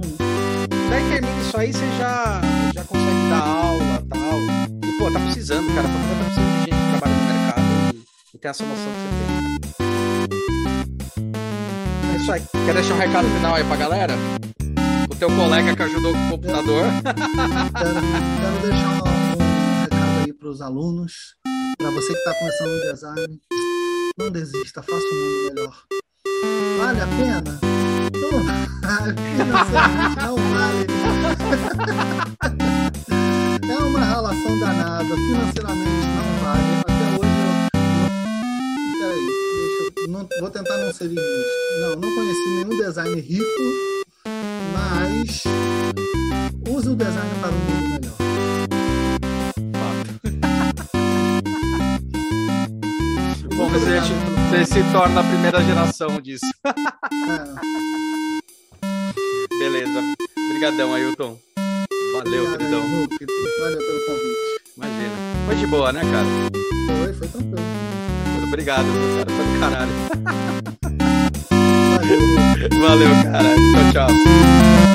[0.04, 0.90] Uhum.
[0.90, 2.42] Daí termina isso aí, você já,
[2.74, 4.40] já consegue dar aula tal.
[4.84, 7.96] E, pô, tá precisando, cara, tá, tá precisando de gente que trabalha no mercado
[8.34, 9.85] e, e tem essa noção que você tem.
[12.14, 12.42] É isso aí.
[12.66, 14.14] Quer deixar um recado final aí pra galera?
[15.10, 16.84] O teu colega que ajudou com o computador.
[17.04, 17.94] quero,
[18.42, 19.04] quero deixar um
[19.82, 21.36] recado aí para os alunos,
[21.78, 23.40] para você que está começando no design.
[24.18, 25.76] Não desista, faça um mundo melhor.
[26.78, 27.60] Vale a pena?
[28.14, 28.40] Não,
[29.38, 30.88] financeiramente não vale.
[33.72, 36.72] é uma relação danada, financeiramente não vale.
[36.82, 37.54] Até hoje eu.
[39.00, 39.45] Peraí.
[40.08, 41.22] Não, vou tentar não ser injusto.
[41.82, 43.96] Não, não conheci nenhum design rico
[44.76, 45.44] mas
[46.68, 48.16] use o design para um mundo melhor.
[53.56, 56.46] Bom, você, você se torna a primeira geração disso.
[56.66, 56.72] É.
[59.58, 60.04] Beleza.
[60.50, 61.40] Obrigadão, Ailton.
[62.14, 62.82] Valeu, Obrigado, queridão.
[62.82, 64.62] Valeu pelo convite.
[64.76, 65.16] Imagina.
[65.46, 66.28] Foi de boa, né, cara?
[67.04, 68.15] Foi, foi tranquilo.
[68.48, 69.32] Obrigado, cara.
[69.32, 69.92] Foi do caralho.
[72.82, 73.56] Valeu, cara.
[73.92, 74.95] Tchau, tchau.